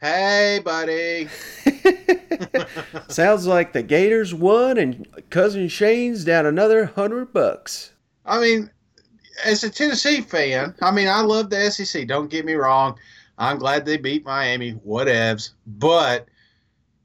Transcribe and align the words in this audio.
Hey, 0.00 0.60
buddy. 0.62 1.28
Sounds 3.08 3.46
like 3.46 3.72
the 3.72 3.82
Gators 3.82 4.34
won 4.34 4.76
and 4.76 5.06
cousin 5.30 5.68
Shane's 5.68 6.22
down 6.22 6.44
another 6.44 6.84
hundred 6.84 7.32
bucks. 7.32 7.92
I 8.26 8.40
mean, 8.40 8.70
as 9.44 9.64
a 9.64 9.70
Tennessee 9.70 10.20
fan, 10.20 10.74
I 10.82 10.90
mean, 10.90 11.08
I 11.08 11.22
love 11.22 11.48
the 11.48 11.70
SEC. 11.70 12.06
Don't 12.06 12.30
get 12.30 12.44
me 12.44 12.54
wrong. 12.54 12.98
I'm 13.38 13.58
glad 13.58 13.86
they 13.86 13.96
beat 13.96 14.24
Miami, 14.24 14.74
whatevs. 14.74 15.50
But 15.66 16.26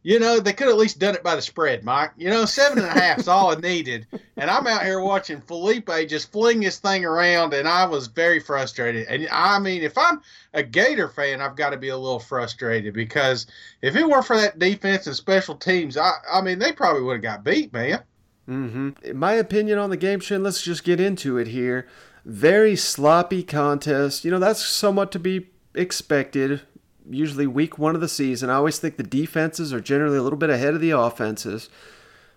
you 0.03 0.19
know, 0.19 0.39
they 0.39 0.53
could 0.53 0.67
at 0.67 0.77
least 0.77 0.99
done 0.99 1.13
it 1.13 1.23
by 1.23 1.35
the 1.35 1.41
spread, 1.41 1.83
Mike. 1.83 2.11
You 2.17 2.30
know, 2.30 2.45
seven 2.45 2.80
and 2.80 2.88
a 2.88 2.99
half 2.99 3.19
is 3.19 3.27
all 3.27 3.52
it 3.52 3.61
needed. 3.61 4.07
And 4.35 4.49
I'm 4.49 4.66
out 4.66 4.83
here 4.83 4.99
watching 4.99 5.41
Feleipe 5.41 6.09
just 6.09 6.31
fling 6.31 6.61
his 6.61 6.80
thing 6.80 7.05
around, 7.05 7.53
and 7.53 7.67
I 7.67 7.85
was 7.85 8.07
very 8.07 8.39
frustrated. 8.39 9.07
And 9.07 9.27
I 9.31 9.59
mean, 9.59 9.83
if 9.83 9.97
I'm 9.97 10.22
a 10.53 10.63
Gator 10.63 11.07
fan, 11.07 11.39
I've 11.39 11.55
got 11.55 11.69
to 11.69 11.77
be 11.77 11.89
a 11.89 11.97
little 11.97 12.19
frustrated 12.19 12.94
because 12.94 13.45
if 13.81 13.95
it 13.95 14.07
weren't 14.07 14.25
for 14.25 14.38
that 14.38 14.57
defense 14.57 15.05
and 15.05 15.16
special 15.16 15.55
teams, 15.55 15.97
I, 15.97 16.13
I 16.31 16.41
mean, 16.41 16.57
they 16.57 16.72
probably 16.72 17.03
would 17.03 17.13
have 17.13 17.22
got 17.22 17.44
beat, 17.44 17.72
man. 17.72 18.02
Mm-hmm. 18.49 19.17
My 19.17 19.33
opinion 19.33 19.77
on 19.77 19.91
the 19.91 19.97
game, 19.97 20.19
Shane, 20.19 20.41
let's 20.41 20.63
just 20.63 20.83
get 20.83 20.99
into 20.99 21.38
it 21.38 21.47
here. 21.47 21.88
Very 22.25 22.75
sloppy 22.75 23.44
contest. 23.44 24.25
You 24.25 24.31
know, 24.31 24.40
that's 24.40 24.66
somewhat 24.66 25.11
to 25.11 25.19
be 25.19 25.47
expected 25.75 26.61
usually 27.09 27.47
week 27.47 27.78
one 27.78 27.95
of 27.95 28.01
the 28.01 28.07
season. 28.07 28.50
I 28.50 28.56
always 28.56 28.79
think 28.79 28.97
the 28.97 29.03
defenses 29.03 29.73
are 29.73 29.81
generally 29.81 30.17
a 30.17 30.22
little 30.22 30.39
bit 30.39 30.50
ahead 30.50 30.73
of 30.73 30.81
the 30.81 30.91
offenses. 30.91 31.69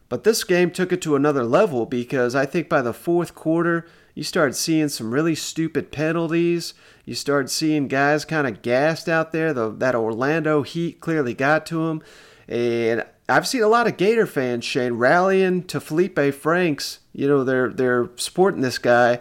But 0.09 0.25
this 0.25 0.45
game 0.45 0.71
took 0.71 0.93
it 0.93 1.03
to 1.03 1.17
another 1.17 1.45
level 1.45 1.87
because 1.87 2.35
I 2.35 2.47
think 2.47 2.69
by 2.69 2.83
the 2.83 2.93
fourth 2.93 3.35
quarter, 3.35 3.87
you 4.15 4.23
started 4.23 4.55
seeing 4.55 4.89
some 4.89 5.13
really 5.13 5.35
stupid 5.35 5.91
penalties. 5.91 6.75
You 7.05 7.15
started 7.15 7.49
seeing 7.49 7.89
guys 7.89 8.25
kind 8.25 8.47
of 8.47 8.63
gassed 8.63 9.09
out 9.09 9.33
there. 9.33 9.53
The, 9.53 9.71
that 9.71 9.95
Orlando 9.95 10.63
heat 10.63 11.01
clearly 11.01 11.35
got 11.35 11.67
to 11.67 11.87
them. 11.87 12.03
And 12.47 13.05
I've 13.29 13.49
seen 13.49 13.63
a 13.63 13.69
lot 13.69 13.87
of 13.87 13.97
Gator 13.97 14.27
fans, 14.27 14.65
Shane, 14.65 14.95
rallying 14.95 15.65
to 15.65 15.81
Feleipe 15.81 16.35
Franks. 16.35 17.01
You 17.13 17.27
know, 17.27 17.43
they're 17.43 17.71
they're 17.71 18.11
supporting 18.17 18.61
this 18.61 18.79
guy, 18.79 19.21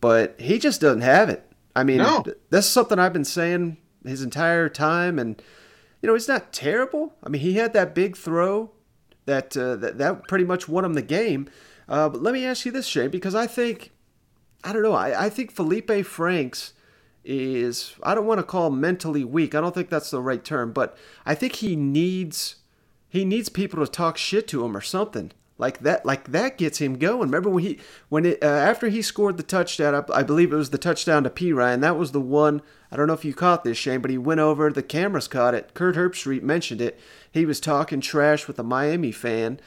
but 0.00 0.34
he 0.40 0.58
just 0.58 0.80
doesn't 0.80 1.02
have 1.02 1.28
it. 1.28 1.48
I 1.76 1.84
mean, 1.84 1.98
no. 1.98 2.24
that's 2.50 2.66
something 2.66 2.98
I've 2.98 3.12
been 3.12 3.24
saying 3.24 3.76
his 4.04 4.22
entire 4.22 4.68
time, 4.68 5.18
and 5.18 5.40
you 6.00 6.06
know 6.06 6.14
he's 6.14 6.28
not 6.28 6.52
terrible. 6.52 7.14
I 7.22 7.28
mean, 7.28 7.40
he 7.42 7.54
had 7.54 7.72
that 7.72 7.94
big 7.94 8.16
throw 8.16 8.70
that 9.26 9.56
uh, 9.56 9.76
that 9.76 9.98
that 9.98 10.28
pretty 10.28 10.44
much 10.44 10.68
won 10.68 10.84
him 10.84 10.94
the 10.94 11.02
game. 11.02 11.48
Uh, 11.88 12.08
but 12.08 12.22
let 12.22 12.34
me 12.34 12.44
ask 12.46 12.64
you 12.64 12.72
this, 12.72 12.86
Shane, 12.86 13.10
because 13.10 13.34
I 13.34 13.46
think 13.46 13.90
I 14.62 14.72
don't 14.72 14.82
know. 14.82 14.92
I, 14.92 15.26
I 15.26 15.28
think 15.28 15.54
Feleipe 15.54 16.04
Franks 16.04 16.72
is 17.24 17.94
I 18.02 18.14
don't 18.14 18.26
want 18.26 18.38
to 18.38 18.44
call 18.44 18.70
mentally 18.70 19.24
weak. 19.24 19.54
I 19.54 19.60
don't 19.60 19.74
think 19.74 19.88
that's 19.88 20.10
the 20.10 20.20
right 20.20 20.44
term, 20.44 20.72
but 20.72 20.96
I 21.24 21.34
think 21.34 21.56
he 21.56 21.76
needs 21.76 22.56
he 23.08 23.24
needs 23.24 23.48
people 23.48 23.84
to 23.84 23.90
talk 23.90 24.16
shit 24.16 24.48
to 24.48 24.64
him 24.64 24.76
or 24.76 24.80
something 24.80 25.32
like 25.56 25.80
that 25.80 26.04
like 26.04 26.32
that 26.32 26.58
gets 26.58 26.78
him 26.78 26.98
going 26.98 27.20
remember 27.20 27.48
when 27.48 27.62
he 27.62 27.78
when 28.08 28.26
it 28.26 28.42
uh, 28.42 28.46
after 28.46 28.88
he 28.88 29.00
scored 29.00 29.36
the 29.36 29.42
touchdown 29.44 29.94
I, 29.94 30.18
I, 30.18 30.22
believe 30.24 30.52
it 30.52 30.56
was 30.56 30.70
the 30.70 30.78
touchdown 30.78 31.22
to 31.22 31.30
P 31.30 31.52
Ryan. 31.52 31.80
that 31.80 31.96
was 31.96 32.10
the 32.10 32.20
one 32.20 32.60
I 32.94 32.96
don't 32.96 33.08
know 33.08 33.12
if 33.12 33.24
you 33.24 33.34
caught 33.34 33.64
this 33.64 33.76
Shane 33.76 34.00
but 34.00 34.12
he 34.12 34.18
went 34.18 34.38
over 34.38 34.70
the 34.70 34.80
cameras 34.80 35.26
caught 35.26 35.52
it. 35.52 35.74
Kirk 35.74 35.96
Herbstreit 35.96 36.42
mentioned 36.42 36.80
it. 36.80 36.96
He 37.28 37.44
was 37.44 37.58
talking 37.58 38.00
trash 38.00 38.46
with 38.46 38.56
a 38.60 38.62
Miami 38.62 39.10
fan. 39.10 39.58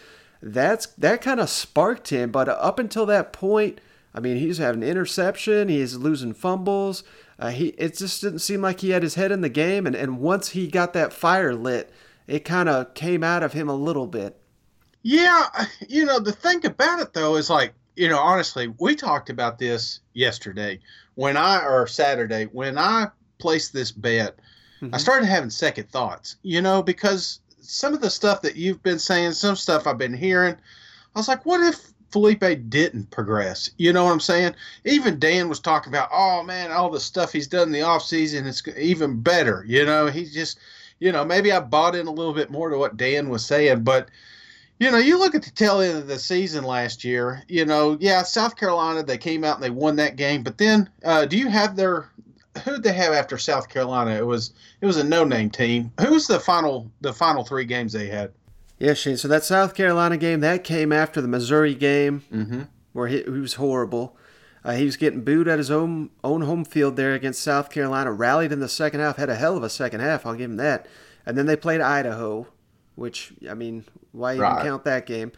That's 0.42 0.86
that 0.86 1.22
kind 1.22 1.42
of 1.42 1.50
sparked 1.50 2.08
him 2.08 2.32
but 2.32 2.48
up 2.48 2.80
until 2.80 3.06
that 3.08 3.34
point 3.34 3.82
I 4.14 4.22
mean 4.22 4.38
he's 4.38 4.60
having 4.60 4.82
interception 4.82 5.68
he's 5.68 5.98
losing 5.98 6.34
fumbles. 6.34 7.04
Uh, 7.38 7.50
he 7.50 7.68
it 7.78 7.98
just 7.98 8.22
didn't 8.22 8.40
seem 8.40 8.62
like 8.62 8.80
he 8.80 8.92
had 8.92 9.04
his 9.04 9.16
head 9.16 9.34
in 9.34 9.42
the 9.42 9.50
game 9.50 9.86
and, 9.86 9.96
and 9.96 10.20
once 10.20 10.52
he 10.52 10.68
got 10.68 10.94
that 10.94 11.12
fire 11.12 11.54
lit 11.54 11.92
it 12.28 12.46
kind 12.46 12.70
of 12.70 12.94
came 12.94 13.26
out 13.26 13.44
of 13.44 13.52
him 13.52 13.68
a 13.68 13.76
little 13.76 14.08
bit. 14.08 14.40
Yeah, 15.04 15.48
you 15.90 16.06
know, 16.06 16.20
the 16.20 16.32
thing 16.32 16.66
about 16.66 17.02
it 17.02 17.12
though 17.12 17.36
is 17.36 17.50
like, 17.50 17.74
you 17.98 18.08
know, 18.08 18.20
honestly, 18.20 18.74
we 18.80 18.96
talked 18.96 19.30
about 19.30 19.60
this 19.60 20.00
yesterday 20.14 20.80
when 21.16 21.36
I 21.36 21.66
or 21.66 21.88
Saturday 21.88 22.46
when 22.46 22.78
I 22.78 23.08
placed 23.38 23.74
this 23.74 23.92
bet. 23.92 24.38
Mm-hmm. 24.82 24.94
I 24.94 24.98
started 24.98 25.26
having 25.26 25.50
second 25.50 25.90
thoughts, 25.90 26.38
you 26.44 26.62
know, 26.62 26.84
because 26.84 27.40
some 27.60 27.94
of 27.94 28.02
the 28.02 28.10
stuff 28.10 28.42
that 28.44 28.56
you've 28.56 28.84
been 28.84 29.00
saying, 29.00 29.34
some 29.34 29.56
stuff 29.56 29.88
I've 29.88 29.98
been 29.98 30.14
hearing, 30.14 30.56
I 31.16 31.20
was 31.20 31.28
like, 31.28 31.46
what 31.46 31.62
if 31.62 31.92
Feleipe 32.12 32.70
didn't 32.70 33.12
progress? 33.12 33.72
You 33.78 33.92
know 33.92 34.06
what 34.06 34.12
I'm 34.12 34.20
saying? 34.20 34.56
Even 34.86 35.20
Dan 35.20 35.50
was 35.50 35.60
talking 35.60 35.92
about, 35.92 36.10
oh 36.14 36.44
man, 36.44 36.72
all 36.72 36.90
the 36.90 37.00
stuff 37.00 37.34
he's 37.34 37.48
done 37.48 37.68
in 37.68 37.72
the 37.72 37.80
offseason, 37.80 38.46
it's 38.46 38.64
even 38.78 39.22
better. 39.22 39.66
You 39.68 39.86
know, 39.86 40.08
he's 40.08 40.34
just, 40.34 40.60
you 41.00 41.12
know, 41.12 41.26
maybe 41.26 41.52
I 41.52 41.60
bought 41.60 41.96
in 41.96 42.08
a 42.08 42.12
little 42.12 42.34
bit 42.34 42.52
more 42.52 42.70
to 42.70 42.78
what 42.78 42.98
Dan 42.98 43.30
was 43.30 43.46
saying, 43.46 43.84
but 43.84 44.10
you 44.80 44.92
know, 44.92 44.98
you 44.98 45.18
look 45.18 45.34
at 45.34 45.42
the 45.42 45.52
tail 45.52 45.82
end 45.82 45.98
of 45.98 46.08
the 46.08 46.20
season 46.20 46.64
last 46.64 47.04
year. 47.04 47.44
You 47.48 47.66
know, 47.66 47.98
yeah, 48.00 48.22
South 48.22 48.56
Carolina 48.56 49.04
they 49.04 49.18
came 49.18 49.44
out 49.44 49.56
and 49.56 49.64
they 49.64 49.72
won 49.72 49.96
that 49.96 50.16
game, 50.16 50.44
but 50.44 50.58
then 50.58 50.90
uh, 51.04 51.26
do 51.26 51.38
you 51.38 51.50
have 51.50 51.76
their 51.76 52.10
who 52.60 52.72
did 52.74 52.84
they 52.84 52.94
have 52.94 53.14
after 53.14 53.38
South 53.38 53.70
Carolina? 53.70 54.12
It 54.12 54.26
was 54.26 54.54
it 54.82 54.86
was 54.86 54.98
a 54.98 55.04
no 55.04 55.24
name 55.24 55.50
team. 55.50 55.92
Who 56.00 56.12
was 56.12 56.28
the 56.28 56.40
final 56.40 56.92
the 57.02 57.14
final 57.14 57.44
three 57.44 57.66
games 57.66 57.94
they 57.94 58.08
had? 58.08 58.32
Yeah, 58.80 58.94
Shane. 58.94 59.18
So 59.18 59.28
that 59.28 59.44
South 59.44 59.74
Carolina 59.74 60.18
game 60.18 60.42
that 60.42 60.64
came 60.64 60.92
after 60.92 61.22
the 61.22 61.28
Missouri 61.28 61.74
game, 61.74 62.24
mm-hmm. 62.32 62.62
where 62.94 63.08
he, 63.08 63.24
he, 63.24 63.30
was 63.30 63.56
horrible. 63.56 64.16
Uh, 64.64 64.74
he 64.74 64.86
was 64.86 64.98
getting 64.98 65.24
booed 65.24 65.48
at 65.48 65.58
his 65.58 65.72
own 65.72 66.12
own 66.24 66.42
home 66.42 66.64
field 66.64 66.96
there 66.96 67.14
against 67.14 67.42
South 67.42 67.70
Carolina. 67.70 68.12
Rallied 68.12 68.52
in 68.52 68.60
the 68.60 68.70
second 68.70 69.00
half, 69.00 69.18
had 69.18 69.30
a 69.30 69.36
hell 69.36 69.58
of 69.58 69.64
a 69.64 69.70
second 69.70 70.02
half. 70.02 70.26
I'll 70.26 70.36
give 70.36 70.52
him 70.52 70.58
that. 70.58 70.88
And 71.26 71.38
then 71.38 71.46
they 71.46 71.56
played 71.56 71.82
Idaho, 71.82 72.48
which 72.96 73.34
I 73.50 73.54
mean, 73.54 73.86
why 74.12 74.34
even 74.34 74.44
right. 74.44 74.64
count 74.64 74.84
that 74.84 75.06
game? 75.06 75.32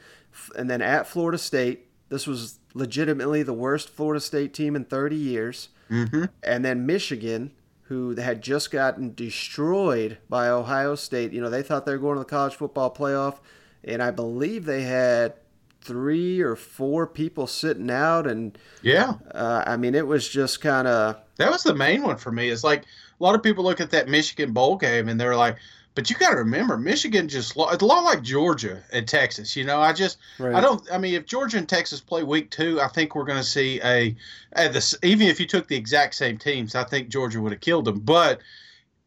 And 0.56 0.70
then 0.70 0.82
at 0.82 1.08
Florida 1.08 1.38
State, 1.38 1.88
this 2.10 2.28
was 2.28 2.60
legitimately 2.74 3.44
the 3.44 3.54
worst 3.54 3.90
Florida 3.90 4.20
State 4.20 4.54
team 4.54 4.76
in 4.76 4.86
30 4.86 5.16
years. 5.16 5.70
Mm-hmm. 5.90 6.26
And 6.44 6.66
then 6.66 6.86
Michigan, 6.86 7.52
who 7.84 8.16
had 8.16 8.42
just 8.42 8.72
gotten 8.72 9.14
destroyed 9.16 10.20
by 10.30 10.48
Ohio 10.48 10.96
State. 10.96 11.34
You 11.34 11.42
know, 11.42 11.50
they 11.50 11.64
thought 11.64 11.86
they 11.86 11.92
were 11.94 11.98
going 11.98 12.16
to 12.16 12.20
the 12.20 12.26
college 12.26 12.56
football 12.56 12.94
playoff, 12.94 13.40
and 13.84 14.04
I 14.04 14.12
believe 14.12 14.66
they 14.66 14.84
had 14.84 15.34
three 15.82 16.42
or 16.42 16.56
four 16.56 17.08
people 17.08 17.48
sitting 17.48 17.90
out. 17.90 18.28
And 18.28 18.58
yeah, 18.84 19.16
uh, 19.34 19.64
I 19.66 19.78
mean, 19.78 19.96
it 19.96 20.06
was 20.06 20.30
just 20.30 20.62
kind 20.62 20.88
of 20.88 21.18
that 21.38 21.52
was 21.52 21.64
the 21.64 21.74
main 21.74 22.04
one 22.04 22.18
for 22.18 22.32
me. 22.32 22.50
It's 22.50 22.64
like 22.64 22.84
a 22.84 23.24
lot 23.24 23.36
of 23.36 23.42
people 23.42 23.64
look 23.64 23.82
at 23.82 23.92
that 23.92 24.08
Michigan 24.08 24.54
bowl 24.54 24.76
game 24.76 25.10
and 25.10 25.20
they're 25.20 25.36
like, 25.36 25.58
But 26.00 26.10
you 26.10 26.16
got 26.16 26.30
to 26.30 26.38
remember, 26.38 26.78
Michigan 26.78 27.28
just 27.28 27.58
it's 27.58 27.84
a 27.84 27.86
lot 27.86 28.06
like 28.06 28.22
Georgia 28.22 28.82
and 28.94 29.06
Texas. 29.06 29.58
You 29.58 29.66
know, 29.66 29.82
I 29.82 29.92
just 29.92 30.18
Right. 30.38 30.56
I 30.56 30.62
don't. 30.62 30.82
I 30.90 30.98
mean, 30.98 31.14
if 31.14 31.26
Georgia 31.26 31.58
and 31.58 31.68
Texas 31.68 32.00
play 32.00 32.24
week 32.24 32.52
two, 32.52 32.80
I 32.80 32.88
think 32.88 33.16
we're 33.16 33.26
going 33.26 33.38
to 33.38 33.44
see 33.44 33.82
a, 33.84 34.16
a 34.56 34.70
this, 34.70 34.96
even 35.04 35.28
if 35.28 35.42
you 35.42 35.46
took 35.46 35.68
the 35.68 35.76
exact 35.76 36.16
same 36.16 36.38
teams, 36.38 36.74
I 36.74 36.86
think 36.86 37.10
Georgia 37.10 37.42
would 37.42 37.52
have 37.52 37.60
killed 37.60 37.84
them. 37.84 38.00
But 38.00 38.40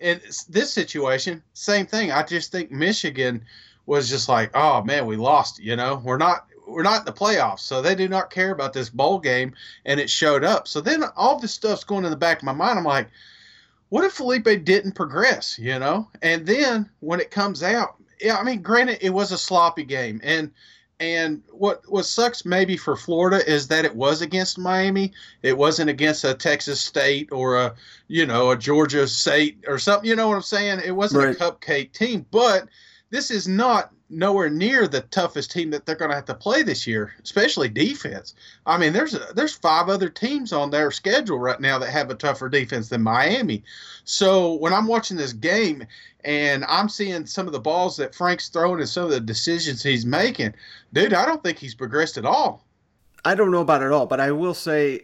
in 0.01 0.21
this 0.51 0.71
situation, 0.71 1.43
same 1.55 1.87
thing. 1.87 2.13
I 2.13 2.25
just 2.25 2.53
think 2.53 2.71
Michigan 2.71 3.43
was 3.87 4.11
just 4.11 4.29
like, 4.29 4.51
oh 4.53 4.85
man, 4.85 5.07
we 5.07 5.17
lost. 5.17 5.61
You 5.61 5.77
know, 5.77 6.03
we're 6.05 6.19
not 6.19 6.47
we're 6.67 6.83
not 6.83 6.99
in 6.99 7.05
the 7.07 7.13
playoffs, 7.13 7.61
so 7.61 7.81
they 7.81 7.95
do 7.95 8.07
not 8.07 8.29
care 8.29 8.51
about 8.51 8.75
this 8.75 8.91
bowl 8.91 9.19
game, 9.19 9.55
and 9.87 9.99
it 9.99 10.11
showed 10.11 10.45
up. 10.45 10.69
So 10.69 10.83
then 10.83 11.05
all 11.17 11.41
this 11.41 11.55
stuff's 11.55 11.85
going 11.85 12.05
in 12.05 12.11
the 12.11 12.19
back 12.19 12.41
of 12.41 12.45
my 12.45 12.53
mind. 12.53 12.79
I'm 12.79 12.85
like, 12.85 13.09
what 13.93 14.05
if 14.05 14.17
Feleipe 14.17 14.65
didn't 14.65 14.95
progress? 14.95 15.59
You 15.59 15.79
know, 15.79 16.09
and 16.23 16.47
then 16.47 16.89
when 17.01 17.21
it 17.21 17.31
comes 17.31 17.63
out, 17.63 17.97
yeah, 18.23 18.39
I 18.39 18.43
mean, 18.43 18.63
granted, 18.63 18.97
it 19.03 19.11
was 19.11 19.33
a 19.33 19.37
sloppy 19.37 19.85
game, 19.85 20.19
and 20.25 20.51
and 20.99 21.43
what 21.51 21.83
what 21.93 22.07
sucks 22.07 22.47
maybe 22.47 22.79
for 22.79 22.97
Florida 22.97 23.47
is 23.47 23.69
that 23.69 23.85
it 23.85 23.95
was 23.95 24.23
against 24.23 24.59
Miami. 24.59 25.13
It 25.43 25.59
wasn't 25.59 25.91
against 25.91 26.25
a 26.25 26.33
Texas 26.33 26.81
State 26.81 27.29
or 27.33 27.59
a 27.59 27.75
you 28.09 28.25
know 28.25 28.53
a 28.53 28.57
Georgia 28.57 29.07
State 29.07 29.63
or 29.69 29.79
something. 29.79 30.09
You 30.09 30.17
know 30.17 30.29
what 30.29 30.37
I'm 30.37 30.43
saying? 30.43 30.81
It 30.83 30.97
wasn't 30.97 31.27
Right. 31.27 31.37
a 31.37 31.39
cupcake 31.39 31.93
team, 31.93 32.25
but 32.31 32.71
this 33.11 33.31
is 33.31 33.47
not 33.47 33.93
nowhere 34.13 34.51
near 34.51 34.87
the 34.87 35.01
toughest 35.03 35.51
team 35.51 35.71
that 35.71 35.87
they're 35.87 35.97
going 35.97 36.11
to 36.11 36.15
have 36.15 36.27
to 36.27 36.35
play 36.35 36.63
this 36.63 36.87
year, 36.87 37.15
especially 37.25 37.69
defense. 37.69 38.35
I 38.67 38.79
mean, 38.79 38.93
there's 38.93 39.17
there's 39.35 39.55
five 39.55 39.89
other 39.89 40.09
teams 40.09 40.53
on 40.53 40.71
their 40.71 40.91
schedule 40.91 41.39
right 41.39 41.61
now 41.61 41.79
that 41.79 41.91
have 41.91 42.11
a 42.11 42.15
tougher 42.15 42.49
defense 42.49 42.89
than 42.89 43.03
Miami. 43.03 43.65
So 44.05 44.55
when 44.55 44.73
I'm 44.73 44.87
watching 44.87 45.17
this 45.17 45.33
game 45.33 45.87
and 46.25 46.65
I'm 46.69 46.89
seeing 46.89 47.27
some 47.27 47.47
of 47.47 47.53
the 47.53 47.61
balls 47.61 47.97
that 47.97 48.15
Franks 48.15 48.49
throwing 48.49 48.81
and 48.81 48.89
some 48.89 49.05
of 49.05 49.11
the 49.11 49.21
decisions 49.21 49.83
he's 49.83 50.07
making, 50.07 50.55
dude, 50.93 51.15
I 51.15 51.27
don't 51.27 51.43
think 51.43 51.59
he's 51.59 51.75
progressed 51.75 52.19
at 52.19 52.25
all. 52.27 52.65
I 53.25 53.35
don't 53.35 53.51
know 53.51 53.61
about 53.61 53.83
it 53.83 53.93
all, 53.93 54.07
but 54.07 54.21
I 54.21 54.33
will 54.33 54.55
say, 54.55 55.03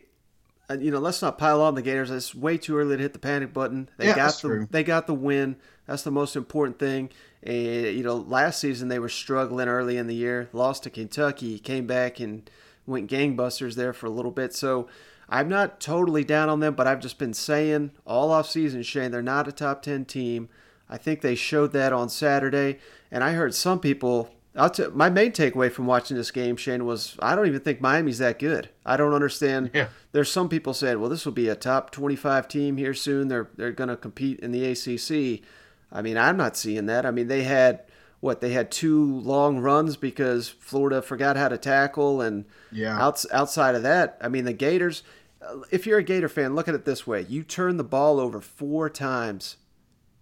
uh, 0.71 0.77
you 0.79 0.91
know, 0.91 0.99
let's 0.99 1.23
not 1.23 1.39
pile 1.39 1.63
on 1.63 1.75
the 1.75 1.83
Gators. 1.83 2.11
It's 2.11 2.35
way 2.35 2.59
too 2.59 2.77
early 2.79 2.97
to 2.97 3.03
hit 3.03 3.13
the 3.13 3.19
panic 3.19 3.53
button. 3.53 3.89
They 3.99 4.09
Yeah, 4.09 4.15
got 4.17 4.43
the 4.43 4.49
true. 4.49 4.69
they 4.71 4.85
got 4.85 5.07
the 5.07 5.15
win. 5.15 5.57
That's 5.87 6.03
the 6.03 6.11
most 6.11 6.37
important 6.37 6.79
thing. 6.79 7.11
Uh, 7.47 7.53
you 7.53 8.03
know, 8.03 8.17
last 8.17 8.61
season 8.61 8.89
they 8.89 8.99
were 8.99 9.09
struggling 9.09 9.69
early 9.69 9.97
in 9.97 10.07
the 10.07 10.15
year, 10.15 10.49
lost 10.53 10.83
to 10.83 10.91
Kentucky, 10.91 11.59
came 11.59 11.87
back 11.87 12.19
and 12.19 12.51
went 12.87 13.11
gangbusters 13.11 13.75
there 13.75 13.93
for 13.93 14.07
a 14.07 14.11
little 14.11 14.33
bit. 14.33 14.55
So 14.55 14.89
I'm 15.29 15.49
not 15.49 15.81
totally 15.81 16.25
down 16.25 16.49
on 16.49 16.61
them, 16.61 16.75
but 16.75 16.87
I've 16.87 17.01
just 17.01 17.19
been 17.19 17.35
saying 17.35 17.93
all 18.07 18.33
off 18.33 18.49
season, 18.49 18.83
Shane, 18.83 19.11
they're 19.11 19.23
not 19.23 19.47
a 19.47 19.53
top 19.53 19.83
ten 19.83 20.05
team. 20.05 20.49
I 20.89 20.97
think 20.97 21.21
they 21.21 21.35
showed 21.35 21.73
that 21.75 21.93
on 21.93 22.09
Saturday, 22.09 22.79
and 23.11 23.23
I 23.23 23.33
heard 23.33 23.55
some 23.55 23.79
people. 23.79 24.31
I'll 24.57 24.71
t- 24.71 24.87
my 24.93 25.09
main 25.11 25.31
takeaway 25.31 25.71
from 25.71 25.87
watching 25.87 26.17
this 26.17 26.31
game, 26.33 26.57
Shane, 26.57 26.85
was 26.85 27.17
I 27.21 27.37
don't 27.37 27.47
even 27.47 27.61
think 27.61 27.81
Miami's 27.81 28.19
that 28.19 28.39
good. 28.39 28.71
I 28.85 28.97
don't 28.97 29.13
understand. 29.13 29.71
Yeah. 29.75 29.89
There's 30.13 30.33
some 30.33 30.49
people 30.49 30.75
saying, 30.75 30.99
well, 30.99 31.11
this 31.11 31.25
will 31.25 31.33
be 31.33 31.49
a 31.49 31.55
top 31.55 31.91
25 31.93 32.49
team 32.49 32.77
here 32.79 32.95
soon. 32.95 33.29
They're 33.29 33.51
they're 33.55 33.71
going 33.71 33.91
to 33.91 33.97
compete 33.97 34.41
in 34.41 34.51
the 34.51 34.65
ACC. 34.65 35.45
I 35.91 36.03
mean, 36.03 36.17
I'm 36.19 36.37
not 36.37 36.57
seeing 36.57 36.87
that. 36.87 37.07
I 37.07 37.11
mean, 37.11 37.29
they 37.29 37.45
had 37.45 37.83
what 38.21 38.41
they 38.41 38.51
had 38.51 38.71
two 38.71 39.21
long 39.21 39.59
runs 39.61 39.97
because 39.97 40.49
Florida 40.49 41.01
forgot 41.01 41.37
how 41.37 41.49
to 41.49 41.57
tackle, 41.59 42.21
and 42.21 42.45
Yeah. 42.73 43.01
outs, 43.01 43.27
outside 43.33 43.75
of 43.75 43.83
that, 43.85 44.19
I 44.21 44.29
mean, 44.29 44.45
the 44.45 44.53
Gators. 44.53 45.03
uh, 45.41 45.59
If 45.71 45.87
you're 45.87 45.99
a 45.99 46.03
Gator 46.03 46.29
fan, 46.29 46.55
look 46.55 46.67
at 46.69 46.75
it 46.75 46.85
this 46.85 47.07
way: 47.07 47.25
you 47.29 47.43
turn 47.45 47.77
the 47.77 47.85
ball 47.85 48.19
over 48.19 48.41
four 48.41 48.91
times 48.91 49.57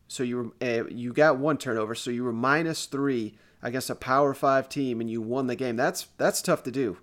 so 0.09 0.23
you 0.23 0.37
were 0.37 0.67
uh, 0.67 0.85
you 0.89 1.13
got 1.13 1.39
one 1.39 1.57
turnover, 1.59 1.95
so 1.95 2.11
you 2.11 2.23
were 2.23 2.33
minus 2.33 2.87
three 2.87 3.35
against 3.63 3.91
a 3.91 3.95
Power 3.95 4.35
Five 4.35 4.69
team, 4.69 5.01
and 5.01 5.11
you 5.11 5.21
won 5.21 5.47
the 5.49 5.57
game. 5.57 5.75
That's 5.77 6.07
that's 6.19 6.43
tough 6.43 6.63
to 6.65 6.71
do. 6.71 6.99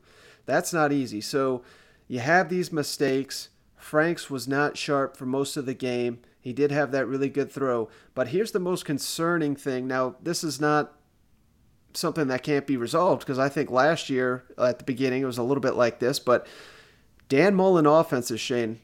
That's 0.46 0.72
not 0.72 0.92
easy. 0.94 1.20
So 1.22 1.64
you 2.08 2.20
have 2.20 2.50
these 2.50 2.72
mistakes. 2.72 3.50
Franks 3.76 4.30
was 4.30 4.48
not 4.48 4.78
sharp 4.78 5.18
for 5.18 5.26
most 5.26 5.58
of 5.58 5.66
the 5.66 5.74
game. 5.74 6.20
He 6.44 6.52
did 6.52 6.72
have 6.72 6.92
that 6.92 7.08
really 7.08 7.30
good 7.30 7.50
throw, 7.50 7.90
but 8.14 8.28
here's 8.28 8.52
the 8.52 8.60
most 8.60 8.84
concerning 8.84 9.56
thing. 9.56 9.88
Now 9.88 10.16
this 10.22 10.44
is 10.44 10.60
not 10.60 10.94
something 11.94 12.28
that 12.28 12.44
can't 12.44 12.68
be 12.68 12.76
resolved 12.76 13.22
because 13.22 13.40
I 13.40 13.48
think 13.48 13.72
last 13.72 14.10
year 14.10 14.44
at 14.58 14.78
the 14.78 14.84
beginning 14.84 15.22
it 15.22 15.26
was 15.26 15.38
a 15.38 15.44
little 15.44 15.62
bit 15.62 15.76
like 15.76 16.00
this, 16.00 16.20
but 16.20 16.46
Dan 17.30 17.56
Mullen 17.56 17.86
offenses, 17.86 18.42
Shane, 18.42 18.82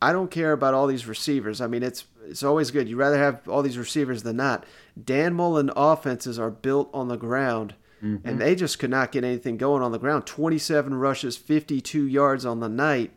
I 0.00 0.12
don't 0.12 0.30
care 0.30 0.52
about 0.52 0.72
all 0.72 0.86
these 0.86 1.06
receivers. 1.06 1.60
I 1.60 1.66
mean, 1.66 1.82
it's 1.82 2.04
it's 2.26 2.42
always 2.42 2.70
good. 2.70 2.88
You'd 2.88 2.96
rather 2.96 3.18
have 3.18 3.46
all 3.48 3.62
these 3.62 3.78
receivers 3.78 4.22
than 4.22 4.36
not. 4.36 4.64
Dan 5.02 5.34
Mullen 5.34 5.70
offenses 5.76 6.38
are 6.38 6.50
built 6.50 6.88
on 6.94 7.08
the 7.08 7.16
ground, 7.16 7.74
and 8.00 8.22
mm-hmm. 8.22 8.38
they 8.38 8.54
just 8.54 8.78
could 8.78 8.90
not 8.90 9.12
get 9.12 9.24
anything 9.24 9.56
going 9.58 9.82
on 9.82 9.92
the 9.92 9.98
ground. 9.98 10.26
27 10.26 10.94
rushes, 10.94 11.36
52 11.36 12.06
yards 12.06 12.46
on 12.46 12.60
the 12.60 12.68
night. 12.68 13.12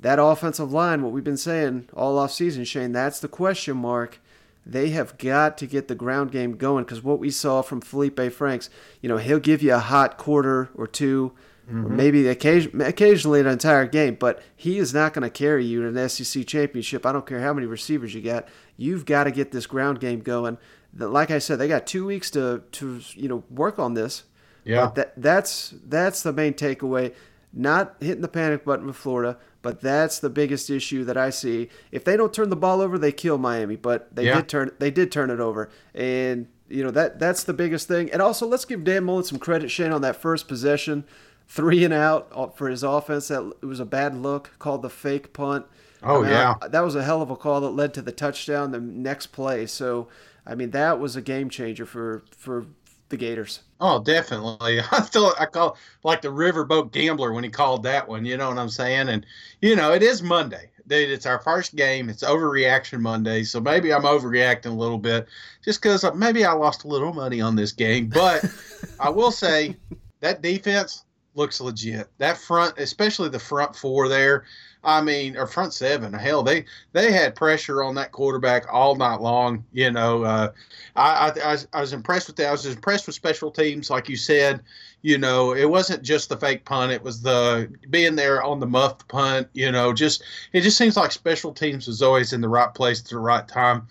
That 0.00 0.18
offensive 0.18 0.72
line, 0.72 1.02
what 1.02 1.12
we've 1.12 1.24
been 1.24 1.36
saying 1.36 1.88
all 1.94 2.18
off 2.18 2.32
season, 2.32 2.64
Shane, 2.64 2.92
that's 2.92 3.20
the 3.20 3.28
question 3.28 3.76
mark. 3.76 4.20
They 4.64 4.90
have 4.90 5.16
got 5.16 5.56
to 5.58 5.66
get 5.66 5.88
the 5.88 5.94
ground 5.94 6.32
game 6.32 6.56
going 6.56 6.84
because 6.84 7.02
what 7.02 7.18
we 7.18 7.30
saw 7.30 7.62
from 7.62 7.80
Feleipe 7.80 8.32
Franks, 8.32 8.68
you 9.00 9.08
know, 9.08 9.16
he'll 9.16 9.38
give 9.38 9.62
you 9.62 9.74
a 9.74 9.78
hot 9.78 10.18
quarter 10.18 10.70
or 10.74 10.86
2 10.86 11.32
or 11.68 11.72
mm-hmm. 11.72 11.96
maybe 11.96 12.28
occasion, 12.28 12.80
occasionally 12.80 13.40
an 13.40 13.46
entire 13.46 13.86
game, 13.86 14.14
but 14.14 14.40
he 14.54 14.78
is 14.78 14.94
not 14.94 15.12
going 15.12 15.22
to 15.22 15.30
carry 15.30 15.64
you 15.64 15.82
to 15.82 16.00
an 16.00 16.08
SEC 16.08 16.46
championship. 16.46 17.04
I 17.04 17.12
don't 17.12 17.26
care 17.26 17.40
how 17.40 17.52
many 17.52 17.66
receivers 17.66 18.14
you 18.14 18.22
got. 18.22 18.46
You've 18.76 19.04
got 19.04 19.24
to 19.24 19.32
get 19.32 19.50
this 19.50 19.66
ground 19.66 19.98
game 19.98 20.20
going. 20.20 20.58
Like 20.96 21.30
I 21.30 21.38
said, 21.38 21.58
they 21.58 21.68
got 21.68 21.86
two 21.86 22.06
weeks 22.06 22.30
to 22.32 22.62
to 22.72 23.00
you 23.14 23.28
know 23.28 23.42
work 23.50 23.78
on 23.78 23.94
this. 23.94 24.24
Yeah. 24.64 24.86
But 24.86 24.94
that, 24.94 25.12
that's 25.16 25.74
that's 25.86 26.22
the 26.22 26.32
main 26.32 26.54
takeaway. 26.54 27.14
Not 27.58 27.96
hitting 28.00 28.20
the 28.20 28.28
panic 28.28 28.66
button 28.66 28.86
with 28.86 28.96
Florida, 28.96 29.38
but 29.62 29.80
that's 29.80 30.18
the 30.18 30.28
biggest 30.28 30.68
issue 30.68 31.04
that 31.04 31.16
I 31.16 31.30
see. 31.30 31.70
If 31.90 32.04
they 32.04 32.14
don't 32.14 32.32
turn 32.34 32.50
the 32.50 32.56
ball 32.56 32.82
over, 32.82 32.98
they 32.98 33.12
kill 33.12 33.38
Miami. 33.38 33.76
But 33.76 34.14
they 34.14 34.26
Yeah. 34.26 34.34
did 34.36 34.48
turn 34.48 34.70
they 34.78 34.90
did 34.90 35.10
turn 35.10 35.30
it 35.30 35.40
over, 35.40 35.70
and 35.94 36.48
you 36.68 36.84
know 36.84 36.90
that 36.90 37.18
that's 37.18 37.44
the 37.44 37.54
biggest 37.54 37.88
thing. 37.88 38.12
And 38.12 38.20
also, 38.20 38.46
let's 38.46 38.66
give 38.66 38.84
Dan 38.84 39.04
Mullen 39.04 39.24
some 39.24 39.38
credit, 39.38 39.70
Shane, 39.70 39.90
on 39.90 40.02
that 40.02 40.16
first 40.16 40.48
possession, 40.48 41.04
three 41.48 41.82
and 41.82 41.94
out 41.94 42.28
uh, 42.34 42.48
for 42.48 42.68
his 42.68 42.82
offense. 42.82 43.28
That 43.28 43.50
it 43.62 43.66
was 43.66 43.80
a 43.80 43.86
bad 43.86 44.14
look, 44.14 44.50
called 44.58 44.82
the 44.82 44.90
fake 44.90 45.32
punt. 45.32 45.64
Oh, 46.02 46.24
I 46.24 46.30
yeah. 46.30 46.54
that 46.68 46.80
was 46.84 46.94
a 46.94 47.02
hell 47.02 47.22
of 47.22 47.30
a 47.30 47.36
call 47.36 47.62
that 47.62 47.70
led 47.70 47.94
to 47.94 48.02
the 48.02 48.12
touchdown 48.12 48.70
the 48.70 48.80
next 48.80 49.28
play. 49.28 49.64
So, 49.64 50.08
I 50.46 50.54
mean, 50.54 50.72
that 50.72 51.00
was 51.00 51.16
a 51.16 51.22
game 51.22 51.48
changer 51.48 51.86
for 51.86 52.22
for 52.36 52.66
the 53.08 53.16
Gators. 53.16 53.60
Oh, 53.80 54.02
definitely. 54.02 54.80
I 54.92 55.02
still 55.02 55.34
I 55.38 55.46
call 55.46 55.76
like 56.02 56.22
the 56.22 56.28
riverboat 56.28 56.92
gambler 56.92 57.32
when 57.32 57.44
he 57.44 57.50
called 57.50 57.82
that 57.84 58.08
one. 58.08 58.24
You 58.24 58.36
know 58.36 58.48
what 58.48 58.58
I'm 58.58 58.68
saying? 58.68 59.08
And 59.08 59.26
you 59.60 59.76
know, 59.76 59.92
it 59.92 60.02
is 60.02 60.22
Monday, 60.22 60.70
dude. 60.86 61.10
It's 61.10 61.26
our 61.26 61.38
first 61.38 61.76
game. 61.76 62.08
It's 62.08 62.22
overreaction 62.22 63.00
Monday, 63.00 63.44
so 63.44 63.60
maybe 63.60 63.92
I'm 63.92 64.02
overreacting 64.02 64.66
a 64.66 64.70
little 64.70 64.98
bit, 64.98 65.26
just 65.64 65.82
because 65.82 66.04
maybe 66.14 66.44
I 66.44 66.52
lost 66.52 66.84
a 66.84 66.88
little 66.88 67.12
money 67.12 67.40
on 67.40 67.56
this 67.56 67.72
game. 67.72 68.08
But 68.08 68.44
I 69.00 69.10
will 69.10 69.30
say 69.30 69.76
that 70.20 70.42
defense 70.42 71.05
looks 71.36 71.60
legit. 71.60 72.08
That 72.18 72.38
front, 72.38 72.78
especially 72.78 73.28
the 73.28 73.38
front 73.38 73.76
four 73.76 74.08
there. 74.08 74.44
I 74.86 75.00
mean, 75.00 75.36
or 75.36 75.48
front 75.48 75.72
seven. 75.74 76.12
Hell, 76.12 76.44
they 76.44 76.64
they 76.92 77.10
had 77.10 77.34
pressure 77.34 77.82
on 77.82 77.96
that 77.96 78.12
quarterback 78.12 78.72
all 78.72 78.94
night 78.94 79.20
long. 79.20 79.64
You 79.72 79.90
know, 79.90 80.22
uh, 80.22 80.52
I, 80.94 81.32
I, 81.44 81.56
I, 81.72 81.80
was, 81.80 81.92
impressed 81.92 82.28
with 82.28 82.36
that. 82.36 82.48
I 82.48 82.52
was 82.52 82.66
impressed 82.66 83.06
with 83.06 83.16
special 83.16 83.50
teams, 83.50 83.90
like 83.90 84.08
you 84.08 84.16
said. 84.16 84.62
You 85.02 85.18
know, 85.18 85.54
it 85.54 85.68
wasn't 85.68 86.04
just 86.04 86.28
the 86.28 86.36
fake 86.36 86.64
punt; 86.64 86.92
it 86.92 87.02
was 87.02 87.20
the 87.20 87.68
being 87.90 88.14
there 88.14 88.44
on 88.44 88.60
the 88.60 88.66
muffed 88.66 89.08
punt. 89.08 89.48
You 89.54 89.72
know, 89.72 89.92
just 89.92 90.22
it 90.52 90.60
just 90.60 90.78
seems 90.78 90.96
like 90.96 91.10
special 91.10 91.52
teams 91.52 91.88
was 91.88 92.00
always 92.00 92.32
in 92.32 92.40
the 92.40 92.48
right 92.48 92.72
place 92.72 93.00
at 93.00 93.08
the 93.08 93.18
right 93.18 93.46
time. 93.46 93.88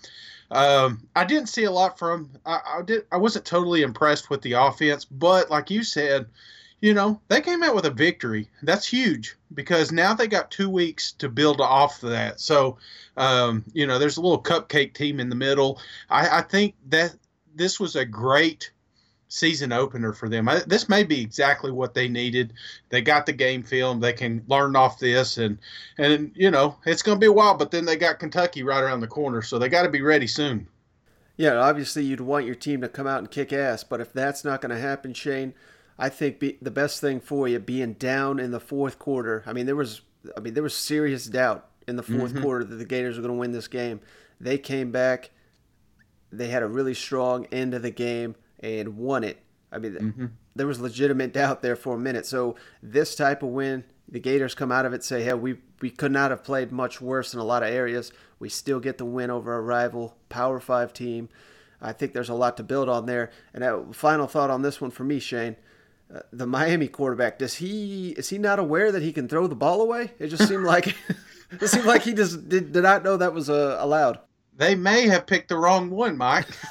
Um, 0.50 1.06
I 1.14 1.24
didn't 1.24 1.48
see 1.48 1.64
a 1.64 1.70
lot 1.70 1.98
from. 1.98 2.30
I, 2.46 2.60
I 2.78 2.82
did. 2.82 3.04
I 3.12 3.18
wasn't 3.18 3.44
totally 3.44 3.82
impressed 3.82 4.30
with 4.30 4.40
the 4.40 4.52
offense, 4.52 5.04
but 5.04 5.50
like 5.50 5.70
you 5.70 5.82
said, 5.82 6.26
you 6.80 6.92
know, 6.94 7.20
they 7.28 7.40
came 7.40 7.62
out 7.62 7.74
with 7.74 7.86
a 7.86 7.90
victory. 7.90 8.48
That's 8.62 8.86
huge 8.86 9.36
because 9.54 9.92
now 9.92 10.14
they 10.14 10.26
got 10.26 10.50
two 10.50 10.68
weeks 10.68 11.12
to 11.12 11.28
build 11.28 11.60
off 11.60 12.02
of 12.02 12.10
that. 12.10 12.40
So, 12.40 12.78
um, 13.16 13.64
you 13.72 13.86
know, 13.86 13.98
there's 13.98 14.18
a 14.18 14.20
little 14.20 14.42
cupcake 14.42 14.94
team 14.94 15.18
in 15.18 15.28
the 15.28 15.36
middle. 15.36 15.80
I, 16.10 16.38
I 16.38 16.42
think 16.42 16.74
that 16.88 17.14
this 17.54 17.80
was 17.80 17.96
a 17.96 18.04
great 18.04 18.70
season 19.28 19.72
opener 19.72 20.12
for 20.12 20.28
them. 20.28 20.48
I, 20.48 20.60
this 20.66 20.88
may 20.88 21.02
be 21.02 21.20
exactly 21.20 21.72
what 21.72 21.94
they 21.94 22.08
needed. 22.08 22.52
They 22.90 23.00
got 23.00 23.26
the 23.26 23.32
game 23.32 23.62
film. 23.62 24.00
They 24.00 24.12
can 24.12 24.44
learn 24.46 24.76
off 24.76 24.98
this, 24.98 25.38
and 25.38 25.58
and 25.98 26.30
you 26.34 26.50
know, 26.50 26.76
it's 26.84 27.02
going 27.02 27.16
to 27.16 27.20
be 27.20 27.26
a 27.26 27.32
while. 27.32 27.56
But 27.56 27.70
then 27.70 27.86
they 27.86 27.96
got 27.96 28.18
Kentucky 28.18 28.62
right 28.62 28.82
around 28.82 29.00
the 29.00 29.06
corner, 29.06 29.42
so 29.42 29.58
they 29.58 29.68
got 29.68 29.82
to 29.82 29.90
be 29.90 30.02
ready 30.02 30.26
soon. 30.26 30.68
Yeah, 31.36 31.56
obviously 31.56 32.04
you'd 32.04 32.20
want 32.20 32.46
your 32.46 32.54
team 32.54 32.80
to 32.80 32.88
come 32.88 33.06
out 33.06 33.18
and 33.18 33.30
kick 33.30 33.52
ass, 33.52 33.84
but 33.84 34.00
if 34.00 34.12
that's 34.12 34.42
not 34.42 34.62
going 34.62 34.70
to 34.70 34.80
happen, 34.80 35.12
Shane, 35.12 35.52
I 35.98 36.08
think 36.08 36.38
be, 36.38 36.58
the 36.60 36.70
best 36.70 37.00
thing 37.00 37.20
for 37.20 37.48
you 37.48 37.58
being 37.58 37.94
down 37.94 38.38
in 38.38 38.50
the 38.50 38.60
fourth 38.60 38.98
quarter. 38.98 39.42
I 39.46 39.52
mean, 39.52 39.66
there 39.66 39.76
was, 39.76 40.02
I 40.36 40.40
mean, 40.40 40.54
there 40.54 40.62
was 40.62 40.74
serious 40.74 41.26
doubt 41.26 41.68
in 41.88 41.96
the 41.96 42.02
4th 42.02 42.32
Mhm. 42.34 42.42
quarter 42.42 42.64
that 42.64 42.76
the 42.76 42.84
Gators 42.84 43.16
were 43.16 43.22
going 43.22 43.34
to 43.34 43.38
win 43.38 43.52
this 43.52 43.68
game. 43.68 44.00
They 44.40 44.58
came 44.58 44.90
back. 44.90 45.30
they 46.32 46.48
had 46.48 46.62
a 46.62 46.66
really 46.66 46.92
strong 46.92 47.46
end 47.46 47.72
of 47.72 47.82
the 47.82 47.90
game 47.90 48.34
and 48.60 48.98
won 48.98 49.22
it. 49.24 49.38
I 49.72 49.78
mean, 49.78 49.92
mm-hmm. 49.92 50.26
there 50.56 50.66
was 50.66 50.80
legitimate 50.80 51.32
doubt 51.32 51.62
there 51.62 51.76
for 51.76 51.94
a 51.94 51.98
minute. 51.98 52.26
So 52.26 52.56
this 52.82 53.14
type 53.14 53.42
of 53.44 53.50
win, 53.50 53.84
the 54.08 54.18
Gators 54.18 54.54
come 54.54 54.72
out 54.72 54.84
of 54.84 54.92
it 54.92 55.04
say, 55.04 55.22
"Hey, 55.22 55.34
we 55.34 55.58
we 55.80 55.88
could 55.88 56.10
not 56.12 56.30
have 56.32 56.42
played 56.42 56.72
much 56.72 57.00
worse 57.00 57.32
in 57.32 57.38
a 57.40 57.44
lot 57.44 57.62
of 57.62 57.68
areas. 57.70 58.12
We 58.40 58.48
still 58.48 58.80
get 58.80 58.98
the 58.98 59.04
win 59.04 59.30
over 59.30 59.54
a 59.54 59.60
rival 59.60 60.16
Power 60.28 60.58
Five 60.60 60.92
team." 60.92 61.28
I 61.80 61.92
think 61.92 62.12
there's 62.12 62.28
a 62.28 62.34
lot 62.34 62.56
to 62.56 62.64
build 62.64 62.88
on 62.88 63.06
there. 63.06 63.30
And 63.54 63.62
a 63.62 63.84
final 63.92 64.26
thought 64.26 64.50
on 64.50 64.62
this 64.62 64.80
one 64.80 64.90
for 64.90 65.04
me, 65.04 65.20
Shane. 65.20 65.56
Uh, 66.14 66.20
the 66.32 66.46
Miami 66.46 66.86
quarterback 66.86 67.38
does 67.38 67.54
he 67.54 68.10
is 68.10 68.28
he 68.28 68.38
not 68.38 68.58
aware 68.58 68.92
that 68.92 69.02
he 69.02 69.12
can 69.12 69.28
throw 69.28 69.46
the 69.46 69.56
ball 69.56 69.80
away? 69.80 70.12
It 70.18 70.28
just 70.28 70.48
seemed 70.48 70.64
like 70.64 70.94
it 71.50 71.68
seemed 71.68 71.86
like 71.86 72.02
he 72.02 72.12
just 72.12 72.48
did, 72.48 72.72
did 72.72 72.82
not 72.82 73.04
know 73.04 73.16
that 73.16 73.34
was 73.34 73.50
uh, 73.50 73.76
allowed. 73.80 74.18
They 74.56 74.74
may 74.74 75.06
have 75.08 75.26
picked 75.26 75.48
the 75.48 75.58
wrong 75.58 75.90
one, 75.90 76.16
Mike. 76.16 76.46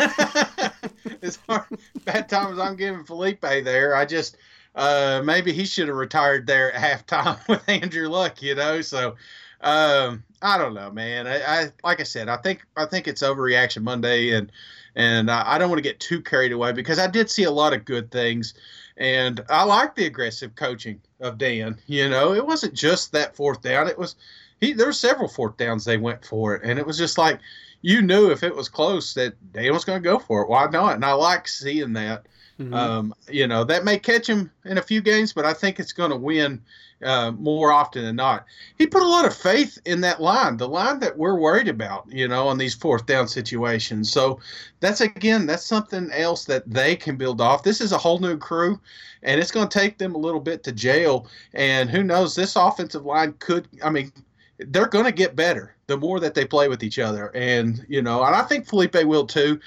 as 1.22 1.38
hard 1.48 1.66
bad 2.04 2.28
times 2.30 2.58
I'm 2.58 2.76
giving 2.76 3.04
Feleipe 3.04 3.64
there, 3.64 3.96
I 3.96 4.06
just 4.06 4.38
uh, 4.74 5.22
maybe 5.24 5.54
he 5.54 5.66
should 5.66 5.88
have 5.88 5.98
retired 5.98 6.48
there 6.48 6.72
at 6.74 7.08
halftime 7.08 7.48
with 7.48 7.68
Andrew 7.68 8.10
Luck, 8.10 8.42
you 8.42 8.56
know. 8.56 8.82
So 8.82 9.16
um, 9.62 10.24
I 10.42 10.58
don't 10.58 10.74
know, 10.74 10.92
man. 10.92 11.28
I, 11.28 11.42
I, 11.42 11.72
like 11.84 12.00
I 12.00 12.04
said, 12.04 12.28
I 12.28 12.38
think 12.38 12.66
I 12.76 12.86
think 12.86 13.08
it's 13.08 13.22
overreaction 13.22 13.84
Monday, 13.84 14.32
and 14.32 14.52
and 14.96 15.30
I, 15.30 15.56
I 15.56 15.58
don't 15.58 15.70
want 15.70 15.80
to 15.80 15.90
get 15.90 16.00
too 16.00 16.22
carried 16.22 16.52
away 16.52 16.72
because 16.72 17.00
I 17.00 17.08
did 17.08 17.30
see 17.30 17.44
a 17.44 17.52
lot 17.52 17.74
of 17.74 17.86
good 17.86 18.12
things, 18.12 18.54
and 18.98 19.44
I 19.50 19.64
like 19.64 19.96
the 19.96 20.06
aggressive 20.06 20.56
coaching 20.56 21.02
of 21.20 21.38
Dan. 21.38 21.78
You 21.88 22.10
know, 22.10 22.34
it 22.34 22.46
wasn't 22.46 22.74
just 22.74 23.12
that 23.12 23.36
fourth 23.36 23.62
down; 23.62 23.88
it 23.88 23.98
was 23.98 24.16
he. 24.60 24.74
There 24.74 24.88
were 24.88 24.94
several 24.94 25.28
fourth 25.28 25.58
downs 25.58 25.86
they 25.86 25.98
went 25.98 26.26
for 26.26 26.56
it, 26.56 26.64
and 26.64 26.80
it 26.80 26.86
was 26.86 26.98
just 26.98 27.18
like 27.18 27.40
you 27.82 28.02
knew 28.02 28.32
if 28.32 28.44
it 28.44 28.56
was 28.56 28.70
close 28.70 29.14
that 29.14 29.36
Dan 29.54 29.74
was 29.74 29.86
going 29.86 30.02
to 30.02 30.10
go 30.10 30.20
for 30.20 30.42
it. 30.42 30.50
Why 30.50 30.68
not? 30.68 30.96
And 30.96 31.06
I 31.06 31.14
like 31.14 31.48
seeing 31.48 31.94
that. 31.94 32.26
Mm-hmm. 32.60 32.74
Um, 32.74 33.14
you 33.30 33.48
know, 33.48 33.64
that 33.66 33.84
may 33.84 34.00
catch 34.00 34.28
him 34.28 34.50
in 34.64 34.78
a 34.78 34.82
few 34.82 35.02
games, 35.02 35.34
but 35.34 35.46
I 35.46 35.54
think 35.54 35.80
it's 35.80 35.92
going 35.92 36.12
to 36.12 36.18
win 36.18 36.62
uh, 37.04 37.32
more 37.32 37.72
often 37.72 38.04
than 38.04 38.16
not. 38.16 38.46
He 38.78 38.88
put 38.88 39.02
a 39.02 39.08
lot 39.08 39.26
of 39.26 39.36
faith 39.36 39.78
in 39.86 40.00
that 40.02 40.22
line, 40.22 40.56
the 40.56 40.68
line 40.68 41.00
that 41.00 41.18
we're 41.18 41.38
worried 41.38 41.68
about, 41.68 42.06
you 42.10 42.28
know, 42.28 42.48
on 42.48 42.58
these 42.58 42.74
fourth 42.74 43.06
down 43.06 43.28
situations. 43.28 44.10
So 44.10 44.40
that's 44.80 45.02
again, 45.02 45.46
that's 45.46 45.66
something 45.66 46.10
else 46.12 46.46
that 46.46 46.70
they 46.70 46.96
can 46.96 47.18
build 47.18 47.42
off. 47.42 47.64
This 47.64 47.82
is 47.82 47.92
a 47.92 47.98
whole 47.98 48.20
new 48.20 48.38
crew, 48.38 48.80
and 49.24 49.42
it's 49.42 49.52
going 49.52 49.68
to 49.68 49.80
take 49.80 49.98
them 49.98 50.16
a 50.16 50.20
little 50.20 50.40
bit 50.40 50.64
to 50.64 50.72
jail. 50.72 51.28
And 51.54 51.90
who 51.90 52.04
knows, 52.04 52.36
this 52.36 52.56
offensive 52.56 53.06
line 53.06 53.34
could, 53.40 53.68
I 53.84 53.90
mean, 53.90 54.14
they're 54.58 54.88
going 54.88 55.06
to 55.06 55.12
get 55.12 55.36
better 55.36 55.76
the 55.88 55.98
more 55.98 56.20
that 56.20 56.34
they 56.34 56.46
play 56.46 56.68
with 56.68 56.84
each 56.84 57.00
other. 57.00 57.28
And 57.36 57.86
you 57.90 58.02
know, 58.02 58.24
and 58.24 58.36
I 58.36 58.44
think 58.44 58.68
Feleipe 58.68 59.06
will 59.06 59.26
too, 59.26 59.60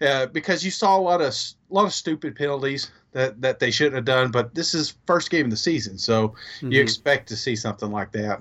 uh, 0.00 0.26
because 0.26 0.64
you 0.64 0.70
saw 0.70 0.96
a 0.96 1.00
lot 1.00 1.20
of 1.20 1.28
a 1.28 1.74
lot 1.74 1.84
of 1.84 1.92
stupid 1.92 2.36
penalties 2.36 2.90
that 3.12 3.40
that 3.40 3.58
they 3.58 3.70
shouldn't 3.70 3.96
have 3.96 4.04
done. 4.04 4.30
But 4.30 4.54
this 4.54 4.74
is 4.74 4.94
first 5.06 5.30
game 5.30 5.46
of 5.46 5.50
the 5.50 5.56
season, 5.56 5.98
so 5.98 6.28
mm-hmm. 6.28 6.72
you 6.72 6.80
expect 6.80 7.28
to 7.28 7.36
see 7.36 7.56
something 7.56 7.90
like 7.90 8.12
that. 8.12 8.40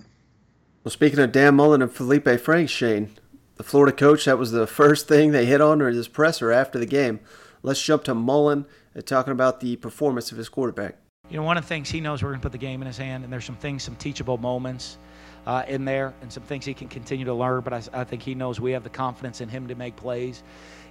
Well, 0.83 0.91
speaking 0.91 1.19
of 1.19 1.31
Dan 1.31 1.55
Mullen 1.55 1.81
and 1.81 1.91
Feleipe 1.91 2.39
Franks, 2.39 2.71
Shane, 2.71 3.11
the 3.55 3.63
Florida 3.63 3.95
coach, 3.95 4.25
that 4.25 4.37
was 4.37 4.51
the 4.51 4.67
first 4.81 5.07
thing 5.07 5.31
they 5.31 5.45
hit 5.45 5.61
on 5.61 5.79
during 5.79 5.95
his 5.95 6.07
presser 6.07 6.51
after 6.51 6.77
the 6.77 6.85
game. 6.85 7.19
Let's 7.63 7.81
jump 7.81 8.03
to 8.03 8.13
Mullen 8.13 8.65
and 8.93 9.05
talking 9.05 9.31
about 9.31 9.59
the 9.59 9.75
performance 9.77 10.31
of 10.31 10.37
his 10.37 10.49
quarterback. 10.49 10.97
You 11.29 11.37
know, 11.37 11.43
one 11.43 11.57
of 11.57 11.63
the 11.63 11.67
things 11.67 11.89
he 11.89 12.01
knows 12.01 12.21
we're 12.21 12.29
going 12.29 12.39
to 12.39 12.43
put 12.43 12.51
the 12.51 12.59
game 12.59 12.81
in 12.81 12.87
his 12.87 12.97
hand, 12.99 13.23
and 13.23 13.33
there's 13.33 13.45
some 13.45 13.55
things, 13.55 13.81
some 13.81 13.95
teachable 13.95 14.37
moments 14.37 14.99
uh, 15.45 15.63
in 15.67 15.85
there 15.85 16.13
and 16.21 16.31
some 16.31 16.43
things 16.43 16.65
he 16.65 16.73
can 16.73 16.87
continue 16.87 17.25
to 17.25 17.33
learn. 17.33 17.61
But 17.61 17.73
I, 17.73 17.81
I, 17.93 18.03
think 18.03 18.21
he 18.21 18.35
knows 18.35 18.59
we 18.59 18.71
have 18.71 18.83
the 18.83 18.89
confidence 18.89 19.41
in 19.41 19.49
him 19.49 19.67
to 19.67 19.75
make 19.75 19.95
plays. 19.95 20.41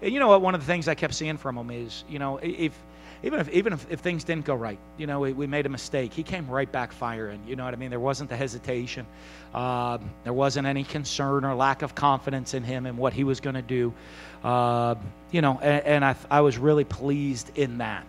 And 0.01 0.13
you 0.13 0.21
know 0.21 0.29
what? 0.29 0.43
One 0.43 0.55
of 0.55 0.61
the 0.61 0.67
things 0.67 0.89
I 0.89 0.95
kept 0.95 1.15
seeing 1.15 1.37
from 1.37 1.57
him 1.57 1.71
is, 1.71 2.05
you 2.09 2.19
know, 2.19 2.39
if 2.39 2.79
even 3.25 3.41
if 3.41 3.49
even 3.51 3.73
if, 3.73 3.91
if 3.91 4.01
things 4.01 4.23
didn't 4.23 4.45
go 4.45 4.55
right, 4.55 4.79
you 4.99 5.07
know, 5.07 5.21
we, 5.21 5.33
we 5.33 5.47
made 5.47 5.65
a 5.65 5.71
mistake. 5.71 6.13
He 6.13 6.23
came 6.23 6.47
right 6.47 6.71
back 6.71 6.93
firing. 6.93 7.41
You 7.47 7.57
know 7.57 7.65
what 7.65 7.73
I 7.73 7.77
mean? 7.79 7.91
There 7.91 7.99
wasn't 7.99 8.29
the 8.29 8.37
hesitation. 8.37 9.07
Uh, 9.55 9.99
there 10.25 10.33
wasn't 10.33 10.67
any 10.67 10.85
concern 10.85 11.45
or 11.45 11.55
lack 11.55 11.83
of 11.83 11.95
confidence 11.95 12.53
in 12.53 12.65
him 12.65 12.87
and 12.87 12.99
what 12.99 13.13
he 13.13 13.25
was 13.25 13.41
going 13.41 13.55
to 13.55 13.63
do. 13.63 13.95
Uh, 14.43 14.97
you 15.31 15.41
know, 15.41 15.59
and, 15.63 15.87
and, 15.87 16.05
I, 16.05 16.17
I 16.31 16.43
was 16.43 16.59
really 16.59 16.85
pleased 16.85 17.57
in 17.57 17.79
that. 17.79 18.07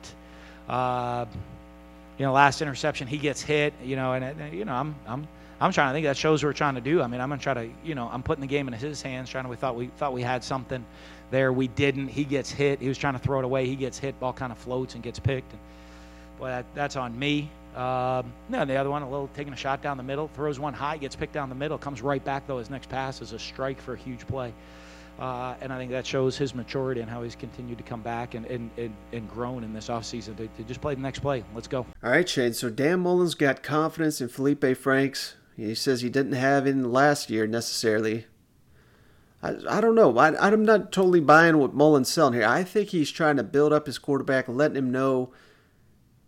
Uh, 0.67 1.25
you 2.17 2.25
know, 2.25 2.33
last 2.33 2.61
interception 2.61 3.07
he 3.07 3.17
gets 3.17 3.41
hit. 3.41 3.73
You 3.83 3.95
know, 3.95 4.13
and, 4.13 4.25
and 4.25 4.53
you 4.53 4.65
know 4.65 4.73
I'm 4.73 4.95
I'm 5.07 5.27
I'm 5.59 5.71
trying 5.71 5.89
to 5.89 5.93
think 5.93 6.05
that 6.05 6.17
shows 6.17 6.43
we're 6.43 6.53
trying 6.53 6.75
to 6.75 6.81
do. 6.81 7.01
I 7.01 7.07
mean, 7.07 7.21
I'm 7.21 7.29
gonna 7.29 7.41
try 7.41 7.53
to, 7.53 7.69
you 7.83 7.95
know, 7.95 8.09
I'm 8.11 8.23
putting 8.23 8.41
the 8.41 8.47
game 8.47 8.67
in 8.67 8.73
his 8.73 9.01
hands. 9.01 9.29
Trying 9.29 9.45
to, 9.45 9.49
we 9.49 9.55
thought 9.55 9.75
we 9.75 9.87
thought 9.87 10.13
we 10.13 10.21
had 10.21 10.43
something 10.43 10.85
there. 11.31 11.53
We 11.53 11.67
didn't. 11.67 12.09
He 12.09 12.23
gets 12.23 12.51
hit. 12.51 12.81
He 12.81 12.87
was 12.87 12.97
trying 12.97 13.13
to 13.13 13.19
throw 13.19 13.39
it 13.39 13.45
away. 13.45 13.65
He 13.65 13.75
gets 13.75 13.97
hit. 13.97 14.19
Ball 14.19 14.33
kind 14.33 14.51
of 14.51 14.57
floats 14.57 14.95
and 14.95 15.03
gets 15.03 15.19
picked. 15.19 15.51
And 15.51 15.61
boy, 16.37 16.47
that, 16.47 16.65
that's 16.73 16.95
on 16.95 17.17
me. 17.17 17.49
Um, 17.75 18.31
no, 18.47 18.63
the 18.63 18.75
other 18.75 18.89
one, 18.89 19.01
a 19.01 19.09
little 19.09 19.29
taking 19.33 19.51
a 19.51 19.57
shot 19.57 19.81
down 19.81 19.97
the 19.97 20.03
middle, 20.03 20.29
throws 20.29 20.59
one 20.59 20.73
high, 20.73 20.95
gets 20.97 21.15
picked 21.15 21.33
down 21.33 21.49
the 21.49 21.55
middle, 21.55 21.77
comes 21.77 22.01
right 22.01 22.23
back 22.23 22.47
though. 22.47 22.57
His 22.57 22.69
next 22.69 22.89
pass 22.89 23.21
is 23.21 23.33
a 23.33 23.39
strike 23.39 23.81
for 23.81 23.93
a 23.93 23.97
huge 23.97 24.25
play. 24.27 24.53
Uh, 25.19 25.55
and 25.61 25.71
I 25.71 25.77
think 25.77 25.91
that 25.91 26.05
shows 26.05 26.37
his 26.37 26.53
maturity 26.53 26.99
and 26.99 27.09
how 27.09 27.23
he's 27.23 27.35
continued 27.35 27.77
to 27.77 27.83
come 27.83 28.01
back 28.01 28.33
and, 28.33 28.45
and, 28.47 28.69
and, 28.77 28.93
and 29.13 29.29
grown 29.29 29.63
in 29.63 29.73
this 29.73 29.87
offseason 29.87 30.35
to, 30.37 30.47
to 30.47 30.63
just 30.63 30.81
play 30.81 30.93
the 30.93 31.01
next 31.01 31.19
play. 31.19 31.43
Let's 31.53 31.67
go. 31.67 31.85
All 32.03 32.11
right, 32.11 32.27
Shane. 32.27 32.53
So 32.53 32.69
Dan 32.69 32.99
Mullen's 32.99 33.35
got 33.35 33.63
confidence 33.63 34.19
in 34.19 34.27
Feleipe 34.27 34.75
Franks. 34.75 35.35
He 35.55 35.75
says 35.75 36.01
he 36.01 36.09
didn't 36.09 36.33
have 36.33 36.67
in 36.67 36.91
last 36.91 37.29
year 37.29 37.47
necessarily. 37.47 38.25
I, 39.41 39.55
I 39.69 39.81
don't 39.81 39.95
know. 39.95 40.17
I, 40.17 40.35
I'm 40.47 40.65
not 40.65 40.91
totally 40.91 41.21
buying 41.21 41.57
what 41.57 41.73
Mullen's 41.73 42.09
selling 42.09 42.33
here. 42.33 42.45
I 42.45 42.63
think 42.63 42.89
he's 42.89 43.11
trying 43.11 43.37
to 43.37 43.43
build 43.43 43.71
up 43.71 43.85
his 43.85 43.97
quarterback, 43.97 44.47
letting 44.47 44.77
him 44.77 44.91
know. 44.91 45.31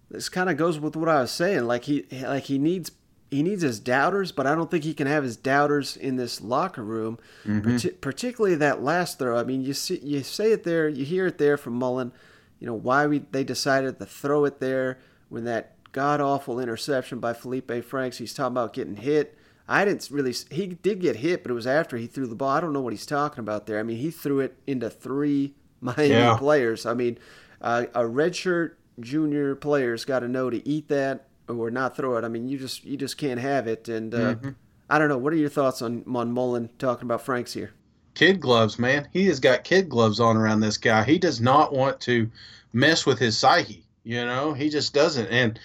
This 0.10 0.30
kind 0.30 0.50
of 0.50 0.56
goes 0.56 0.80
with 0.80 0.96
what 0.96 1.10
I 1.10 1.22
was 1.22 1.32
saying. 1.32 1.66
Like 1.66 1.84
he 1.86 2.06
like 2.22 2.44
he 2.44 2.58
needs 2.58 2.92
he 3.30 3.44
needs 3.44 3.62
his 3.62 3.80
doubters, 3.80 4.32
but 4.32 4.48
I 4.48 4.56
don't 4.56 4.72
think 4.72 4.86
he 4.86 4.94
can 4.94 5.08
have 5.08 5.24
his 5.24 5.36
doubters 5.36 5.98
in 5.98 6.16
this 6.16 6.40
locker 6.40 6.84
room. 6.84 7.20
Mm-hmm. 7.46 7.98
particularly 8.00 8.56
that 8.56 8.82
last 8.82 9.20
throw. 9.20 9.38
I 9.38 9.44
mean, 9.44 9.62
you 9.62 9.74
see, 9.74 10.00
you 10.00 10.24
say 10.24 10.54
it 10.54 10.64
there, 10.64 10.88
you 10.88 11.04
hear 11.04 11.28
it 11.28 11.38
there 11.38 11.58
from 11.58 11.74
Mullen. 11.74 12.14
You 12.60 12.68
know 12.68 12.74
why 12.74 13.06
we 13.08 13.20
they 13.20 13.44
decided 13.44 14.00
to 14.00 14.06
throw 14.06 14.46
it 14.46 14.60
there 14.60 15.00
when 15.30 15.44
that 15.44 15.77
god 15.98 16.22
awful 16.22 16.60
interception 16.60 17.18
by 17.20 17.34
Feleipe 17.34 17.84
Franks. 17.84 18.20
He's 18.20 18.32
talking 18.32 18.54
about 18.54 18.72
getting 18.72 18.98
hit. 18.98 19.36
I 19.68 19.84
didn't 19.84 20.08
really. 20.12 20.36
He 20.52 20.68
did 20.68 21.02
get 21.02 21.16
hit, 21.16 21.42
but 21.42 21.50
it 21.50 21.56
was 21.56 21.66
after 21.66 21.98
he 21.98 22.06
threw 22.06 22.28
the 22.28 22.36
ball. 22.36 22.50
I 22.50 22.62
don't 22.62 22.72
know 22.72 22.82
what 22.82 22.94
he's 22.94 23.08
talking 23.08 23.40
about 23.40 23.66
there. 23.66 23.80
I 23.80 23.84
mean, 23.84 23.98
he 23.98 24.12
threw 24.12 24.40
it 24.40 24.56
into 24.68 24.92
three 24.92 25.56
Miami 25.82 26.10
yeah. 26.10 26.38
players. 26.38 26.86
I 26.86 26.94
mean, 26.94 27.18
uh, 27.64 27.86
a 27.96 28.02
redshirt 28.02 28.74
junior 29.00 29.56
player's 29.56 30.06
got 30.06 30.20
to 30.20 30.28
know 30.28 30.52
to 30.52 30.66
eat 30.70 30.88
that 30.90 31.26
or 31.48 31.72
not 31.72 31.98
throw 31.98 32.16
it. 32.16 32.24
I 32.24 32.28
mean, 32.28 32.48
you 32.48 32.60
just 32.60 32.86
you 32.86 32.96
just 32.96 33.18
can't 33.18 33.40
have 33.40 33.66
it. 33.66 33.90
And 33.90 34.14
uh, 34.14 34.36
mm-hmm. 34.36 34.50
I 34.92 35.00
don't 35.00 35.10
know. 35.10 35.18
What 35.18 35.34
are 35.34 35.38
your 35.38 35.50
thoughts 35.50 35.82
on 35.82 36.04
on 36.14 36.32
Mullen 36.32 36.70
talking 36.78 37.08
about 37.08 37.24
Franks 37.24 37.54
here? 37.54 37.72
Kid 38.14 38.40
gloves, 38.40 38.78
man. 38.78 39.08
He 39.12 39.26
has 39.26 39.40
got 39.40 39.64
kid 39.64 39.90
gloves 39.90 40.20
on 40.20 40.38
around 40.38 40.60
this 40.60 40.78
guy. 40.78 41.04
He 41.06 41.18
does 41.18 41.42
not 41.42 41.74
want 41.74 42.00
to 42.02 42.30
mess 42.72 43.04
with 43.04 43.18
his 43.18 43.36
psyche. 43.36 43.84
You 44.04 44.28
know, 44.28 44.54
he 44.54 44.70
just 44.70 44.94
doesn't. 44.94 45.28
And 45.30 45.60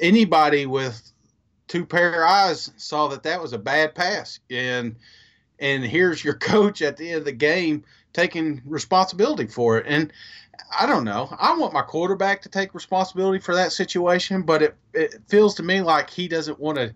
anybody 0.00 0.66
with 0.66 1.12
two 1.68 1.84
pair 1.84 2.22
of 2.22 2.30
eyes 2.30 2.70
saw 2.76 3.08
that 3.08 3.22
that 3.24 3.40
was 3.40 3.52
a 3.52 3.58
bad 3.58 3.94
pass. 3.94 4.40
And 4.50 4.96
and 5.58 5.84
here's 5.84 6.22
your 6.24 6.34
coach 6.38 6.82
at 6.82 6.96
the 6.96 7.10
end 7.10 7.18
of 7.18 7.24
the 7.24 7.32
game 7.32 7.84
taking 8.12 8.62
responsibility 8.64 9.46
for 9.46 9.78
it. 9.78 9.86
And 9.88 10.12
i 10.78 10.86
don't 10.86 11.04
know. 11.04 11.34
I 11.38 11.56
want 11.56 11.74
my 11.74 11.82
quarterback 11.82 12.42
to 12.42 12.48
take 12.48 12.74
responsibility 12.74 13.38
for 13.38 13.54
that 13.54 13.72
situation 13.72 14.42
but 14.42 14.62
it, 14.62 14.76
it 14.94 15.16
feels 15.28 15.54
to 15.56 15.62
me 15.62 15.80
like 15.80 16.10
he 16.10 16.28
doesn't 16.28 16.58
want 16.58 16.78
to 16.78 16.94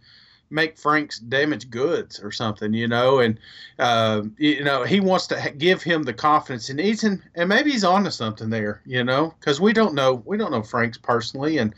make 0.51 0.77
Franks 0.77 1.19
damaged 1.19 1.71
goods 1.71 2.21
or 2.21 2.31
something 2.31 2.73
you 2.73 2.89
know 2.89 3.21
and 3.21 3.39
uh, 3.79 4.23
you 4.37 4.65
know 4.65 4.85
he 4.85 5.01
wants 5.01 5.27
to 5.29 5.55
give 5.57 5.83
him 5.83 6.03
the 6.03 6.13
confidence 6.13 6.67
he 6.67 6.75
needs 6.75 7.05
and, 7.05 7.23
and 7.35 7.49
maybe 7.49 7.71
he's 7.71 7.85
onto 7.85 8.11
something 8.11 8.51
there 8.51 8.83
you 8.85 9.05
know 9.05 9.35
because 9.39 9.61
we 9.61 9.73
don't 9.73 9.95
know 9.95 10.23
we 10.27 10.37
don't 10.37 10.53
know 10.53 10.63
Franks 10.63 10.99
personally 10.99 11.59
and 11.59 11.75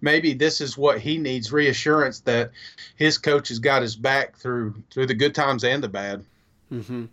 maybe 0.00 0.34
this 0.34 0.60
is 0.60 0.76
what 0.76 1.00
he 1.00 1.18
needs 1.18 1.52
reassurance 1.52 2.20
that 2.20 2.50
his 2.96 3.18
coach 3.18 3.48
has 3.48 3.58
got 3.58 3.82
his 3.82 3.96
back 3.96 4.36
through 4.36 4.82
through 4.90 5.06
the 5.06 5.14
good 5.14 5.34
times 5.34 5.64
and 5.64 5.82
the 5.82 5.88
bad. 5.88 6.24
Mm-hmm. 6.72 7.06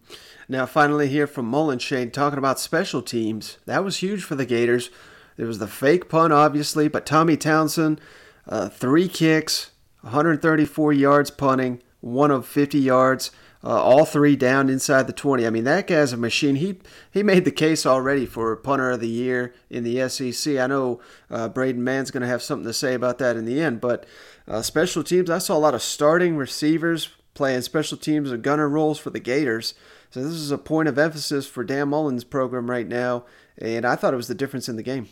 Now, 0.49 0.65
finally, 0.65 1.07
here 1.07 1.27
from 1.27 1.45
Mullen 1.45 1.79
Shane 1.79 2.11
talking 2.11 2.39
about 2.39 2.59
special 2.59 3.01
teams. 3.01 3.59
That 3.65 3.83
was 3.83 3.97
huge 3.97 4.23
for 4.23 4.35
the 4.35 4.45
Gators. 4.45 4.89
There 5.37 5.47
was 5.47 5.59
the 5.59 5.67
fake 5.67 6.09
punt, 6.09 6.33
obviously, 6.33 6.87
but 6.87 7.05
Tommy 7.05 7.37
Townsend, 7.37 8.01
uh, 8.47 8.69
three 8.69 9.07
kicks, 9.07 9.71
134 10.03 10.93
yards 10.93 11.31
punting, 11.31 11.81
one 12.01 12.31
of 12.31 12.45
50 12.45 12.77
yards 12.79 13.31
uh, 13.63 13.81
all 13.81 14.03
three 14.03 14.35
down 14.35 14.69
inside 14.69 15.07
the 15.07 15.13
20. 15.13 15.47
I 15.47 15.49
mean, 15.49 15.63
that 15.63 15.87
guy's 15.87 16.11
a 16.11 16.17
machine. 16.17 16.55
He 16.55 16.79
he 17.09 17.23
made 17.23 17.45
the 17.45 17.51
case 17.51 17.85
already 17.85 18.25
for 18.25 18.55
punter 18.57 18.91
of 18.91 18.99
the 18.99 19.07
year 19.07 19.53
in 19.69 19.83
the 19.83 20.07
SEC. 20.09 20.57
I 20.57 20.67
know 20.67 20.99
uh, 21.29 21.47
Braden 21.47 21.83
Mann's 21.83 22.11
going 22.11 22.21
to 22.21 22.27
have 22.27 22.43
something 22.43 22.65
to 22.65 22.73
say 22.73 22.93
about 22.93 23.19
that 23.19 23.37
in 23.37 23.45
the 23.45 23.61
end, 23.61 23.79
but 23.79 24.05
uh, 24.47 24.61
special 24.61 25.03
teams, 25.03 25.29
I 25.29 25.37
saw 25.37 25.55
a 25.55 25.59
lot 25.59 25.75
of 25.75 25.81
starting 25.81 26.35
receivers 26.35 27.09
playing 27.33 27.61
special 27.61 27.97
teams 27.97 28.31
and 28.31 28.43
gunner 28.43 28.67
roles 28.67 28.99
for 28.99 29.09
the 29.09 29.19
Gators. 29.19 29.73
So 30.09 30.21
this 30.21 30.33
is 30.33 30.51
a 30.51 30.57
point 30.57 30.89
of 30.89 30.99
emphasis 30.99 31.47
for 31.47 31.63
Dan 31.63 31.89
Mullen's 31.89 32.23
program 32.23 32.69
right 32.69 32.87
now, 32.87 33.23
and 33.57 33.85
I 33.85 33.95
thought 33.95 34.13
it 34.13 34.17
was 34.17 34.27
the 34.27 34.35
difference 34.35 34.67
in 34.67 34.75
the 34.75 34.83
game. 34.83 35.07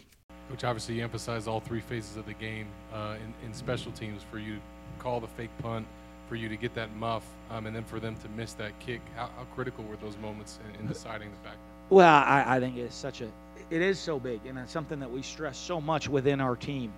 Which 0.50 0.66
obviously 0.66 1.02
emphasized 1.02 1.48
all 1.48 1.62
three 1.62 1.80
phases 1.80 2.18
of 2.18 2.26
the 2.26 2.34
game 2.34 2.68
uh, 2.94 3.16
in, 3.24 3.48
in 3.48 3.54
special 3.54 3.94
teams 3.94 4.22
for 4.30 4.38
you 4.38 4.60
call 5.02 5.20
the 5.20 5.28
fake 5.28 5.50
punt, 5.62 5.86
for 6.30 6.36
you 6.36 6.48
to 6.48 6.56
get 6.56 6.74
that 6.76 6.96
muff, 6.96 7.24
um, 7.50 7.66
and 7.66 7.76
then 7.76 7.84
for 7.84 8.00
them 8.00 8.16
to 8.16 8.30
miss 8.30 8.54
that 8.54 8.78
kick. 8.80 9.02
How, 9.16 9.30
how 9.36 9.44
critical 9.56 9.84
were 9.84 9.98
those 9.98 10.18
moments 10.18 10.60
in, 10.74 10.82
in 10.82 10.88
deciding 10.88 11.30
the 11.30 11.50
fact? 11.50 11.58
Well, 11.90 12.08
I, 12.08 12.46
I 12.48 12.60
think 12.60 12.78
it's 12.78 12.96
such 12.96 13.22
a, 13.22 13.28
it 13.70 13.82
is 13.82 14.00
so 14.00 14.20
big, 14.20 14.40
and 14.46 14.58
it's 14.58 14.72
something 14.72 15.00
that 15.00 15.12
we 15.12 15.22
stress 15.22 15.58
so 15.58 15.82
much 15.82 16.08
within 16.08 16.40
our 16.40 16.56
team, 16.56 16.92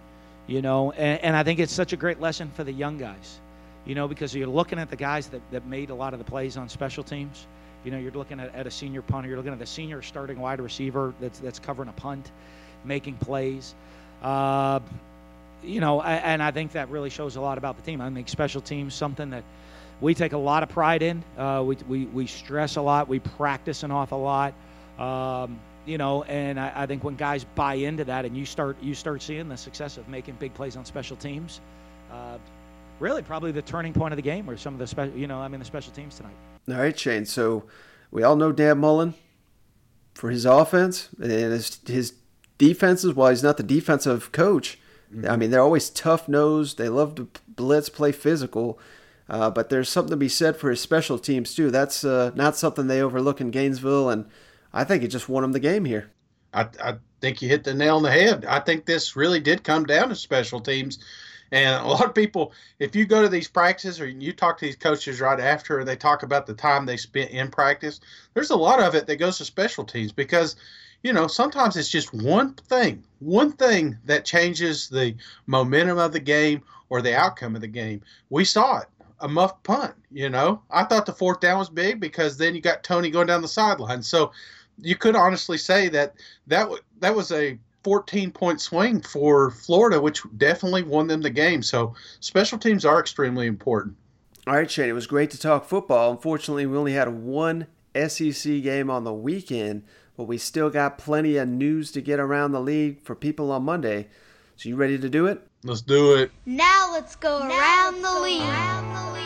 you 0.46 0.62
know, 0.62 0.92
and, 0.92 1.20
and 1.22 1.36
I 1.36 1.44
think 1.44 1.60
it's 1.60 1.74
such 1.74 1.94
a 1.94 1.98
great 1.98 2.22
lesson 2.22 2.52
for 2.52 2.64
the 2.64 2.72
young 2.72 2.98
guys, 2.98 3.40
you 3.86 3.96
know, 3.96 4.08
because 4.08 4.36
you're 4.36 4.48
looking 4.48 4.78
at 4.78 4.90
the 4.90 4.96
guys 4.96 5.28
that, 5.30 5.42
that 5.52 5.66
made 5.66 5.90
a 5.90 5.96
lot 5.96 6.14
of 6.14 6.20
the 6.20 6.26
plays 6.26 6.58
on 6.58 6.70
special 6.70 7.04
teams 7.04 7.48
you 7.84 7.92
know, 7.92 7.98
you're 7.98 8.12
looking 8.12 8.40
at, 8.40 8.54
at 8.56 8.68
a 8.68 8.72
senior 8.72 9.02
punter, 9.02 9.28
you're 9.28 9.38
looking 9.38 9.54
at 9.54 9.62
a 9.62 9.66
senior 9.66 10.02
starting 10.02 10.40
wide 10.40 10.62
receiver 10.62 11.14
that's 11.20 11.40
that's 11.40 11.60
covering 11.60 11.90
a 11.90 11.94
punt, 11.94 12.32
making 12.86 13.16
plays. 13.16 13.76
Uh, 14.22 14.80
you 15.64 15.80
know, 15.80 16.02
and 16.02 16.42
I 16.42 16.52
think 16.52 16.74
that 16.74 16.90
really 16.90 17.10
shows 17.10 17.36
a 17.36 17.42
lot 17.42 17.58
about 17.58 17.78
the 17.78 17.84
team. 17.84 18.02
I 18.02 18.10
think 18.10 18.30
special 18.30 18.62
teams 18.62 18.94
something 18.94 19.30
that 19.32 19.44
we 20.02 20.14
take 20.14 20.34
a 20.34 20.38
lot 20.38 20.64
of 20.64 20.70
pride 20.70 21.02
in. 21.02 21.24
Uh, 21.38 21.64
we, 21.66 21.78
we, 21.88 22.06
we 22.06 22.28
stress 22.28 22.76
a 22.76 22.82
lot. 22.82 23.08
We 23.08 23.20
practice 23.20 23.84
an 23.84 23.92
awful 23.92 24.22
lot. 24.22 24.54
Um, 25.00 25.60
you 25.86 25.98
know, 25.98 26.24
and 26.24 26.60
I, 26.60 26.72
I, 26.76 26.86
think 26.86 27.04
when 27.04 27.16
guys 27.16 27.46
buy 27.56 27.76
into 27.76 28.06
that, 28.06 28.26
and 28.26 28.38
you 28.38 28.46
start 28.46 28.78
you 28.82 28.94
start 28.94 29.22
seeing 29.22 29.50
the 29.50 29.58
success 29.58 29.98
of 29.98 30.08
making 30.08 30.36
big 30.36 30.54
plays 30.54 30.78
on 30.78 30.86
special 30.86 31.18
teams, 31.18 31.62
uh, 32.12 32.38
really 33.00 33.22
probably 33.22 33.52
the 33.52 33.62
turning 33.62 33.92
point 33.92 34.14
of 34.14 34.16
the 34.16 34.22
game, 34.22 34.50
or 34.50 34.56
some 34.56 34.74
of 34.74 34.80
the 34.80 34.88
special, 34.88 35.16
you 35.16 35.28
know, 35.28 35.40
I 35.40 35.48
mean 35.48 35.60
the 35.60 35.66
special 35.66 35.92
teams 35.92 36.16
tonight. 36.16 36.36
All 36.70 36.76
right, 36.76 36.98
Shane. 36.98 37.26
So 37.26 37.66
we 38.12 38.24
all 38.24 38.36
know 38.36 38.52
Dan 38.52 38.80
Mullen 38.80 39.14
for 40.14 40.30
his 40.30 40.46
offense 40.46 41.10
and 41.22 41.32
his, 41.32 41.80
his 41.86 42.14
defenses. 42.58 43.14
While 43.14 43.32
he's 43.32 43.44
not 43.44 43.58
the 43.58 43.64
defensive 43.64 44.32
coach, 44.32 44.78
mm-hmm. 45.14 45.30
I 45.30 45.36
mean 45.36 45.52
they're 45.52 45.62
always 45.62 45.90
tough 45.90 46.28
nosed. 46.28 46.78
They 46.78 46.90
love 46.90 47.16
to 47.16 47.30
blitz, 47.48 47.90
play 47.90 48.12
physical. 48.12 48.80
Uh, 49.30 49.50
but 49.50 49.70
there's 49.70 49.90
something 49.90 50.12
to 50.12 50.18
be 50.18 50.30
said 50.30 50.58
for 50.58 50.70
his 50.70 50.82
special 50.82 51.18
teams 51.18 51.56
too. 51.56 51.72
That's 51.72 52.04
uh, 52.04 52.32
not 52.36 52.58
something 52.58 52.88
they 52.88 53.02
overlook 53.02 53.40
in 53.40 53.52
Gainesville, 53.52 54.10
and 54.10 54.26
I 54.74 54.84
think 54.84 55.02
it 55.02 55.08
just 55.08 55.30
won 55.30 55.44
them 55.44 55.54
the 55.54 55.60
game 55.60 55.86
here. 55.86 56.12
I, 56.54 56.68
I 56.84 56.96
think 57.22 57.42
you 57.42 57.48
hit 57.48 57.64
the 57.64 57.74
nail 57.74 57.96
on 57.96 58.04
the 58.04 58.12
head. 58.12 58.46
I 58.46 58.60
think 58.60 58.86
this 58.86 59.16
really 59.16 59.40
did 59.40 59.64
come 59.64 59.86
down 59.86 60.10
to 60.10 60.16
special 60.16 60.60
teams. 60.60 61.00
And 61.52 61.84
a 61.84 61.88
lot 61.88 62.06
of 62.06 62.16
people, 62.16 62.52
if 62.80 62.96
you 62.96 63.06
go 63.06 63.22
to 63.22 63.30
these 63.30 63.48
practices 63.48 64.02
or 64.02 64.08
you 64.08 64.34
talk 64.34 64.58
to 64.58 64.66
these 64.66 64.76
coaches 64.76 65.22
right 65.22 65.40
after, 65.40 65.84
they 65.84 65.96
talk 65.96 66.24
about 66.24 66.48
the 66.48 66.54
time 66.56 66.86
they 66.86 66.98
spent 66.98 67.30
in 67.30 67.50
practice. 67.52 68.00
There's 68.34 68.50
a 68.50 68.56
lot 68.56 68.82
of 68.82 68.96
it 68.96 69.06
that 69.08 69.18
goes 69.18 69.38
to 69.38 69.46
special 69.46 69.84
teams 69.84 70.12
because, 70.12 70.56
you 71.04 71.14
know, 71.14 71.28
sometimes 71.28 71.76
it's 71.76 71.90
just 71.90 72.14
one 72.14 72.54
thing, 72.56 73.04
one 73.20 73.52
thing 73.52 73.98
that 74.06 74.26
changes 74.26 74.90
the 74.90 75.16
momentum 75.46 75.98
of 75.98 76.14
the 76.14 76.20
game 76.20 76.64
or 76.90 77.02
the 77.02 77.16
outcome 77.16 77.56
of 77.56 77.62
the 77.62 77.68
game. 77.68 78.02
We 78.30 78.46
saw 78.46 78.80
it 78.80 78.88
a 79.20 79.28
muff 79.28 79.62
punt. 79.64 79.94
You 80.12 80.30
know, 80.30 80.62
I 80.72 80.84
thought 80.84 81.06
the 81.06 81.14
fourth 81.14 81.40
down 81.40 81.60
was 81.60 81.70
big 81.70 82.00
because 82.00 82.38
then 82.38 82.56
you 82.56 82.62
got 82.62 82.84
Tony 82.84 83.10
going 83.10 83.28
down 83.28 83.42
the 83.42 83.48
sideline. 83.48 84.02
So 84.04 84.32
you 84.78 84.96
could 84.96 85.16
honestly 85.16 85.58
say 85.58 85.90
that 85.90 86.16
that 86.48 86.64
w- 86.64 86.82
that 87.00 87.16
was 87.16 87.32
a 87.32 87.58
14 87.84 88.32
point 88.32 88.62
swing 88.62 89.02
for 89.02 89.52
Florida, 89.52 90.00
which 90.00 90.22
definitely 90.38 90.84
won 90.84 91.08
them 91.08 91.22
the 91.22 91.30
game. 91.30 91.64
So 91.64 91.96
special 92.20 92.58
teams 92.58 92.86
are 92.86 93.00
extremely 93.00 93.48
important. 93.48 93.96
All 94.46 94.56
right, 94.56 94.70
Shane, 94.70 94.90
it 94.90 94.94
was 94.94 95.08
great 95.08 95.32
to 95.32 95.40
talk 95.40 95.66
football. 95.66 96.12
Unfortunately, 96.12 96.66
we 96.66 96.78
only 96.78 96.94
had 96.94 97.10
one 97.10 97.68
SEC 97.96 98.62
game 98.62 98.90
on 98.90 99.04
the 99.06 99.14
weekend, 99.14 99.84
but 100.18 100.26
we 100.26 100.38
still 100.38 100.70
got 100.70 100.98
plenty 100.98 101.38
of 101.38 101.48
news 101.48 101.92
to 101.94 102.02
get 102.02 102.20
around 102.20 102.52
the 102.52 102.62
league 102.62 103.02
for 103.02 103.16
people 103.16 103.52
on 103.52 103.64
Monday. 103.64 104.08
So 104.56 104.70
you 104.70 104.76
ready 104.76 104.98
to 104.98 105.10
do 105.10 105.26
it? 105.28 105.46
Let's 105.64 105.82
do 105.82 106.16
it. 106.16 106.32
Now 106.46 106.90
let's 106.92 107.16
go 107.16 107.40
now 107.40 107.50
around, 107.50 108.02
let's 108.02 108.14
the 108.14 108.40
go 108.40 108.46
around 108.46 108.94
the 108.94 109.14
league. 109.14 109.24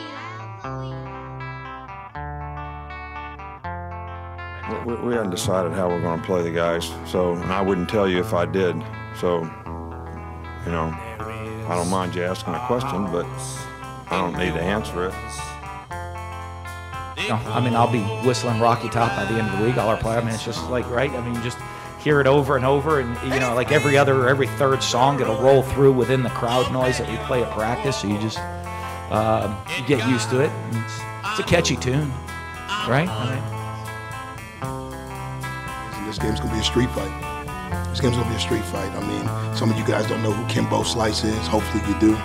we, 4.86 4.95
we 4.95 5.13
hadn't 5.13 5.32
decided 5.32 5.71
how 5.71 5.88
we're 5.88 6.02
going 6.02 6.19
to 6.19 6.26
play 6.26 6.41
the 6.43 6.52
guys. 6.52 6.91
So, 7.06 7.34
and 7.34 7.52
I 7.52 7.62
wouldn't 7.62 7.89
tell 7.89 8.08
you 8.08 8.19
if 8.19 8.34
I 8.34 8.45
did. 8.45 8.76
So, 9.19 9.41
you 10.65 10.71
know, 10.71 10.93
I 11.67 11.76
don't 11.76 11.89
mind 11.89 12.15
you 12.15 12.23
asking 12.23 12.54
a 12.54 12.65
question, 12.67 13.12
but 13.12 13.26
I 14.10 14.21
don't 14.21 14.38
need 14.38 14.54
to 14.54 14.62
answer 14.62 15.08
it. 15.08 15.57
I 17.17 17.60
mean, 17.60 17.75
I'll 17.75 17.91
be 17.91 18.03
whistling 18.25 18.60
Rocky 18.60 18.89
Top 18.89 19.15
by 19.15 19.25
the 19.25 19.39
end 19.39 19.49
of 19.49 19.60
the 19.60 19.65
week. 19.65 19.77
All 19.77 19.89
our 19.89 19.97
play. 19.97 20.17
I 20.17 20.21
mean, 20.21 20.34
it's 20.34 20.45
just 20.45 20.69
like 20.69 20.88
right. 20.89 21.12
I 21.12 21.21
mean, 21.27 21.41
just 21.41 21.58
hear 21.99 22.21
it 22.21 22.27
over 22.27 22.56
and 22.56 22.65
over, 22.65 22.99
and 22.99 23.17
you 23.34 23.39
know, 23.39 23.56
like 23.56 23.71
every 23.71 23.97
other, 23.97 24.30
every 24.30 24.47
third 24.47 24.84
song, 24.84 25.19
it'll 25.19 25.38
roll 25.38 25.63
through 25.63 25.93
within 25.93 26.23
the 26.23 26.30
crowd 26.30 26.71
noise 26.71 26.99
that 26.99 27.10
we 27.10 27.17
play 27.25 27.43
at 27.43 27.51
practice. 27.51 27.97
So 27.97 28.08
you 28.08 28.19
just 28.19 28.38
um, 29.12 29.58
you 29.77 29.86
get 29.88 30.08
used 30.08 30.30
to 30.30 30.41
it. 30.41 30.51
It's, 30.71 31.01
it's, 31.32 31.39
a 31.39 31.43
catchy 31.43 31.75
tune, 31.75 32.12
right? 32.88 33.10
I 33.10 33.34
mean, 35.99 36.08
this 36.08 36.19
game's 36.19 36.39
gonna 36.39 36.53
be 36.53 36.60
a 36.60 36.63
street 36.63 36.89
fight. 36.91 37.12
This 37.89 37.99
game's 37.99 38.15
gonna 38.15 38.30
be 38.30 38.36
a 38.36 38.39
street 38.39 38.63
fight. 38.65 38.91
I 38.91 39.01
mean, 39.08 39.56
some 39.56 39.71
of 39.71 39.77
you 39.77 39.86
guys 39.86 40.08
don't 40.08 40.21
know 40.21 40.32
who 40.32 40.45
Kimbo 40.53 40.84
Slice 40.84 41.23
is. 41.23 41.47
Hopefully 41.47 41.84
you 41.91 41.99
do. 41.99 42.15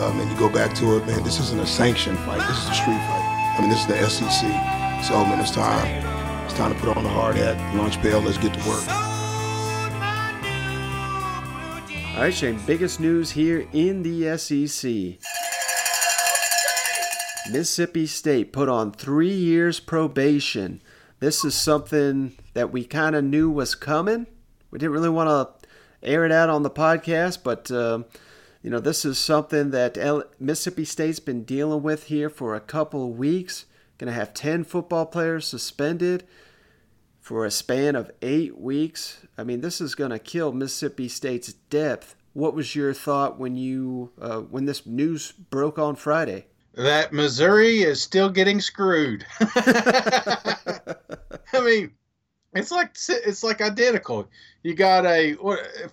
Um, 0.00 0.18
and 0.18 0.30
you 0.30 0.38
go 0.38 0.48
back 0.48 0.74
to 0.76 0.96
it, 0.96 1.06
man. 1.06 1.22
This 1.24 1.38
isn't 1.38 1.60
a 1.60 1.66
sanctioned 1.66 2.18
fight. 2.20 2.40
This 2.48 2.56
is 2.62 2.70
a 2.70 2.74
street 2.74 3.00
fight. 3.06 3.19
I 3.56 3.60
mean, 3.60 3.70
this 3.70 3.80
is 3.80 3.86
the 3.86 4.08
SEC. 4.08 4.40
So, 5.04 5.24
man, 5.24 5.40
it's 5.40 5.50
time. 5.50 5.86
It's 6.44 6.54
time 6.54 6.74
to 6.74 6.80
put 6.80 6.96
on 6.96 7.04
the 7.04 7.10
hard 7.10 7.36
hat, 7.36 7.56
lunch 7.76 8.02
bell. 8.02 8.20
Let's 8.20 8.38
get 8.38 8.54
to 8.54 8.68
work. 8.68 8.88
All 12.14 12.22
right, 12.22 12.34
Shane. 12.34 12.58
Biggest 12.66 13.00
news 13.00 13.30
here 13.30 13.66
in 13.72 14.02
the 14.02 14.36
SEC. 14.38 15.18
Mississippi 17.52 18.06
State 18.06 18.52
put 18.52 18.68
on 18.68 18.92
three 18.92 19.32
years 19.32 19.80
probation 19.80 20.80
this 21.20 21.44
is 21.44 21.54
something 21.54 22.32
that 22.54 22.72
we 22.72 22.82
kind 22.82 23.14
of 23.14 23.22
knew 23.22 23.50
was 23.50 23.74
coming. 23.74 24.26
We 24.70 24.78
didn't 24.78 24.92
really 24.92 25.10
want 25.10 25.28
to 25.28 25.68
air 26.02 26.24
it 26.24 26.32
out 26.32 26.48
on 26.48 26.62
the 26.62 26.70
podcast, 26.70 27.40
but 27.44 27.70
uh, 27.70 28.04
you 28.62 28.70
know, 28.70 28.80
this 28.80 29.04
is 29.04 29.18
something 29.18 29.70
that 29.70 29.96
Mississippi 30.38 30.84
State's 30.84 31.20
been 31.20 31.44
dealing 31.44 31.82
with 31.82 32.04
here 32.04 32.28
for 32.28 32.54
a 32.54 32.60
couple 32.60 33.04
of 33.04 33.18
weeks. 33.18 33.66
Going 33.98 34.12
to 34.12 34.18
have 34.18 34.32
10 34.32 34.64
football 34.64 35.06
players 35.06 35.46
suspended 35.46 36.24
for 37.20 37.44
a 37.44 37.50
span 37.50 37.96
of 37.96 38.10
eight 38.22 38.58
weeks. 38.58 39.26
I 39.36 39.44
mean, 39.44 39.60
this 39.60 39.80
is 39.80 39.94
going 39.94 40.10
to 40.10 40.18
kill 40.18 40.52
Mississippi 40.52 41.08
State's 41.08 41.52
depth. 41.52 42.16
What 42.32 42.54
was 42.54 42.74
your 42.74 42.94
thought 42.94 43.38
when 43.38 43.56
you 43.56 44.12
uh, 44.20 44.38
when 44.38 44.64
this 44.64 44.86
news 44.86 45.32
broke 45.32 45.78
on 45.78 45.96
Friday? 45.96 46.46
that 46.74 47.12
Missouri 47.12 47.80
is 47.80 48.00
still 48.00 48.30
getting 48.30 48.60
screwed. 48.60 49.26
I 49.40 50.96
mean, 51.54 51.92
it's 52.54 52.70
like 52.70 52.96
it's 53.08 53.42
like 53.42 53.60
identical. 53.60 54.28
You 54.62 54.74
got 54.74 55.06
a 55.06 55.34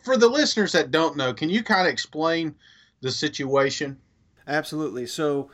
for 0.04 0.18
the 0.18 0.28
listeners 0.28 0.72
that 0.72 0.92
don't 0.92 1.18
know, 1.18 1.34
can 1.34 1.50
you 1.50 1.64
kind 1.64 1.88
of 1.88 1.94
explain 1.94 2.56
the 3.02 3.12
situation? 3.12 3.98
Absolutely. 4.48 5.06
So 5.06 5.50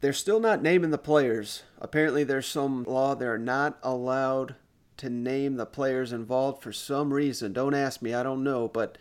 they're 0.00 0.12
still 0.12 0.40
not 0.40 0.62
naming 0.62 0.90
the 0.90 0.98
players. 0.98 1.62
Apparently, 1.80 2.24
there's 2.24 2.46
some 2.46 2.84
law 2.84 3.14
they're 3.14 3.38
not 3.38 3.78
allowed 3.82 4.56
to 4.98 5.10
name 5.10 5.56
the 5.56 5.66
players 5.66 6.12
involved 6.12 6.62
for 6.62 6.72
some 6.72 7.12
reason. 7.12 7.52
Don't 7.52 7.74
ask 7.74 8.00
me, 8.02 8.14
I 8.14 8.22
don't 8.22 8.44
know, 8.44 8.68
but 8.68 8.98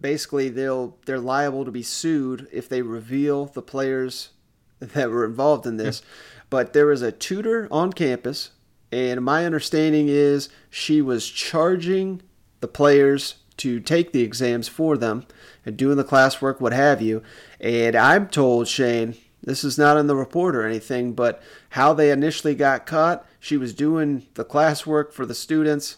basically 0.00 0.48
they'll 0.48 0.96
they're 1.04 1.20
liable 1.20 1.64
to 1.64 1.70
be 1.70 1.82
sued 1.82 2.48
if 2.52 2.68
they 2.68 2.82
reveal 2.82 3.46
the 3.46 3.62
players 3.62 4.30
that 4.78 5.10
were 5.10 5.24
involved 5.24 5.66
in 5.66 5.76
this. 5.76 6.02
but 6.50 6.72
there 6.72 6.86
was 6.86 7.02
a 7.02 7.12
tutor 7.12 7.68
on 7.70 7.92
campus, 7.92 8.50
and 8.92 9.22
my 9.22 9.44
understanding 9.44 10.08
is 10.08 10.48
she 10.70 11.02
was 11.02 11.28
charging 11.28 12.22
the 12.60 12.68
players 12.68 13.36
to 13.58 13.80
take 13.80 14.12
the 14.12 14.22
exams 14.22 14.68
for 14.68 14.96
them 14.96 15.26
and 15.64 15.76
doing 15.76 15.96
the 15.96 16.04
classwork, 16.04 16.60
what 16.60 16.72
have 16.72 17.00
you. 17.00 17.22
And 17.60 17.96
I'm 17.96 18.28
told, 18.28 18.68
Shane, 18.68 19.16
this 19.42 19.64
is 19.64 19.78
not 19.78 19.96
in 19.96 20.06
the 20.06 20.16
report 20.16 20.54
or 20.54 20.66
anything, 20.66 21.12
but 21.12 21.42
how 21.70 21.92
they 21.92 22.10
initially 22.10 22.54
got 22.54 22.86
caught, 22.86 23.26
she 23.40 23.56
was 23.56 23.72
doing 23.72 24.26
the 24.34 24.44
classwork 24.44 25.12
for 25.12 25.24
the 25.24 25.34
students 25.34 25.96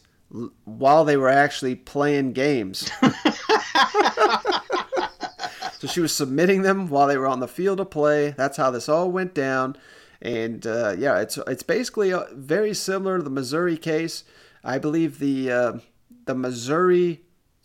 while 0.65 1.05
they 1.05 1.17
were 1.17 1.29
actually 1.29 1.75
playing 1.75 2.33
games. 2.33 2.91
So 5.79 5.87
she 5.87 6.01
was 6.01 6.13
submitting 6.13 6.63
them 6.63 6.89
while 6.89 7.07
they 7.07 7.17
were 7.17 7.29
on 7.29 7.39
the 7.41 7.47
field 7.47 7.79
of 7.79 7.91
play. 7.91 8.31
That's 8.31 8.57
how 8.57 8.71
this 8.71 8.89
all 8.89 9.11
went 9.13 9.33
down. 9.33 9.77
And 10.21 10.67
uh, 10.67 10.97
yeah, 10.99 11.21
it's 11.21 11.39
it's 11.47 11.63
basically 11.63 12.13
uh, 12.13 12.25
very 12.33 12.75
similar 12.75 13.19
to 13.19 13.25
the 13.25 13.31
Missouri 13.31 13.77
case. 13.77 14.25
I 14.65 14.79
believe 14.79 15.19
the 15.19 15.51
uh, 15.51 15.73
the 16.27 16.35
Missouri 16.35 17.23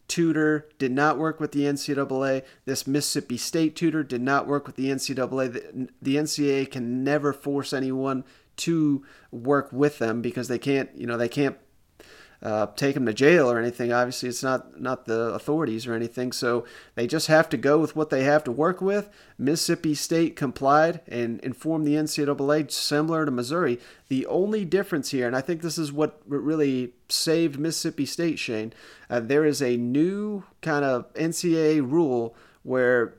tutor 0.07 0.69
did 0.77 0.91
not 0.91 1.17
work 1.17 1.39
with 1.39 1.51
the 1.51 1.61
NCAA. 1.61 2.43
This 2.65 2.85
Mississippi 2.85 3.37
State 3.37 3.75
tutor 3.75 4.03
did 4.03 4.21
not 4.21 4.47
work 4.47 4.67
with 4.67 4.75
the 4.75 4.89
NCAA. 4.89 5.53
The, 5.53 5.89
the 6.01 6.15
NCAA 6.17 6.69
can 6.69 7.03
never 7.03 7.33
force 7.33 7.73
anyone 7.73 8.23
to 8.57 9.03
work 9.31 9.71
with 9.71 9.97
them 9.97 10.21
because 10.21 10.47
they 10.47 10.59
can't, 10.59 10.89
you 10.95 11.07
know, 11.07 11.17
they 11.17 11.29
can't 11.29 11.57
uh, 12.43 12.67
take 12.75 12.93
them 12.93 13.05
to 13.05 13.13
jail 13.13 13.49
or 13.49 13.57
anything. 13.57 13.93
Obviously, 13.93 14.27
it's 14.27 14.43
not 14.43 14.79
not 14.79 15.05
the 15.05 15.33
authorities 15.33 15.87
or 15.87 15.93
anything. 15.93 16.33
So 16.33 16.65
they 16.95 17.07
just 17.07 17.27
have 17.27 17.47
to 17.49 17.57
go 17.57 17.79
with 17.79 17.95
what 17.95 18.09
they 18.09 18.25
have 18.25 18.43
to 18.43 18.51
work 18.51 18.81
with. 18.81 19.09
Mississippi 19.37 19.95
State 19.95 20.35
complied 20.35 20.99
and 21.07 21.39
informed 21.39 21.87
the 21.87 21.95
NCAA 21.95 22.69
similar 22.69 23.25
to 23.25 23.31
Missouri. 23.31 23.79
The 24.09 24.25
only 24.27 24.65
difference 24.65 25.11
here, 25.11 25.25
and 25.25 25.37
I 25.37 25.41
think 25.41 25.61
this 25.61 25.77
is 25.77 25.93
what 25.93 26.21
really 26.27 26.91
saved 27.07 27.57
Mississippi 27.57 28.05
State, 28.05 28.39
Shane. 28.39 28.73
Uh, 29.09 29.21
there 29.21 29.45
is 29.45 29.61
a 29.61 29.77
new 29.77 30.43
kind 30.61 30.83
of 30.83 31.13
NCAA 31.13 31.89
rule 31.89 32.35
where 32.63 33.15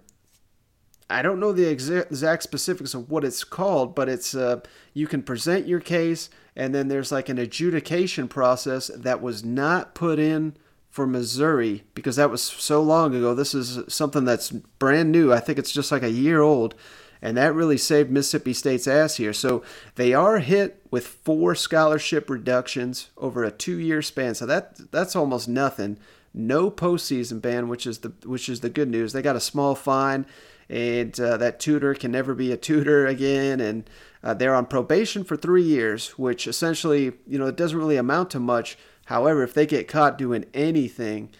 I 1.08 1.22
don't 1.22 1.40
know 1.40 1.52
the 1.52 1.68
exact 1.68 2.42
specifics 2.42 2.92
of 2.92 3.10
what 3.10 3.24
it's 3.24 3.42
called, 3.42 3.94
but 3.94 4.10
it's 4.10 4.34
uh, 4.34 4.60
you 4.92 5.06
can 5.06 5.22
present 5.22 5.66
your 5.66 5.80
case 5.80 6.28
and 6.56 6.74
then 6.74 6.88
there's 6.88 7.12
like 7.12 7.28
an 7.28 7.38
adjudication 7.38 8.28
process 8.28 8.88
that 8.94 9.20
was 9.20 9.44
not 9.44 9.94
put 9.94 10.18
in 10.18 10.56
for 10.88 11.06
Missouri 11.06 11.82
because 11.94 12.16
that 12.16 12.30
was 12.30 12.40
so 12.40 12.80
long 12.80 13.14
ago. 13.14 13.34
This 13.34 13.54
is 13.54 13.80
something 13.92 14.24
that's 14.24 14.50
brand 14.50 15.10
new. 15.10 15.32
I 15.32 15.40
think 15.40 15.58
it's 15.58 15.72
just 15.72 15.90
like 15.90 16.04
a 16.04 16.10
year 16.10 16.40
old. 16.40 16.76
And 17.20 17.36
that 17.36 17.54
really 17.54 17.78
saved 17.78 18.10
Mississippi 18.10 18.52
State's 18.52 18.86
ass 18.86 19.16
here. 19.16 19.32
So 19.32 19.64
they 19.96 20.12
are 20.12 20.38
hit 20.38 20.82
with 20.90 21.06
four 21.06 21.54
scholarship 21.54 22.28
reductions 22.30 23.08
over 23.16 23.42
a 23.42 23.50
two-year 23.50 24.02
span. 24.02 24.34
So 24.34 24.46
that 24.46 24.92
that's 24.92 25.16
almost 25.16 25.48
nothing. 25.48 25.98
No 26.32 26.70
postseason 26.70 27.40
ban, 27.40 27.68
which 27.68 27.86
is 27.86 27.98
the 27.98 28.12
which 28.24 28.48
is 28.48 28.60
the 28.60 28.68
good 28.68 28.90
news. 28.90 29.12
They 29.12 29.22
got 29.22 29.36
a 29.36 29.40
small 29.40 29.74
fine, 29.74 30.26
and 30.68 31.18
uh, 31.20 31.36
that 31.36 31.60
tutor 31.60 31.94
can 31.94 32.12
never 32.12 32.34
be 32.34 32.52
a 32.52 32.56
tutor 32.56 33.06
again. 33.06 33.60
And 33.60 33.88
uh, 34.22 34.34
they're 34.34 34.54
on 34.54 34.66
probation 34.66 35.24
for 35.24 35.36
three 35.36 35.62
years, 35.62 36.10
which 36.18 36.46
essentially, 36.46 37.12
you 37.26 37.38
know, 37.38 37.46
it 37.46 37.56
doesn't 37.56 37.78
really 37.78 37.96
amount 37.96 38.30
to 38.30 38.40
much. 38.40 38.78
However, 39.06 39.42
if 39.42 39.54
they 39.54 39.66
get 39.66 39.88
caught 39.88 40.16
doing 40.16 40.46
anything, 40.54 41.30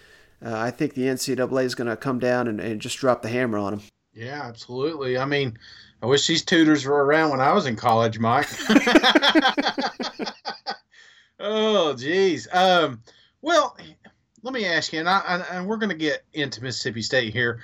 uh, 0.45 0.55
I 0.55 0.71
think 0.71 0.95
the 0.95 1.05
NCAA 1.05 1.65
is 1.65 1.75
going 1.75 1.89
to 1.89 1.97
come 1.97 2.19
down 2.19 2.47
and, 2.47 2.61
and 2.61 2.81
just 2.81 2.99
drop 2.99 3.23
the 3.23 3.29
hammer 3.29 3.59
on 3.59 3.77
them. 3.77 3.83
Yeah, 4.13 4.43
absolutely. 4.43 5.17
I 5.17 5.25
mean, 5.25 5.59
I 6.03 6.07
wish 6.07 6.27
these 6.27 6.45
tutors 6.45 6.85
were 6.85 7.05
around 7.05 7.31
when 7.31 7.41
I 7.41 7.53
was 7.53 7.67
in 7.67 7.77
college, 7.77 8.19
Mike. 8.19 8.49
oh, 11.41 11.95
geez. 11.95 12.47
Um, 12.53 13.03
well, 13.41 13.77
let 14.43 14.53
me 14.53 14.67
ask 14.67 14.93
you, 14.93 15.01
and, 15.01 15.09
I, 15.09 15.43
and 15.51 15.67
we're 15.67 15.79
going 15.79 15.91
to 15.91 15.97
get 15.97 16.23
into 16.35 16.63
Mississippi 16.63 17.01
State 17.01 17.33
here 17.33 17.63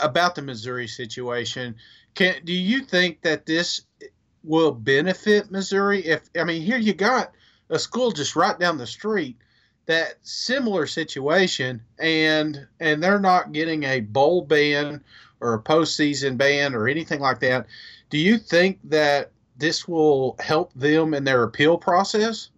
about 0.00 0.34
the 0.34 0.42
Missouri 0.42 0.86
situation. 0.86 1.76
Can 2.14 2.36
do 2.44 2.52
you 2.52 2.82
think 2.82 3.22
that 3.22 3.46
this 3.46 3.82
will 4.44 4.72
benefit 4.72 5.50
Missouri 5.50 6.04
if 6.06 6.28
I 6.38 6.44
mean 6.44 6.62
here 6.62 6.78
you 6.78 6.94
got 6.94 7.32
a 7.70 7.78
school 7.78 8.12
just 8.12 8.36
right 8.36 8.58
down 8.58 8.78
the 8.78 8.86
street 8.86 9.36
that 9.86 10.14
similar 10.22 10.86
situation 10.86 11.82
and 11.98 12.66
and 12.78 13.02
they're 13.02 13.18
not 13.18 13.52
getting 13.52 13.84
a 13.84 14.00
bowl 14.00 14.42
ban 14.42 15.02
or 15.40 15.54
a 15.54 15.62
postseason 15.62 16.36
ban 16.36 16.74
or 16.74 16.88
anything 16.88 17.20
like 17.20 17.40
that. 17.40 17.66
Do 18.10 18.18
you 18.18 18.38
think 18.38 18.78
that 18.84 19.30
this 19.56 19.88
will 19.88 20.36
help 20.40 20.72
them 20.74 21.14
in 21.14 21.24
their 21.24 21.42
appeal 21.42 21.78
process? 21.78 22.50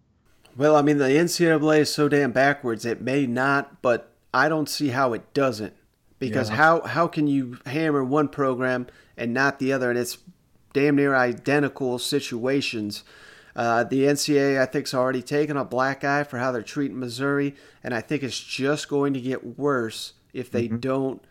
Well, 0.56 0.76
I 0.76 0.82
mean 0.82 0.98
the 0.98 1.04
NCAA 1.04 1.80
is 1.80 1.92
so 1.92 2.08
damn 2.08 2.32
backwards 2.32 2.84
it 2.84 3.00
may 3.00 3.26
not, 3.26 3.80
but 3.80 4.12
I 4.34 4.48
don't 4.48 4.68
see 4.68 4.88
how 4.88 5.12
it 5.12 5.32
doesn't. 5.32 5.74
Because 6.20 6.48
yeah. 6.50 6.56
how 6.56 6.80
how 6.82 7.08
can 7.08 7.26
you 7.26 7.58
hammer 7.66 8.04
one 8.04 8.28
program 8.28 8.86
and 9.16 9.34
not 9.34 9.58
the 9.58 9.72
other? 9.72 9.90
And 9.90 9.98
it's 9.98 10.18
damn 10.72 10.94
near 10.94 11.16
identical 11.16 11.98
situations. 11.98 13.02
Uh, 13.56 13.82
the 13.82 14.04
NCAA, 14.04 14.60
I 14.60 14.66
think, 14.66 14.86
has 14.86 14.94
already 14.94 15.22
taken 15.22 15.56
a 15.56 15.64
black 15.64 16.04
eye 16.04 16.22
for 16.22 16.38
how 16.38 16.52
they're 16.52 16.62
treating 16.62 17.00
Missouri, 17.00 17.56
and 17.82 17.92
I 17.92 18.00
think 18.00 18.22
it's 18.22 18.38
just 18.38 18.88
going 18.88 19.12
to 19.14 19.20
get 19.20 19.58
worse 19.58 20.12
if 20.32 20.52
they 20.52 20.68
mm-hmm. 20.68 20.76
don't 20.76 21.24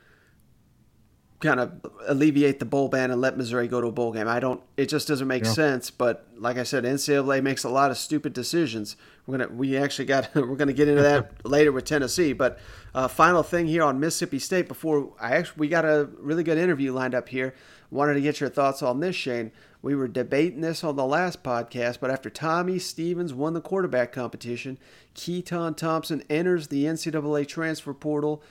kind 1.40 1.60
of 1.60 1.72
alleviate 2.08 2.60
the 2.60 2.66
bowl 2.66 2.90
ban 2.90 3.12
and 3.12 3.22
let 3.22 3.38
Missouri 3.38 3.68
go 3.68 3.80
to 3.80 3.88
a 3.88 3.92
bowl 3.92 4.12
game. 4.12 4.28
I 4.28 4.40
don't. 4.40 4.62
It 4.76 4.90
just 4.90 5.08
doesn't 5.08 5.28
make 5.28 5.46
yeah. 5.46 5.52
sense. 5.52 5.90
But 5.90 6.28
like 6.38 6.58
I 6.58 6.64
said, 6.64 6.84
NCAA 6.84 7.42
makes 7.42 7.64
a 7.64 7.70
lot 7.70 7.92
of 7.92 7.98
stupid 7.98 8.34
decisions. 8.34 8.98
We're 9.26 9.38
gonna. 9.38 9.54
We 9.54 9.78
actually 9.78 10.06
got. 10.06 10.30
we're 10.36 10.56
gonna 10.56 10.74
get 10.74 10.88
into 10.88 11.02
that 11.02 11.46
later 11.50 11.72
with 11.72 11.86
Tennessee. 11.86 12.34
But 12.34 12.60
uh, 12.94 13.08
final 13.08 13.44
thing 13.44 13.68
here 13.68 13.84
on 13.84 14.00
Mississippi 14.00 14.40
State 14.40 14.68
before 14.68 15.14
I 15.20 15.36
actually 15.38 15.60
we 15.60 15.68
got 15.70 15.86
a 15.86 16.10
really 16.20 16.44
good 16.44 16.58
interview 16.58 16.92
lined 16.92 17.16
up 17.16 17.30
here. 17.30 17.56
Wanted 17.92 18.16
to 18.16 18.22
get 18.22 18.40
your 18.40 18.50
thoughts 18.50 18.84
on 18.84 19.00
this, 19.00 19.16
Shane. 19.16 19.52
We 19.82 19.96
were 19.96 20.10
debating 20.10 20.60
this 20.60 20.84
on 20.84 20.98
the 20.98 21.06
last 21.06 21.42
podcast, 21.42 22.00
but 22.02 22.12
after 22.12 22.30
Tommy 22.30 22.80
Stevens 22.80 23.34
won 23.34 23.54
the 23.54 23.62
quarterback 23.62 24.12
competition, 24.12 24.78
Keytaon 25.16 25.78
Thompson 25.78 26.22
enters 26.30 26.68
the 26.68 26.84
NCAA 26.84 27.48
transfer 27.48 27.94
portal. 27.94 28.44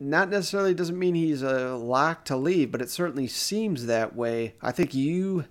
Not 0.00 0.28
necessarily 0.28 0.74
doesn't 0.74 0.98
mean 0.98 1.14
he's 1.14 1.42
a 1.42 1.76
lock 1.76 2.24
to 2.26 2.36
leave, 2.36 2.72
but 2.72 2.82
it 2.82 2.90
certainly 2.90 3.28
seems 3.28 3.86
that 3.86 4.14
way. 4.14 4.54
I 4.60 4.72
think 4.72 4.94
you 4.94 5.44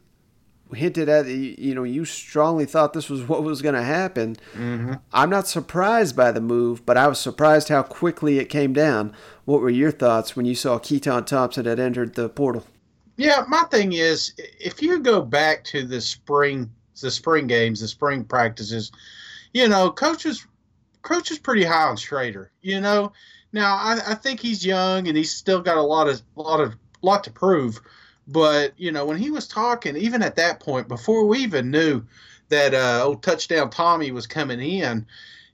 hinted 0.74 1.08
at 1.08 1.28
you 1.28 1.76
know 1.76 1.84
you 1.84 2.04
strongly 2.04 2.66
thought 2.66 2.94
this 2.94 3.10
was 3.10 3.22
what 3.28 3.44
was 3.44 3.62
going 3.62 3.76
to 3.76 3.84
happen. 3.84 4.36
Mm-hmm. 4.54 4.94
I'm 5.12 5.30
not 5.30 5.48
surprised 5.48 6.16
by 6.16 6.32
the 6.32 6.42
move, 6.42 6.86
but 6.86 6.98
I 6.98 7.08
was 7.08 7.20
surprised 7.20 7.70
how 7.70 7.84
quickly 7.84 8.40
it 8.40 8.46
came 8.46 8.74
down. 8.74 9.14
What 9.46 9.62
were 9.62 9.70
your 9.70 9.92
thoughts 9.92 10.36
when 10.36 10.46
you 10.46 10.56
saw 10.56 10.80
Keytaon 10.80 11.26
Thompson 11.26 11.66
had 11.66 11.80
entered 11.80 12.16
the 12.16 12.30
portal? 12.30 12.66
Yeah, 13.18 13.44
my 13.48 13.64
thing 13.64 13.94
is, 13.94 14.34
if 14.38 14.82
you 14.82 15.00
go 15.00 15.22
back 15.22 15.64
to 15.66 15.86
the 15.86 16.02
spring, 16.02 16.72
the 17.00 17.12
spring 17.12 17.46
games, 17.48 17.82
the 17.82 17.88
spring 17.88 18.24
practices, 18.24 18.92
you 19.54 19.68
know, 19.68 19.92
coaches, 19.92 20.48
coach 21.04 21.30
is 21.30 21.38
pretty 21.38 21.64
high 21.64 21.84
on 21.84 21.96
Shrader. 21.96 22.48
You 22.62 22.82
know, 22.82 23.12
now 23.54 23.76
I, 23.76 24.00
I 24.08 24.16
think 24.16 24.40
he's 24.40 24.66
young 24.66 25.08
and 25.08 25.16
he's 25.16 25.34
still 25.34 25.62
got 25.62 25.78
a 25.78 25.82
lot 25.82 26.10
of, 26.10 26.22
lot 26.36 26.60
of, 26.60 26.76
lot 27.02 27.24
to 27.24 27.32
prove. 27.32 27.80
But 28.28 28.74
you 28.78 28.92
know, 28.92 29.06
when 29.06 29.18
he 29.18 29.32
was 29.32 29.48
talking, 29.48 29.96
even 29.96 30.22
at 30.22 30.36
that 30.38 30.60
point, 30.60 30.88
before 30.88 31.26
we 31.26 31.40
even 31.40 31.72
knew 31.72 32.04
that 32.50 32.74
uh, 32.74 33.04
old 33.04 33.24
touchdown 33.24 33.70
Tommy 33.70 34.12
was 34.12 34.28
coming 34.28 34.62
in, 34.62 35.06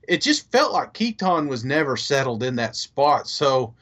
it 0.08 0.20
just 0.20 0.50
felt 0.50 0.72
like 0.72 0.94
Keytaon 0.94 1.48
was 1.48 1.64
never 1.64 1.96
settled 1.96 2.42
in 2.42 2.56
that 2.56 2.76
spot. 2.76 3.28
So 3.28 3.74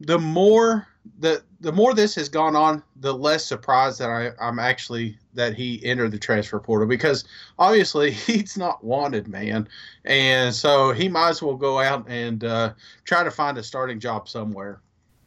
the 0.00 0.18
more 0.18 0.86
the 1.18 1.42
the 1.60 1.72
more 1.72 1.94
this 1.94 2.14
has 2.16 2.28
gone 2.28 2.56
on, 2.56 2.82
the 2.96 3.14
less 3.14 3.44
surprised 3.44 3.98
that 4.00 4.10
I, 4.10 4.32
I'm 4.40 4.58
actually 4.58 5.18
that 5.36 5.54
he 5.54 5.84
entered 5.84 6.10
the 6.10 6.18
transfer 6.18 6.58
portal 6.58 6.86
because 6.86 7.24
obviously 7.58 8.10
he's 8.26 8.56
not 8.56 8.82
wanted, 8.82 9.28
man, 9.28 9.68
and 10.04 10.54
so 10.54 10.92
he 10.92 11.08
might 11.08 11.30
as 11.30 11.42
well 11.42 11.56
go 11.56 11.78
out 11.78 12.06
and 12.08 12.44
uh, 12.44 12.72
try 13.04 13.22
to 13.22 13.30
find 13.30 13.56
a 13.58 13.62
starting 13.62 14.00
job 14.00 14.28
somewhere. 14.28 14.80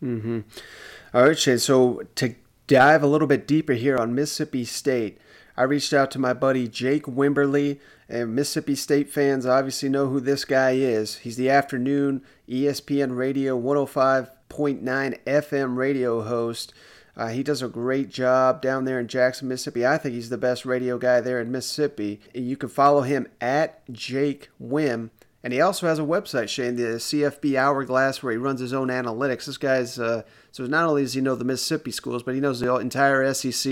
Mm-hmm. 0.03 0.39
All 1.13 1.23
right, 1.23 1.37
Shane. 1.37 1.59
So 1.59 2.03
to 2.15 2.35
dive 2.67 3.03
a 3.03 3.07
little 3.07 3.27
bit 3.27 3.47
deeper 3.47 3.73
here 3.73 3.97
on 3.97 4.15
Mississippi 4.15 4.65
State, 4.65 5.17
I 5.57 5.63
reached 5.63 5.91
out 5.91 6.09
to 6.11 6.19
my 6.19 6.33
buddy 6.33 6.67
Jake 6.67 7.03
Wimberly, 7.03 7.79
and 8.07 8.33
Mississippi 8.33 8.75
State 8.75 9.09
fans 9.09 9.45
obviously 9.45 9.89
know 9.89 10.07
who 10.07 10.19
this 10.19 10.45
guy 10.45 10.71
is. 10.71 11.17
He's 11.17 11.35
the 11.35 11.49
afternoon 11.49 12.23
ESPN 12.47 13.17
Radio 13.17 13.59
105.9 13.59 15.23
FM 15.25 15.75
radio 15.75 16.21
host. 16.21 16.73
Uh, 17.19 17.27
he 17.27 17.43
does 17.43 17.61
a 17.61 17.67
great 17.67 18.09
job 18.09 18.61
down 18.61 18.85
there 18.85 18.97
in 18.97 19.05
Jackson, 19.05 19.49
Mississippi. 19.49 19.85
I 19.85 19.97
think 19.97 20.15
he's 20.15 20.29
the 20.29 20.37
best 20.37 20.65
radio 20.65 20.97
guy 20.97 21.19
there 21.19 21.41
in 21.41 21.51
Mississippi. 21.51 22.21
You 22.33 22.55
can 22.55 22.69
follow 22.69 23.01
him 23.01 23.27
at 23.41 23.81
Jake 23.91 24.47
Wim. 24.57 25.09
And 25.43 25.51
he 25.51 25.59
also 25.59 25.87
has 25.87 25.99
a 25.99 26.03
website, 26.03 26.47
Shane, 26.47 26.77
the 26.77 26.97
CFB 26.97 27.57
Hourglass, 27.57 28.23
where 28.23 28.31
he 28.31 28.37
runs 28.37 28.61
his 28.61 28.71
own 28.71 28.87
analytics. 28.87 29.45
This 29.45 29.57
guy's, 29.57 29.99
uh, 29.99 30.23
so 30.53 30.65
not 30.65 30.87
only 30.87 31.01
does 31.01 31.13
he 31.13 31.19
know 31.19 31.35
the 31.35 31.43
Mississippi 31.43 31.91
schools, 31.91 32.23
but 32.23 32.35
he 32.35 32.39
knows 32.39 32.61
the 32.61 32.73
entire 32.75 33.33
SEC 33.33 33.69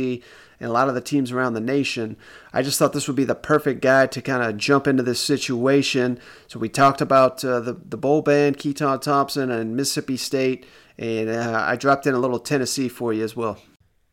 and 0.59 0.69
a 0.69 0.73
lot 0.73 0.89
of 0.89 0.95
the 0.95 1.01
teams 1.01 1.31
around 1.31 1.53
the 1.53 1.61
nation. 1.61 2.17
I 2.51 2.63
just 2.63 2.77
thought 2.77 2.91
this 2.91 3.07
would 3.07 3.15
be 3.15 3.23
the 3.23 3.35
perfect 3.35 3.81
guy 3.81 4.07
to 4.07 4.21
kind 4.21 4.43
of 4.43 4.57
jump 4.57 4.87
into 4.87 5.03
this 5.03 5.21
situation. 5.21 6.19
So 6.47 6.59
we 6.59 6.67
talked 6.67 6.99
about 6.99 7.45
uh, 7.45 7.61
the, 7.61 7.73
the 7.73 7.97
bowl 7.97 8.21
band, 8.21 8.57
Keytaon 8.57 9.01
Thompson, 9.01 9.51
and 9.51 9.75
Mississippi 9.75 10.17
State, 10.17 10.65
and 10.97 11.29
uh, 11.29 11.65
I 11.67 11.75
dropped 11.75 12.07
in 12.07 12.13
a 12.13 12.19
little 12.19 12.39
Tennessee 12.39 12.89
for 12.89 13.13
you 13.13 13.23
as 13.23 13.35
well. 13.35 13.59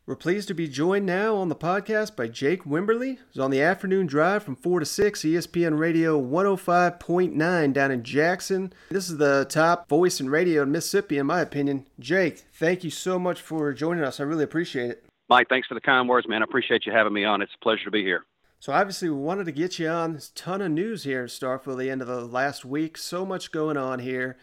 We're 0.07 0.15
pleased 0.15 0.47
to 0.49 0.53
be 0.53 0.67
joined 0.67 1.07
now 1.07 1.35
on 1.35 1.49
the 1.49 1.55
podcast 1.55 2.15
by 2.15 2.27
Jake 2.27 2.63
Wimberly, 2.63 3.17
who's 3.17 3.39
on 3.39 3.49
the 3.49 3.63
afternoon 3.63 4.05
drive 4.05 4.43
from 4.43 4.55
4 4.55 4.81
to 4.81 4.85
6, 4.85 5.21
ESPN 5.23 5.79
Radio 5.79 6.21
105.9 6.21 7.73
down 7.73 7.91
in 7.91 8.03
Jackson. 8.03 8.71
This 8.91 9.09
is 9.09 9.17
the 9.17 9.47
top 9.49 9.89
voice 9.89 10.19
in 10.19 10.29
radio 10.29 10.61
in 10.61 10.71
Mississippi, 10.71 11.17
in 11.17 11.25
my 11.25 11.41
opinion. 11.41 11.87
Jake, 11.99 12.43
thank 12.53 12.83
you 12.83 12.91
so 12.91 13.17
much 13.17 13.41
for 13.41 13.73
joining 13.73 14.03
us. 14.03 14.19
I 14.19 14.23
really 14.23 14.43
appreciate 14.43 14.91
it. 14.91 15.05
Mike, 15.27 15.49
thanks 15.49 15.67
for 15.67 15.73
the 15.73 15.81
kind 15.81 16.07
words, 16.07 16.27
man. 16.27 16.43
I 16.43 16.45
appreciate 16.45 16.85
you 16.85 16.91
having 16.91 17.13
me 17.13 17.25
on. 17.25 17.41
It's 17.41 17.55
a 17.55 17.63
pleasure 17.63 17.85
to 17.85 17.91
be 17.91 18.03
here. 18.03 18.25
So 18.59 18.73
obviously 18.73 19.09
we 19.09 19.15
wanted 19.15 19.45
to 19.45 19.51
get 19.51 19.79
you 19.79 19.87
on. 19.87 20.11
There's 20.11 20.29
a 20.29 20.33
ton 20.35 20.61
of 20.61 20.71
news 20.71 21.03
here 21.03 21.23
in 21.23 21.27
Starkville 21.29 21.79
the 21.79 21.89
end 21.89 22.03
of 22.03 22.07
the 22.07 22.21
last 22.21 22.63
week. 22.63 22.99
So 22.99 23.25
much 23.25 23.51
going 23.51 23.75
on 23.75 23.97
here. 23.97 24.37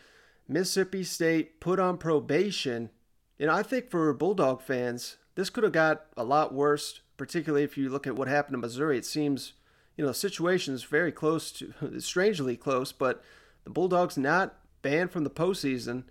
Mississippi 0.48 1.04
State 1.04 1.60
put 1.60 1.78
on 1.78 1.98
probation. 1.98 2.90
And 3.38 3.50
I 3.50 3.62
think 3.62 3.90
for 3.90 4.12
Bulldog 4.12 4.62
fans, 4.62 5.16
this 5.34 5.50
could 5.50 5.64
have 5.64 5.72
got 5.72 6.06
a 6.16 6.24
lot 6.24 6.54
worse, 6.54 7.00
particularly 7.16 7.64
if 7.64 7.76
you 7.76 7.88
look 7.88 8.06
at 8.06 8.16
what 8.16 8.28
happened 8.28 8.54
to 8.54 8.58
Missouri. 8.58 8.98
It 8.98 9.06
seems 9.06 9.54
you 9.96 10.04
know, 10.04 10.08
the 10.08 10.14
situation's 10.14 10.84
very 10.84 11.12
close 11.12 11.52
to, 11.52 11.72
strangely 12.00 12.56
close, 12.56 12.92
but 12.92 13.22
the 13.64 13.70
Bulldogs 13.70 14.16
not 14.16 14.56
banned 14.82 15.10
from 15.10 15.24
the 15.24 15.30
postseason. 15.30 16.04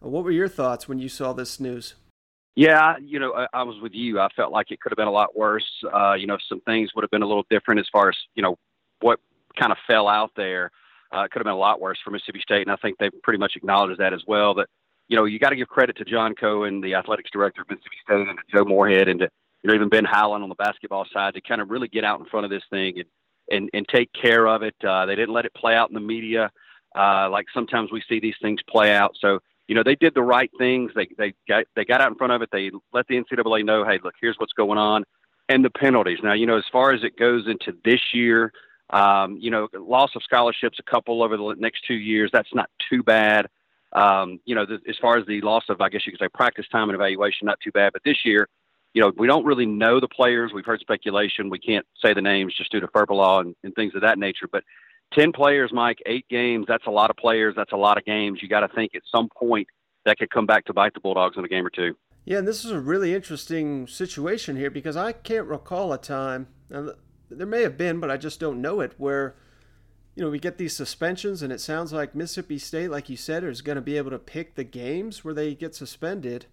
What 0.00 0.24
were 0.24 0.30
your 0.30 0.48
thoughts 0.48 0.88
when 0.88 0.98
you 0.98 1.08
saw 1.08 1.32
this 1.32 1.60
news? 1.60 1.94
Yeah, 2.54 2.94
you 3.02 3.18
know, 3.18 3.34
I, 3.34 3.46
I 3.52 3.62
was 3.64 3.80
with 3.82 3.92
you. 3.94 4.18
I 4.18 4.28
felt 4.34 4.52
like 4.52 4.70
it 4.70 4.80
could 4.80 4.90
have 4.90 4.96
been 4.96 5.08
a 5.08 5.12
lot 5.12 5.36
worse. 5.36 5.66
Uh, 5.92 6.14
you 6.14 6.26
know, 6.26 6.38
some 6.48 6.60
things 6.62 6.90
would 6.94 7.02
have 7.02 7.10
been 7.10 7.22
a 7.22 7.26
little 7.26 7.44
different 7.50 7.80
as 7.80 7.86
far 7.92 8.08
as 8.08 8.16
you 8.34 8.42
know 8.42 8.56
what 9.00 9.20
kind 9.58 9.72
of 9.72 9.78
fell 9.86 10.08
out 10.08 10.30
there. 10.36 10.70
Uh, 11.14 11.22
it 11.22 11.30
could 11.30 11.40
have 11.40 11.44
been 11.44 11.54
a 11.54 11.58
lot 11.58 11.80
worse 11.80 11.98
for 12.04 12.10
Mississippi 12.10 12.40
State, 12.40 12.62
and 12.62 12.70
I 12.70 12.76
think 12.76 12.98
they 12.98 13.10
pretty 13.22 13.38
much 13.38 13.52
acknowledged 13.56 14.00
that 14.00 14.12
as 14.12 14.22
well. 14.26 14.54
That 14.54 14.68
you 15.08 15.16
know, 15.16 15.24
you 15.24 15.38
got 15.38 15.50
to 15.50 15.56
give 15.56 15.68
credit 15.68 15.96
to 15.98 16.04
John 16.04 16.34
Cohen, 16.34 16.80
the 16.80 16.94
athletics 16.94 17.30
director 17.32 17.62
of 17.62 17.68
Mississippi 17.68 17.96
State, 18.04 18.28
and 18.28 18.38
to 18.38 18.44
Joe 18.52 18.64
Moorhead, 18.64 19.08
and 19.08 19.20
to 19.20 19.28
you 19.62 19.68
know 19.68 19.74
even 19.74 19.88
Ben 19.88 20.04
Howland 20.04 20.42
on 20.42 20.48
the 20.48 20.56
basketball 20.56 21.06
side 21.12 21.34
to 21.34 21.40
kind 21.40 21.60
of 21.60 21.70
really 21.70 21.88
get 21.88 22.04
out 22.04 22.20
in 22.20 22.26
front 22.26 22.44
of 22.44 22.50
this 22.50 22.64
thing 22.70 22.98
and 22.98 23.08
and, 23.48 23.70
and 23.74 23.86
take 23.88 24.10
care 24.12 24.46
of 24.48 24.62
it. 24.62 24.74
Uh, 24.84 25.06
they 25.06 25.14
didn't 25.14 25.32
let 25.32 25.44
it 25.44 25.54
play 25.54 25.74
out 25.74 25.88
in 25.88 25.94
the 25.94 26.00
media 26.00 26.50
uh, 26.96 27.28
like 27.30 27.46
sometimes 27.52 27.92
we 27.92 28.02
see 28.08 28.18
these 28.18 28.34
things 28.40 28.60
play 28.68 28.94
out. 28.94 29.14
So 29.20 29.40
you 29.68 29.74
know 29.74 29.82
they 29.84 29.94
did 29.96 30.14
the 30.14 30.22
right 30.22 30.50
things. 30.58 30.92
They 30.94 31.08
they 31.18 31.34
got 31.48 31.64
they 31.76 31.84
got 31.84 32.00
out 32.00 32.10
in 32.10 32.16
front 32.16 32.32
of 32.32 32.42
it. 32.42 32.48
They 32.50 32.70
let 32.92 33.06
the 33.08 33.16
NCAA 33.22 33.64
know, 33.64 33.84
hey, 33.84 33.98
look, 34.02 34.14
here's 34.20 34.36
what's 34.38 34.54
going 34.54 34.78
on, 34.78 35.04
and 35.48 35.64
the 35.64 35.70
penalties. 35.70 36.18
Now 36.22 36.32
you 36.32 36.46
know 36.46 36.56
as 36.56 36.64
far 36.72 36.92
as 36.92 37.04
it 37.04 37.16
goes 37.18 37.46
into 37.46 37.76
this 37.84 38.00
year. 38.12 38.52
Um, 38.90 39.36
you 39.40 39.50
know, 39.50 39.68
loss 39.74 40.10
of 40.14 40.22
scholarships, 40.22 40.78
a 40.78 40.90
couple 40.90 41.22
over 41.22 41.36
the 41.36 41.54
next 41.58 41.84
two 41.86 41.94
years. 41.94 42.30
That's 42.32 42.54
not 42.54 42.70
too 42.90 43.02
bad. 43.02 43.46
Um, 43.92 44.40
you 44.44 44.54
know, 44.54 44.66
as 44.88 44.96
far 45.00 45.16
as 45.16 45.26
the 45.26 45.40
loss 45.40 45.64
of, 45.68 45.80
I 45.80 45.88
guess 45.88 46.06
you 46.06 46.12
could 46.12 46.20
say, 46.20 46.28
practice 46.28 46.66
time 46.70 46.88
and 46.88 46.94
evaluation, 46.94 47.46
not 47.46 47.58
too 47.60 47.72
bad. 47.72 47.92
But 47.92 48.02
this 48.04 48.18
year, 48.24 48.48
you 48.94 49.02
know, 49.02 49.12
we 49.16 49.26
don't 49.26 49.44
really 49.44 49.66
know 49.66 50.00
the 50.00 50.08
players. 50.08 50.52
We've 50.54 50.64
heard 50.64 50.80
speculation. 50.80 51.50
We 51.50 51.58
can't 51.58 51.86
say 52.02 52.14
the 52.14 52.22
names 52.22 52.54
just 52.56 52.70
due 52.70 52.80
to 52.80 52.88
FERPA 52.88 53.10
law 53.10 53.40
and, 53.40 53.54
and 53.62 53.74
things 53.74 53.94
of 53.94 54.02
that 54.02 54.18
nature. 54.18 54.48
But 54.50 54.64
10 55.12 55.32
players, 55.32 55.70
Mike, 55.72 55.98
eight 56.06 56.26
games, 56.28 56.66
that's 56.68 56.86
a 56.86 56.90
lot 56.90 57.10
of 57.10 57.16
players. 57.16 57.54
That's 57.56 57.72
a 57.72 57.76
lot 57.76 57.98
of 57.98 58.04
games. 58.04 58.40
You 58.42 58.48
got 58.48 58.60
to 58.60 58.68
think 58.68 58.94
at 58.94 59.02
some 59.10 59.28
point 59.36 59.68
that 60.04 60.18
could 60.18 60.30
come 60.30 60.46
back 60.46 60.64
to 60.66 60.72
bite 60.72 60.94
the 60.94 61.00
Bulldogs 61.00 61.36
in 61.36 61.44
a 61.44 61.48
game 61.48 61.66
or 61.66 61.70
two. 61.70 61.96
Yeah, 62.24 62.38
and 62.38 62.48
this 62.48 62.64
is 62.64 62.72
a 62.72 62.80
really 62.80 63.14
interesting 63.14 63.86
situation 63.86 64.56
here 64.56 64.70
because 64.70 64.96
I 64.96 65.12
can't 65.12 65.46
recall 65.46 65.92
a 65.92 65.98
time, 65.98 66.48
there 67.30 67.46
may 67.46 67.62
have 67.62 67.76
been, 67.76 68.00
but 68.00 68.10
I 68.10 68.16
just 68.16 68.40
don't 68.40 68.60
know 68.60 68.80
it, 68.80 68.94
where, 68.96 69.36
you 70.14 70.22
know, 70.22 70.30
we 70.30 70.38
get 70.38 70.58
these 70.58 70.76
suspensions 70.76 71.42
and 71.42 71.52
it 71.52 71.60
sounds 71.60 71.92
like 71.92 72.14
Mississippi 72.14 72.58
State, 72.58 72.90
like 72.90 73.08
you 73.08 73.16
said, 73.16 73.44
is 73.44 73.62
going 73.62 73.76
to 73.76 73.82
be 73.82 73.96
able 73.96 74.10
to 74.10 74.18
pick 74.18 74.54
the 74.54 74.64
games 74.64 75.24
where 75.24 75.34
they 75.34 75.54
get 75.54 75.74
suspended 75.74 76.46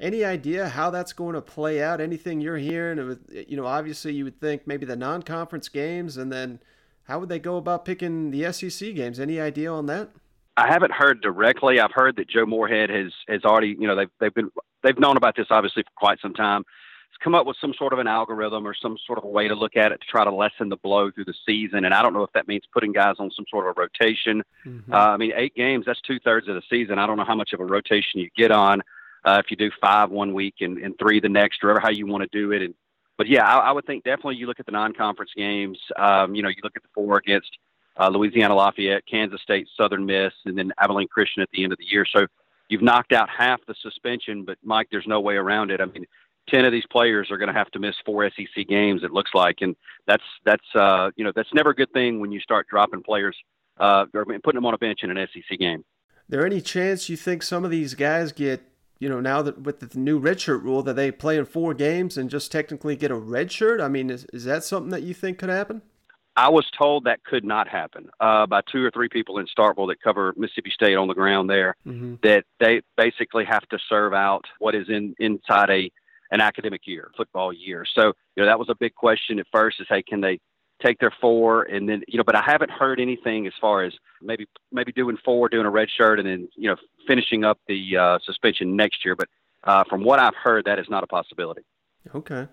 any 0.00 0.24
idea 0.24 0.68
how 0.68 0.90
that's 0.90 1.12
going 1.12 1.34
to 1.34 1.42
play 1.42 1.82
out? 1.82 2.00
Anything 2.00 2.40
you're 2.40 2.56
hearing? 2.56 3.18
You 3.30 3.56
know, 3.56 3.66
obviously 3.66 4.14
you 4.14 4.24
would 4.24 4.40
think 4.40 4.66
maybe 4.66 4.86
the 4.86 4.96
non-conference 4.96 5.68
games, 5.68 6.16
and 6.16 6.32
then 6.32 6.60
how 7.04 7.18
would 7.20 7.28
they 7.28 7.38
go 7.38 7.56
about 7.56 7.84
picking 7.84 8.30
the 8.30 8.50
SEC 8.52 8.94
games? 8.94 9.20
Any 9.20 9.38
idea 9.38 9.70
on 9.70 9.86
that? 9.86 10.10
I 10.56 10.68
haven't 10.68 10.92
heard 10.92 11.20
directly. 11.20 11.80
I've 11.80 11.92
heard 11.92 12.16
that 12.16 12.28
Joe 12.28 12.46
Moorhead 12.46 12.90
has 12.90 13.12
has 13.28 13.44
already, 13.44 13.76
you 13.78 13.86
know, 13.86 13.94
they've 13.94 14.10
they've 14.18 14.34
been 14.34 14.50
they've 14.82 14.98
known 14.98 15.16
about 15.16 15.36
this 15.36 15.46
obviously 15.50 15.82
for 15.82 15.92
quite 15.96 16.18
some 16.20 16.34
time. 16.34 16.64
Come 17.22 17.34
up 17.34 17.46
with 17.46 17.56
some 17.60 17.74
sort 17.74 17.92
of 17.92 17.98
an 17.98 18.06
algorithm 18.06 18.66
or 18.66 18.74
some 18.74 18.96
sort 19.06 19.18
of 19.18 19.24
a 19.24 19.28
way 19.28 19.46
to 19.46 19.54
look 19.54 19.76
at 19.76 19.92
it 19.92 20.00
to 20.00 20.06
try 20.06 20.24
to 20.24 20.32
lessen 20.32 20.70
the 20.70 20.76
blow 20.76 21.10
through 21.10 21.26
the 21.26 21.34
season. 21.46 21.84
And 21.84 21.92
I 21.92 22.00
don't 22.00 22.14
know 22.14 22.22
if 22.22 22.32
that 22.32 22.48
means 22.48 22.62
putting 22.72 22.92
guys 22.92 23.16
on 23.18 23.30
some 23.30 23.44
sort 23.50 23.68
of 23.68 23.76
a 23.76 23.80
rotation. 23.80 24.42
Mm-hmm. 24.64 24.92
Uh, 24.92 24.96
I 24.96 25.16
mean, 25.18 25.32
eight 25.36 25.54
games 25.54 25.84
that's 25.86 26.00
two 26.00 26.18
thirds 26.20 26.48
of 26.48 26.54
the 26.54 26.62
season. 26.70 26.98
I 26.98 27.06
don't 27.06 27.18
know 27.18 27.24
how 27.24 27.34
much 27.34 27.52
of 27.52 27.60
a 27.60 27.64
rotation 27.66 28.20
you 28.20 28.30
get 28.36 28.50
on 28.50 28.80
uh, 29.24 29.42
if 29.44 29.50
you 29.50 29.56
do 29.56 29.70
five 29.80 30.10
one 30.10 30.32
week 30.32 30.54
and, 30.60 30.78
and 30.78 30.94
three 30.98 31.20
the 31.20 31.28
next, 31.28 31.62
or 31.62 31.78
how 31.78 31.90
you 31.90 32.06
want 32.06 32.22
to 32.22 32.38
do 32.38 32.52
it. 32.52 32.62
And 32.62 32.74
but 33.18 33.28
yeah, 33.28 33.44
I, 33.44 33.68
I 33.68 33.72
would 33.72 33.84
think 33.84 34.04
definitely 34.04 34.36
you 34.36 34.46
look 34.46 34.60
at 34.60 34.66
the 34.66 34.72
non-conference 34.72 35.32
games. 35.36 35.78
Um, 35.96 36.34
you 36.34 36.42
know, 36.42 36.48
you 36.48 36.60
look 36.62 36.72
at 36.76 36.82
the 36.82 36.88
four 36.94 37.18
against 37.18 37.50
uh, 37.98 38.08
Louisiana 38.08 38.54
Lafayette, 38.54 39.04
Kansas 39.06 39.42
State, 39.42 39.68
Southern 39.76 40.06
Miss, 40.06 40.32
and 40.46 40.56
then 40.56 40.72
Abilene 40.78 41.08
Christian 41.08 41.42
at 41.42 41.50
the 41.52 41.62
end 41.64 41.72
of 41.72 41.78
the 41.78 41.84
year. 41.84 42.06
So 42.10 42.26
you've 42.70 42.82
knocked 42.82 43.12
out 43.12 43.28
half 43.28 43.60
the 43.66 43.74
suspension, 43.82 44.44
but 44.44 44.56
Mike, 44.64 44.88
there's 44.90 45.06
no 45.06 45.20
way 45.20 45.34
around 45.34 45.70
it. 45.70 45.82
I 45.82 45.84
mean, 45.84 46.06
ten 46.48 46.64
of 46.64 46.72
these 46.72 46.86
players 46.90 47.30
are 47.30 47.38
going 47.38 47.48
to 47.48 47.54
have 47.54 47.70
to 47.72 47.78
miss 47.78 47.94
four 48.04 48.28
SEC 48.30 48.66
games. 48.68 49.02
It 49.02 49.12
looks 49.12 49.30
like, 49.34 49.58
and 49.60 49.76
that's 50.06 50.24
that's 50.44 50.74
uh, 50.74 51.10
you 51.16 51.24
know 51.24 51.32
that's 51.34 51.52
never 51.54 51.70
a 51.70 51.74
good 51.74 51.92
thing 51.92 52.20
when 52.20 52.32
you 52.32 52.40
start 52.40 52.66
dropping 52.68 53.02
players 53.02 53.36
uh, 53.78 54.06
or 54.14 54.24
putting 54.24 54.56
them 54.56 54.66
on 54.66 54.74
a 54.74 54.78
bench 54.78 55.00
in 55.02 55.16
an 55.16 55.28
SEC 55.32 55.58
game. 55.58 55.84
There 56.28 56.46
any 56.46 56.60
chance 56.60 57.08
you 57.08 57.16
think 57.16 57.42
some 57.42 57.64
of 57.64 57.70
these 57.70 57.94
guys 57.94 58.30
get 58.32 58.62
you 59.00 59.08
know, 59.08 59.18
now 59.18 59.42
that 59.42 59.62
with 59.62 59.80
the 59.80 59.98
new 59.98 60.20
redshirt 60.20 60.62
rule 60.62 60.82
that 60.82 60.94
they 60.94 61.10
play 61.10 61.38
in 61.38 61.46
four 61.46 61.72
games 61.72 62.18
and 62.18 62.28
just 62.28 62.52
technically 62.52 62.96
get 62.96 63.10
a 63.10 63.16
red 63.16 63.50
shirt? 63.50 63.80
I 63.80 63.88
mean, 63.88 64.10
is, 64.10 64.26
is 64.32 64.44
that 64.44 64.62
something 64.62 64.90
that 64.90 65.02
you 65.02 65.14
think 65.14 65.38
could 65.38 65.48
happen? 65.48 65.80
I 66.36 66.50
was 66.50 66.66
told 66.78 67.04
that 67.04 67.24
could 67.24 67.44
not 67.44 67.66
happen 67.66 68.10
uh, 68.20 68.46
by 68.46 68.60
two 68.70 68.84
or 68.84 68.90
three 68.90 69.08
people 69.08 69.38
in 69.38 69.46
Starkville 69.46 69.88
that 69.88 70.00
cover 70.02 70.32
Mississippi 70.36 70.70
State 70.70 70.96
on 70.96 71.08
the 71.08 71.14
ground 71.14 71.50
there. 71.50 71.74
Mm-hmm. 71.86 72.16
That 72.22 72.44
they 72.60 72.82
basically 72.96 73.44
have 73.46 73.66
to 73.70 73.78
serve 73.88 74.12
out 74.12 74.44
what 74.58 74.74
is 74.74 74.88
in 74.88 75.14
inside 75.18 75.70
a 75.70 75.90
an 76.30 76.40
academic 76.40 76.82
year, 76.86 77.10
football 77.16 77.52
year. 77.52 77.84
So 77.94 78.12
you 78.36 78.42
know 78.42 78.46
that 78.46 78.58
was 78.58 78.68
a 78.68 78.74
big 78.74 78.94
question 78.94 79.38
at 79.38 79.46
first: 79.52 79.80
is 79.80 79.86
hey, 79.88 80.02
can 80.02 80.20
they 80.20 80.40
take 80.82 80.98
their 80.98 81.12
four? 81.20 81.62
And 81.62 81.88
then 81.88 82.02
you 82.08 82.18
know 82.18 82.24
but 82.24 82.36
i 82.36 82.42
haven't 82.42 82.70
heard 82.70 83.00
anything 83.00 83.46
as 83.46 83.52
far 83.60 83.82
as 83.82 83.92
maybe 84.22 84.46
maybe 84.72 84.92
doing 84.92 85.16
four 85.24 85.48
doing 85.48 85.66
a 85.66 85.70
red 85.70 85.88
shirt 85.90 86.18
and 86.18 86.28
then 86.28 86.48
you 86.56 86.68
know 86.68 86.76
finishing 87.06 87.44
up 87.44 87.58
the 87.68 87.96
uh, 87.96 88.18
suspension 88.24 88.76
next 88.76 89.04
year. 89.04 89.16
But 89.16 89.28
uh, 89.64 89.84
from 89.88 90.04
what 90.04 90.18
i've 90.18 90.34
heard 90.34 90.64
that 90.64 90.78
is 90.78 90.86
not 90.88 91.04
a 91.04 91.06
possibility. 91.06 91.62
Okay. 92.14 92.48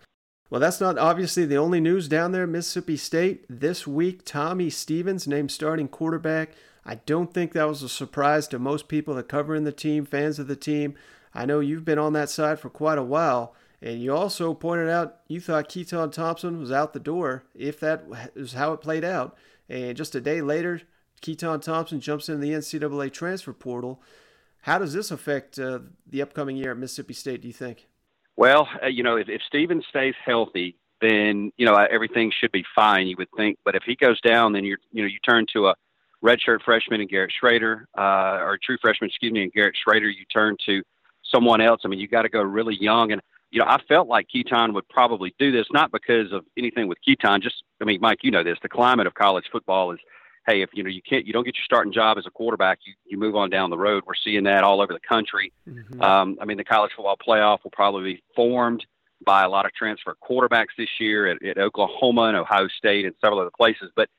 Well 0.49 0.61
that's 0.61 0.81
not 0.81 0.97
obviously 0.97 1.45
the 1.45 1.57
only 1.57 1.79
news 1.79 2.07
down 2.07 2.31
there 2.31 2.47
mississippi 2.47 2.97
state. 2.97 3.45
This 3.49 3.85
week 3.87 4.23
tommy 4.25 4.69
stevens 4.69 5.27
named 5.27 5.51
starting 5.51 5.87
quarterback. 5.87 6.51
I 6.85 6.95
don't 7.05 7.33
think 7.33 7.51
that 7.51 7.67
was 7.67 7.83
a 7.83 7.89
surprise 7.89 8.47
to 8.47 8.59
most 8.59 8.87
people 8.87 9.15
that 9.15 9.27
cover 9.27 9.55
in 9.55 9.65
the 9.65 9.73
team 9.73 10.05
fans 10.05 10.39
of 10.39 10.47
the 10.47 10.55
team. 10.55 10.95
I 11.33 11.45
know 11.45 11.59
you've 11.59 11.83
been 11.83 11.99
on 11.99 12.13
that 12.13 12.29
side 12.29 12.59
for 12.59 12.69
quite 12.69 12.97
a 12.97 13.03
while 13.03 13.53
and 13.81 14.01
you 14.01 14.15
also 14.15 14.53
pointed 14.53 14.89
out 14.89 15.19
you 15.27 15.39
thought 15.39 15.69
Keytaon 15.69 16.11
Thompson 16.11 16.59
was 16.59 16.71
out 16.71 16.93
the 16.93 16.99
door 16.99 17.43
if 17.53 17.79
that 17.79 18.05
is 18.35 18.53
how 18.53 18.73
it 18.73 18.81
played 18.81 19.03
out. 19.03 19.37
And 19.69 19.95
just 19.95 20.15
a 20.15 20.21
day 20.21 20.41
later, 20.41 20.81
Keytaon 21.21 21.61
Thompson 21.61 21.99
jumps 21.99 22.29
into 22.29 22.41
the 22.41 22.53
NCAA 22.53 23.11
transfer 23.11 23.53
portal. 23.53 24.01
How 24.61 24.77
does 24.77 24.93
this 24.93 25.11
affect 25.11 25.59
uh, 25.59 25.79
the 26.07 26.21
upcoming 26.21 26.57
year 26.57 26.71
at 26.71 26.77
Mississippi 26.77 27.13
State, 27.13 27.41
do 27.41 27.47
you 27.47 27.53
think? 27.53 27.87
Well, 28.35 28.67
uh, 28.83 28.87
you 28.87 29.03
know, 29.03 29.17
if, 29.17 29.29
if 29.29 29.41
Steven 29.47 29.81
stays 29.89 30.13
healthy, 30.23 30.75
then, 31.01 31.51
you 31.57 31.65
know, 31.65 31.75
everything 31.75 32.31
should 32.39 32.51
be 32.51 32.65
fine, 32.75 33.07
you 33.07 33.15
would 33.17 33.29
think. 33.37 33.59
But 33.63 33.75
if 33.75 33.83
he 33.83 33.95
goes 33.95 34.19
down, 34.21 34.53
then 34.53 34.63
you're, 34.63 34.79
you 34.91 35.03
know, 35.03 35.07
you 35.07 35.19
turn 35.19 35.45
to 35.53 35.67
a 35.67 35.75
redshirt 36.23 36.63
freshman 36.63 37.01
in 37.01 37.07
Garrett 37.07 37.31
Shrader, 37.41 37.85
uh, 37.97 38.43
or 38.43 38.57
true 38.61 38.77
freshman, 38.81 39.09
excuse 39.09 39.31
me, 39.31 39.43
in 39.43 39.49
Garrett 39.49 39.75
Shrader. 39.87 40.07
You 40.07 40.25
turn 40.33 40.55
to 40.65 40.81
someone 41.23 41.61
else. 41.61 41.81
I 41.85 41.87
mean, 41.87 41.99
you 41.99 42.07
got 42.07 42.23
to 42.23 42.29
go 42.29 42.41
really 42.41 42.75
young. 42.79 43.11
And 43.11 43.21
you 43.51 43.59
know, 43.59 43.65
I 43.65 43.81
felt 43.87 44.07
like 44.07 44.27
Keytaon 44.33 44.73
would 44.73 44.87
probably 44.89 45.33
do 45.39 45.51
this, 45.51 45.67
not 45.71 45.91
because 45.91 46.31
of 46.31 46.45
anything 46.57 46.87
with 46.87 46.97
Keytaon. 47.07 47.41
Just, 47.41 47.63
I 47.81 47.85
mean, 47.85 47.99
Mike, 48.01 48.19
you 48.21 48.31
know 48.31 48.43
this. 48.43 48.57
The 48.61 48.69
climate 48.69 49.07
of 49.07 49.13
college 49.13 49.45
football 49.51 49.91
is, 49.91 49.99
hey, 50.47 50.61
if 50.61 50.69
you 50.73 50.83
know 50.83 50.89
you 50.89 51.01
can't, 51.01 51.25
you 51.25 51.33
don't 51.33 51.45
get 51.45 51.55
your 51.55 51.63
starting 51.63 51.93
job 51.93 52.17
as 52.17 52.25
a 52.25 52.31
quarterback, 52.31 52.79
you 52.85 52.93
you 53.05 53.17
move 53.17 53.35
on 53.35 53.49
down 53.49 53.69
the 53.69 53.77
road. 53.77 54.03
We're 54.05 54.15
seeing 54.15 54.43
that 54.43 54.63
all 54.63 54.81
over 54.81 54.93
the 54.93 54.99
country. 54.99 55.53
Mm-hmm. 55.67 56.01
Um, 56.01 56.37
I 56.41 56.45
mean, 56.45 56.57
the 56.57 56.63
college 56.63 56.91
football 56.95 57.17
playoff 57.17 57.63
will 57.63 57.71
probably 57.71 58.13
be 58.13 58.23
formed 58.35 58.85
by 59.25 59.43
a 59.43 59.49
lot 59.49 59.65
of 59.65 59.73
transfer 59.73 60.15
quarterbacks 60.21 60.75
this 60.77 60.89
year 60.99 61.27
at, 61.27 61.43
at 61.43 61.57
Oklahoma 61.57 62.23
and 62.23 62.37
Ohio 62.37 62.67
State 62.67 63.05
and 63.05 63.15
several 63.21 63.39
other 63.39 63.51
places. 63.57 63.91
But 63.95 64.09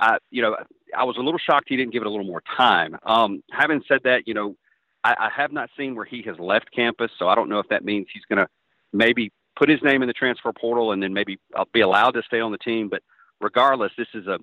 I, 0.00 0.18
you 0.30 0.42
know, 0.42 0.56
I 0.96 1.04
was 1.04 1.16
a 1.16 1.20
little 1.20 1.38
shocked 1.38 1.66
he 1.68 1.76
didn't 1.76 1.92
give 1.92 2.02
it 2.02 2.06
a 2.06 2.10
little 2.10 2.26
more 2.26 2.42
time. 2.56 2.96
Um, 3.04 3.42
having 3.50 3.82
said 3.86 4.00
that, 4.04 4.26
you 4.26 4.34
know, 4.34 4.56
I, 5.04 5.14
I 5.18 5.30
have 5.36 5.52
not 5.52 5.70
seen 5.76 5.94
where 5.94 6.04
he 6.04 6.22
has 6.22 6.38
left 6.38 6.72
campus, 6.74 7.10
so 7.18 7.28
I 7.28 7.34
don't 7.34 7.48
know 7.48 7.60
if 7.60 7.68
that 7.68 7.84
means 7.84 8.08
he's 8.12 8.24
going 8.28 8.44
to 8.44 8.48
maybe 8.92 9.32
put 9.56 9.68
his 9.68 9.82
name 9.82 10.02
in 10.02 10.08
the 10.08 10.14
transfer 10.14 10.52
portal 10.52 10.92
and 10.92 11.02
then 11.02 11.12
maybe 11.12 11.38
uh, 11.56 11.64
be 11.72 11.80
allowed 11.80 12.12
to 12.12 12.22
stay 12.22 12.40
on 12.40 12.52
the 12.52 12.58
team. 12.58 12.88
But 12.88 13.02
regardless, 13.40 13.92
this 13.96 14.08
is 14.14 14.26
a 14.26 14.38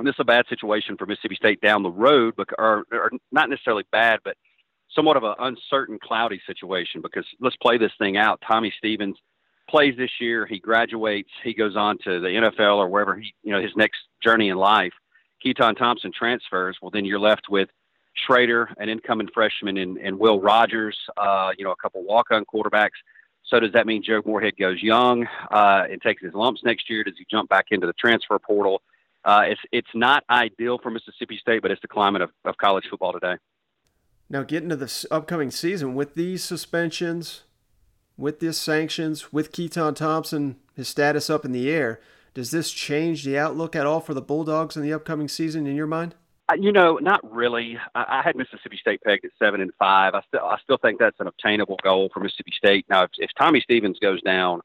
this 0.00 0.12
is 0.12 0.20
a 0.20 0.24
bad 0.24 0.44
situation 0.48 0.96
for 0.98 1.06
Mississippi 1.06 1.36
State 1.36 1.60
down 1.62 1.82
the 1.82 1.90
road, 1.90 2.34
or, 2.58 2.84
or 2.92 3.10
not 3.32 3.48
necessarily 3.48 3.84
bad, 3.90 4.20
but 4.24 4.36
somewhat 4.94 5.16
of 5.16 5.24
an 5.24 5.34
uncertain, 5.38 5.98
cloudy 6.02 6.40
situation. 6.46 7.00
Because 7.00 7.24
let's 7.40 7.56
play 7.56 7.78
this 7.78 7.92
thing 7.98 8.16
out. 8.16 8.42
Tommy 8.46 8.72
Stevens 8.76 9.16
plays 9.68 9.96
this 9.96 10.10
year. 10.20 10.46
He 10.46 10.58
graduates. 10.58 11.30
He 11.42 11.54
goes 11.54 11.76
on 11.76 11.98
to 12.04 12.20
the 12.20 12.28
NFL 12.28 12.76
or 12.76 12.88
wherever 12.88 13.16
he, 13.16 13.34
you 13.42 13.52
know, 13.52 13.60
his 13.60 13.72
next 13.76 13.98
journey 14.22 14.50
in 14.50 14.56
life. 14.56 14.92
Keytaon 15.44 15.76
Thompson 15.76 16.12
transfers. 16.16 16.76
Well, 16.80 16.90
then 16.90 17.04
you're 17.04 17.18
left 17.18 17.48
with 17.48 17.68
Shrader, 18.28 18.66
an 18.78 18.88
incoming 18.88 19.28
freshman, 19.32 19.76
and, 19.76 19.98
and 19.98 20.18
Will 20.18 20.40
Rogers. 20.40 20.96
Uh, 21.16 21.52
you 21.56 21.64
know, 21.64 21.72
a 21.72 21.76
couple 21.76 22.02
walk-on 22.04 22.44
quarterbacks. 22.44 22.98
So 23.46 23.60
does 23.60 23.72
that 23.72 23.86
mean 23.86 24.02
Joe 24.02 24.22
Moorhead 24.24 24.56
goes 24.58 24.82
young 24.82 25.26
uh, 25.50 25.84
and 25.90 26.02
takes 26.02 26.22
his 26.22 26.34
lumps 26.34 26.62
next 26.64 26.90
year? 26.90 27.04
Does 27.04 27.14
he 27.16 27.24
jump 27.30 27.48
back 27.48 27.66
into 27.70 27.86
the 27.86 27.92
transfer 27.92 28.38
portal? 28.38 28.82
Uh, 29.24 29.44
it's 29.46 29.60
it's 29.72 29.94
not 29.94 30.24
ideal 30.30 30.78
for 30.78 30.90
Mississippi 30.90 31.38
State, 31.38 31.62
but 31.62 31.70
it's 31.70 31.82
the 31.82 31.88
climate 31.88 32.22
of, 32.22 32.30
of 32.44 32.56
college 32.56 32.84
football 32.90 33.12
today. 33.12 33.36
Now, 34.28 34.42
getting 34.42 34.68
to 34.70 34.76
the 34.76 35.06
upcoming 35.10 35.52
season 35.52 35.94
with 35.94 36.14
these 36.14 36.42
suspensions, 36.42 37.42
with 38.16 38.40
these 38.40 38.56
sanctions, 38.56 39.32
with 39.32 39.52
Keytaon 39.52 39.94
Thompson, 39.94 40.56
his 40.74 40.88
status 40.88 41.30
up 41.30 41.44
in 41.44 41.52
the 41.52 41.70
air, 41.70 42.00
Does 42.34 42.50
this 42.50 42.72
change 42.72 43.24
the 43.24 43.38
outlook 43.38 43.76
at 43.76 43.86
all 43.86 44.00
for 44.00 44.14
the 44.14 44.20
Bulldogs 44.20 44.76
in 44.76 44.82
the 44.82 44.92
upcoming 44.92 45.28
season 45.28 45.66
in 45.66 45.76
your 45.76 45.86
mind? 45.86 46.16
You 46.54 46.70
know, 46.70 46.98
not 46.98 47.20
really. 47.28 47.76
I, 47.94 48.20
I 48.20 48.22
had 48.22 48.36
Mississippi 48.36 48.76
State 48.76 49.00
pegged 49.02 49.24
at 49.24 49.32
seven 49.38 49.60
and 49.60 49.72
five. 49.78 50.14
I 50.14 50.22
still, 50.28 50.44
I 50.44 50.58
still 50.62 50.78
think 50.78 51.00
that's 51.00 51.18
an 51.18 51.26
obtainable 51.26 51.78
goal 51.82 52.08
for 52.14 52.20
Mississippi 52.20 52.52
State. 52.56 52.86
Now, 52.88 53.02
if, 53.02 53.10
if 53.18 53.30
Tommy 53.36 53.60
Stevens 53.60 53.98
goes 53.98 54.22
down, 54.22 54.60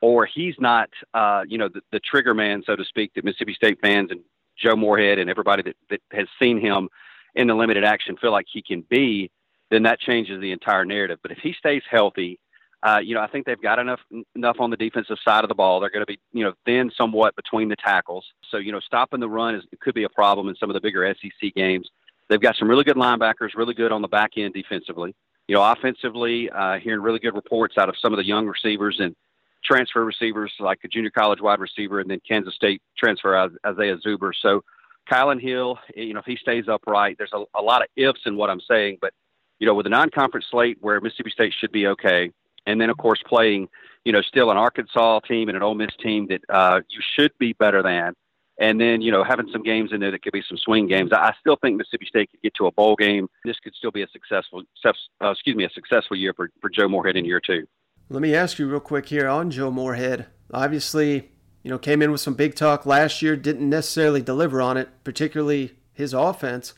or 0.00 0.26
he's 0.26 0.54
not, 0.60 0.90
uh, 1.12 1.42
you 1.48 1.58
know, 1.58 1.68
the, 1.68 1.80
the 1.90 1.98
trigger 1.98 2.34
man, 2.34 2.62
so 2.64 2.76
to 2.76 2.84
speak, 2.84 3.14
that 3.14 3.24
Mississippi 3.24 3.54
State 3.54 3.80
fans 3.80 4.10
and 4.10 4.20
Joe 4.56 4.76
Moorhead 4.76 5.18
and 5.18 5.28
everybody 5.28 5.62
that, 5.62 5.76
that 5.90 6.00
has 6.12 6.28
seen 6.38 6.60
him 6.60 6.88
in 7.34 7.48
the 7.48 7.54
limited 7.54 7.84
action 7.84 8.16
feel 8.16 8.30
like 8.30 8.46
he 8.48 8.62
can 8.62 8.82
be, 8.88 9.30
then 9.70 9.82
that 9.84 9.98
changes 9.98 10.40
the 10.40 10.52
entire 10.52 10.84
narrative. 10.84 11.18
But 11.22 11.32
if 11.32 11.38
he 11.38 11.52
stays 11.52 11.82
healthy, 11.90 12.38
uh, 12.84 12.98
you 12.98 13.14
know, 13.14 13.22
I 13.22 13.26
think 13.28 13.46
they've 13.46 13.60
got 13.60 13.78
enough 13.78 14.00
enough 14.34 14.56
on 14.60 14.68
the 14.68 14.76
defensive 14.76 15.16
side 15.24 15.42
of 15.42 15.48
the 15.48 15.54
ball. 15.54 15.80
They're 15.80 15.90
going 15.90 16.04
to 16.04 16.12
be, 16.12 16.20
you 16.32 16.44
know, 16.44 16.52
thin 16.66 16.90
somewhat 16.94 17.34
between 17.34 17.70
the 17.70 17.76
tackles. 17.76 18.26
So, 18.50 18.58
you 18.58 18.72
know, 18.72 18.80
stopping 18.80 19.20
the 19.20 19.28
run 19.28 19.54
is 19.54 19.64
could 19.80 19.94
be 19.94 20.04
a 20.04 20.08
problem 20.08 20.48
in 20.48 20.54
some 20.56 20.68
of 20.68 20.74
the 20.74 20.80
bigger 20.80 21.14
SEC 21.20 21.54
games. 21.54 21.88
They've 22.28 22.40
got 22.40 22.56
some 22.56 22.68
really 22.68 22.84
good 22.84 22.96
linebackers, 22.96 23.54
really 23.56 23.74
good 23.74 23.90
on 23.90 24.02
the 24.02 24.08
back 24.08 24.32
end 24.36 24.52
defensively. 24.52 25.14
You 25.48 25.54
know, 25.54 25.62
offensively, 25.62 26.50
uh, 26.50 26.78
hearing 26.78 27.00
really 27.00 27.18
good 27.18 27.34
reports 27.34 27.76
out 27.78 27.88
of 27.88 27.96
some 28.00 28.12
of 28.12 28.18
the 28.18 28.26
young 28.26 28.46
receivers 28.46 28.96
and 29.00 29.16
transfer 29.64 30.04
receivers 30.04 30.52
like 30.60 30.80
a 30.84 30.88
junior 30.88 31.10
college 31.10 31.40
wide 31.40 31.60
receiver 31.60 32.00
and 32.00 32.10
then 32.10 32.20
Kansas 32.28 32.54
State 32.54 32.82
transfer 32.98 33.34
Isaiah 33.66 33.96
Zuber. 33.96 34.32
So 34.38 34.62
Kylan 35.10 35.40
Hill, 35.40 35.78
you 35.96 36.12
know, 36.12 36.20
if 36.20 36.26
he 36.26 36.36
stays 36.36 36.68
upright, 36.68 37.16
there's 37.16 37.32
a, 37.32 37.44
a 37.54 37.62
lot 37.62 37.80
of 37.80 37.88
ifs 37.96 38.20
in 38.26 38.36
what 38.36 38.50
I'm 38.50 38.60
saying, 38.60 38.98
but 39.00 39.14
you 39.58 39.66
know, 39.66 39.74
with 39.74 39.86
a 39.86 39.90
non-conference 39.90 40.46
slate 40.50 40.78
where 40.80 41.00
Mississippi 41.00 41.30
State 41.30 41.54
should 41.58 41.72
be 41.72 41.86
okay, 41.86 42.30
and 42.66 42.80
then 42.80 42.90
of 42.90 42.96
course 42.96 43.22
playing, 43.26 43.68
you 44.04 44.12
know, 44.12 44.22
still 44.22 44.50
an 44.50 44.56
Arkansas 44.56 45.20
team 45.20 45.48
and 45.48 45.56
an 45.56 45.62
Ole 45.62 45.74
Miss 45.74 45.90
team 46.02 46.28
that 46.28 46.40
uh, 46.48 46.80
you 46.88 47.00
should 47.16 47.32
be 47.38 47.52
better 47.54 47.82
than, 47.82 48.14
and 48.58 48.80
then 48.80 49.00
you 49.00 49.10
know 49.10 49.24
having 49.24 49.48
some 49.52 49.62
games 49.62 49.92
in 49.92 50.00
there 50.00 50.10
that 50.10 50.22
could 50.22 50.32
be 50.32 50.42
some 50.48 50.58
swing 50.58 50.86
games. 50.86 51.12
I, 51.12 51.32
still 51.40 51.56
think 51.56 51.76
Mississippi 51.76 52.06
State 52.06 52.30
could 52.30 52.42
get 52.42 52.54
to 52.54 52.66
a 52.66 52.72
bowl 52.72 52.96
game. 52.96 53.28
This 53.44 53.58
could 53.60 53.74
still 53.74 53.90
be 53.90 54.02
a 54.02 54.08
successful, 54.08 54.62
uh, 54.84 55.30
excuse 55.30 55.56
me, 55.56 55.64
a 55.64 55.70
successful 55.70 56.16
year 56.16 56.32
for, 56.34 56.50
for 56.60 56.70
Joe 56.70 56.88
Moorhead 56.88 57.16
in 57.16 57.24
year 57.24 57.40
two. 57.40 57.66
Let 58.10 58.20
me 58.20 58.34
ask 58.34 58.58
you 58.58 58.68
real 58.68 58.80
quick 58.80 59.06
here 59.06 59.28
on 59.28 59.50
Joe 59.50 59.70
Moorhead. 59.70 60.26
Obviously, 60.52 61.30
you 61.62 61.70
know, 61.70 61.78
came 61.78 62.02
in 62.02 62.12
with 62.12 62.20
some 62.20 62.34
big 62.34 62.54
talk 62.54 62.84
last 62.84 63.22
year, 63.22 63.36
didn't 63.36 63.68
necessarily 63.68 64.20
deliver 64.20 64.60
on 64.60 64.76
it, 64.76 64.90
particularly 65.02 65.72
his 65.94 66.12
offense. 66.12 66.74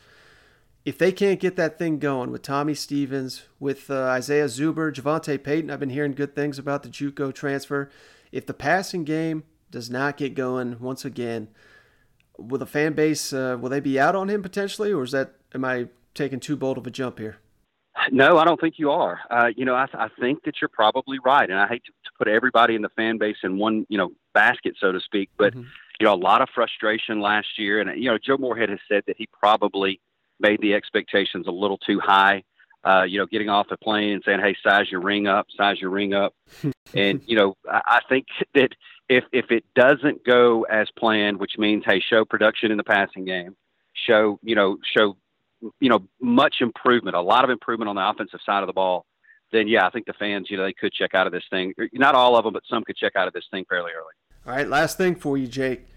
If 0.87 0.97
they 0.97 1.11
can't 1.11 1.41
get 1.41 1.57
that 1.57 1.77
thing 1.77 1.99
going 1.99 2.31
with 2.31 2.43
Tommy 2.43 2.73
Stevens, 2.73 3.43
with 3.59 3.91
uh, 3.91 4.03
Isaiah 4.03 4.45
Zuber, 4.45 4.89
JaVonta 4.89 5.43
Payton, 5.43 5.69
I've 5.69 5.81
been 5.81 5.89
hearing 5.89 6.13
good 6.13 6.33
things 6.33 6.57
about 6.57 6.81
the 6.81 6.87
JUCO 6.87 7.33
transfer. 7.33 7.89
If 8.31 8.45
the 8.45 8.53
passing 8.53 9.03
game 9.03 9.43
does 9.69 9.89
not 9.89 10.15
get 10.15 10.33
going 10.33 10.79
once 10.79 11.03
again, 11.03 11.49
will 12.37 12.59
the 12.59 12.65
fan 12.65 12.93
base 12.93 13.33
uh, 13.33 13.57
will 13.59 13.67
they 13.67 13.81
be 13.81 13.99
out 13.99 14.15
on 14.15 14.29
him 14.29 14.41
potentially, 14.41 14.93
or 14.93 15.03
is 15.03 15.11
that 15.11 15.33
am 15.53 15.65
I 15.65 15.87
taking 16.13 16.39
too 16.39 16.55
bold 16.55 16.77
of 16.77 16.87
a 16.87 16.89
jump 16.89 17.19
here? 17.19 17.35
No, 18.09 18.37
I 18.37 18.45
don't 18.45 18.61
think 18.61 18.75
you 18.77 18.89
are. 18.89 19.19
Uh, 19.29 19.49
you 19.57 19.65
know, 19.65 19.75
I, 19.75 19.87
I 19.93 20.07
think 20.21 20.45
that 20.45 20.61
you're 20.61 20.69
probably 20.69 21.19
right, 21.19 21.49
and 21.49 21.59
I 21.59 21.67
hate 21.67 21.83
to, 21.83 21.91
to 21.91 22.11
put 22.17 22.29
everybody 22.29 22.75
in 22.75 22.81
the 22.81 22.89
fan 22.95 23.17
base 23.17 23.35
in 23.43 23.57
one, 23.57 23.85
you 23.89 23.97
know, 23.97 24.11
basket, 24.33 24.75
so 24.79 24.93
to 24.93 25.01
speak. 25.01 25.31
But 25.37 25.51
mm-hmm. 25.51 25.67
you 25.99 26.05
know, 26.05 26.13
a 26.13 26.15
lot 26.15 26.41
of 26.41 26.47
frustration 26.55 27.19
last 27.19 27.59
year, 27.59 27.81
and 27.81 28.01
you 28.01 28.09
know, 28.09 28.17
Joe 28.17 28.37
Moorhead 28.37 28.69
has 28.69 28.79
said 28.87 29.03
that 29.07 29.17
he 29.17 29.27
probably 29.37 29.99
made 30.39 30.61
the 30.61 30.73
expectations 30.73 31.47
a 31.47 31.51
little 31.51 31.77
too 31.77 31.99
high. 31.99 32.43
Uh, 32.83 33.03
you 33.03 33.17
know, 33.17 33.25
getting 33.25 33.49
off 33.49 33.67
the 33.69 33.77
plane 33.77 34.13
and 34.13 34.23
saying, 34.25 34.39
"Hey, 34.39 34.55
size 34.63 34.89
your 34.89 35.01
ring 35.01 35.27
up, 35.27 35.47
size 35.57 35.79
your 35.81 35.89
ring 35.89 36.13
up," 36.13 36.33
and 36.93 37.21
you 37.25 37.35
know, 37.35 37.55
I, 37.69 37.81
I 37.85 37.99
think 38.07 38.27
that 38.53 38.69
if 39.09 39.23
if 39.31 39.51
it 39.51 39.65
doesn't 39.75 40.23
go 40.25 40.63
as 40.63 40.87
planned, 40.97 41.37
which 41.37 41.57
means, 41.57 41.83
hey, 41.85 41.99
show 41.99 42.23
production 42.23 42.71
in 42.71 42.77
the 42.77 42.83
passing 42.83 43.25
game, 43.25 43.55
show 43.93 44.39
you 44.43 44.55
know, 44.55 44.77
show 44.95 45.17
you 45.79 45.89
know, 45.89 46.07
much 46.21 46.55
improvement, 46.61 47.15
a 47.15 47.21
lot 47.21 47.43
of 47.43 47.49
improvement 47.49 47.89
on 47.89 47.95
the 47.95 48.07
offensive 48.07 48.39
side 48.45 48.63
of 48.63 48.67
the 48.67 48.73
ball, 48.73 49.05
then 49.51 49.67
yeah, 49.67 49.85
I 49.85 49.89
think 49.89 50.05
the 50.05 50.13
fans, 50.13 50.47
you 50.49 50.57
know, 50.57 50.63
they 50.63 50.73
could 50.73 50.93
check 50.93 51.13
out 51.13 51.27
of 51.27 51.33
this 51.33 51.43
thing. 51.49 51.73
Not 51.93 52.15
all 52.15 52.35
of 52.35 52.43
them, 52.43 52.53
but 52.53 52.63
some 52.69 52.83
could 52.83 52.97
check 52.97 53.15
out 53.15 53.27
of 53.27 53.33
this 53.33 53.45
thing 53.51 53.65
fairly 53.69 53.91
early. 53.91 54.13
All 54.45 54.53
right, 54.53 54.67
last 54.67 54.97
thing 54.97 55.15
for 55.15 55.37
you, 55.37 55.47
Jake. 55.47 55.87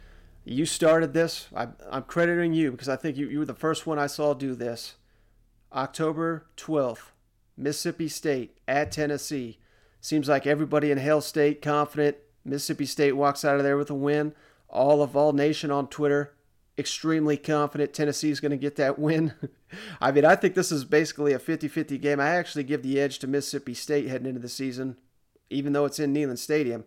You 0.45 0.67
started 0.67 1.13
this. 1.13 1.49
I, 1.55 1.69
am 1.91 2.03
crediting 2.05 2.53
you 2.55 2.71
because 2.71 2.89
I 2.89 2.97
think 2.97 3.17
you, 3.17 3.29
you 3.29 3.41
were 3.41 3.45
the 3.45 3.55
first 3.55 3.87
one 3.87 3.99
I 3.99 4.07
saw 4.07 4.35
do 4.35 4.55
this. 4.55 4.97
October 5.73 6.47
12th, 6.57 7.11
Mississippi 7.57 8.09
State 8.09 8.59
at 8.67 8.91
Tennessee. 8.91 9.59
Seems 10.01 10.29
like 10.29 10.47
everybody 10.47 10.91
in 10.91 10.99
Hail 10.99 11.21
State 11.21 11.63
confident. 11.63 12.17
Mississippi 12.45 12.87
State 12.87 13.13
walks 13.13 13.45
out 13.45 13.57
of 13.57 13.63
there 13.63 13.77
with 13.77 13.91
a 13.91 13.95
win. 13.95 14.35
All 14.69 15.03
of 15.03 15.11
Vol 15.11 15.33
Nation 15.33 15.71
on 15.71 15.89
Twitter 15.89 16.33
extremely 16.81 17.37
confident 17.37 17.93
Tennessee's 17.93 18.41
going 18.41 18.51
to 18.51 18.57
get 18.57 18.77
that 18.77 18.99
win. 18.99 19.35
I 20.01 20.11
mean, 20.11 20.25
I 20.25 20.35
think 20.35 20.55
this 20.55 20.73
is 20.73 20.85
basically 20.85 21.33
a 21.33 21.39
50 21.39 21.69
50 21.69 21.99
game. 21.99 22.19
I 22.19 22.31
actually 22.31 22.65
give 22.65 22.83
the 22.83 22.99
edge 22.99 23.21
to 23.21 23.29
Mississippi 23.29 23.75
State 23.75 24.09
heading 24.09 24.27
into 24.27 24.41
the 24.41 24.49
season, 24.49 24.97
even 25.51 25.73
though 25.73 25.85
it's 25.85 26.01
in 26.01 26.13
Neyland 26.13 26.39
Stadium. 26.39 26.85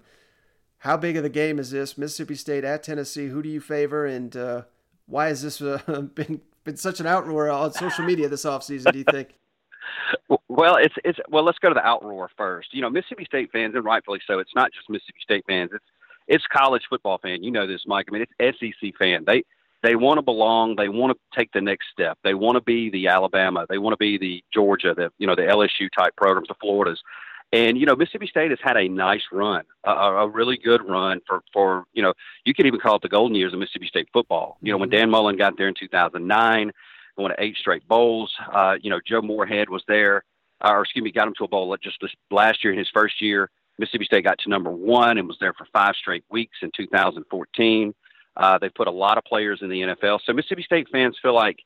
How 0.84 0.98
big 0.98 1.16
of 1.16 1.24
the 1.24 1.30
game 1.30 1.60
is 1.60 1.72
this? 1.72 1.98
Mississippi 1.98 2.36
State 2.36 2.66
at 2.66 2.84
Tennessee. 2.84 3.28
Who 3.28 3.42
do 3.42 3.48
you 3.48 3.62
favor, 3.62 4.06
and 4.06 4.36
uh, 4.36 4.64
why 5.06 5.28
has 5.28 5.42
this 5.42 5.62
uh, 5.62 5.80
been 6.14 6.42
been 6.66 6.76
such 6.76 7.00
an 7.00 7.06
outroar 7.06 7.54
on 7.54 7.72
social 7.72 8.04
media 8.04 8.28
this 8.28 8.44
offseason, 8.44 8.92
do 8.92 9.00
you 9.00 9.06
think? 9.06 9.30
Well, 10.48 10.78
it's 10.78 10.94
it's 11.04 11.20
well. 11.30 11.44
Let's 11.44 11.58
go 11.60 11.68
to 11.70 11.74
the 11.74 11.82
outroar 11.82 12.28
first. 12.38 12.74
You 12.74 12.82
know, 12.82 12.90
Mississippi 12.90 13.26
State 13.26 13.52
fans, 13.52 13.74
and 13.76 13.84
rightfully 13.84 14.20
so. 14.26 14.40
It's 14.40 14.54
not 14.56 14.72
just 14.72 14.90
Mississippi 14.90 15.20
State 15.22 15.44
fans. 15.48 15.72
It's 15.74 15.84
it's 16.28 16.46
college 16.48 16.84
football 16.90 17.18
fan. 17.18 17.44
You 17.44 17.52
know 17.52 17.68
this, 17.68 17.82
Mike. 17.86 18.06
I 18.08 18.12
mean, 18.14 18.26
it's 18.38 18.60
SEC 18.60 18.94
fan. 18.98 19.24
They 19.26 19.44
they 19.82 19.96
want 19.96 20.20
to 20.20 20.22
belong. 20.22 20.76
They 20.76 20.90
want 20.90 21.18
to 21.18 21.38
take 21.38 21.52
the 21.54 21.62
next 21.62 21.88
step. 21.92 22.18
They 22.24 22.34
want 22.34 22.56
to 22.56 22.62
be 22.62 22.90
the 22.90 23.08
Alabama. 23.08 23.66
They 23.68 23.78
want 23.80 23.94
to 23.94 23.98
be 23.98 24.18
the 24.18 24.44
Georgia, 24.54 24.94
the 24.96 25.12
you 25.18 25.28
know 25.28 25.36
the 25.36 25.42
LSU 25.42 25.90
type 25.98 26.16
programs, 26.16 26.48
the 26.48 26.56
Floridas. 26.62 27.02
And 27.54 27.78
you 27.78 27.86
know 27.86 27.96
Mississippi 27.96 28.26
State 28.26 28.50
has 28.50 28.60
had 28.64 28.78
a 28.78 28.90
nice 28.90 29.22
run, 29.32 29.64
a, 29.84 29.92
a 29.92 30.28
really 30.28 30.58
good 30.58 30.82
run 30.90 31.22
for 31.28 31.44
for 31.54 31.86
you 31.94 32.02
know 32.02 32.14
you 32.46 32.54
could 32.56 32.66
even 32.66 32.80
call 32.80 32.96
it 32.96 33.04
the 33.04 33.10
golden 33.10 33.36
years 33.36 33.54
of 33.54 33.60
Mississippi 33.60 33.86
State 33.88 34.10
football. 34.12 34.58
You 34.62 34.72
know 34.72 34.80
when 34.80 34.90
Dan 34.90 35.12
Mullen 35.12 35.38
got 35.38 35.56
there 35.56 35.68
in 35.68 35.76
2009, 35.80 36.72
won 37.16 37.32
eight 37.38 37.56
straight 37.56 37.88
bowls. 37.88 38.34
Uh, 38.52 38.78
you 38.82 38.90
know 38.90 39.00
Joe 39.08 39.22
Moorhead 39.22 39.70
was 39.70 39.84
there, 39.88 40.24
or 40.62 40.82
excuse 40.82 41.04
me, 41.04 41.12
got 41.12 41.28
him 41.28 41.36
to 41.38 41.44
a 41.44 41.48
bowl 41.48 41.78
just 41.78 41.98
this 42.02 42.10
last 42.32 42.64
year 42.64 42.74
in 42.74 42.80
his 42.80 42.90
first 42.92 43.22
year. 43.22 43.52
Mississippi 43.78 44.06
State 44.06 44.24
got 44.24 44.40
to 44.40 44.50
number 44.50 44.72
one 44.72 45.20
and 45.20 45.28
was 45.28 45.38
there 45.40 45.54
for 45.54 45.68
five 45.72 45.96
straight 45.96 46.24
weeks 46.32 46.58
in 46.64 46.72
2014. 46.76 47.94
Uh, 48.36 48.58
they've 48.58 48.74
put 48.74 48.88
a 48.88 48.92
lot 48.92 49.20
of 49.20 49.24
players 49.26 49.60
in 49.62 49.70
the 49.70 49.82
NFL. 49.82 50.20
So 50.26 50.34
Mississippi 50.34 50.64
State 50.64 50.88
fans 50.92 51.18
feel 51.22 51.36
like 51.36 51.60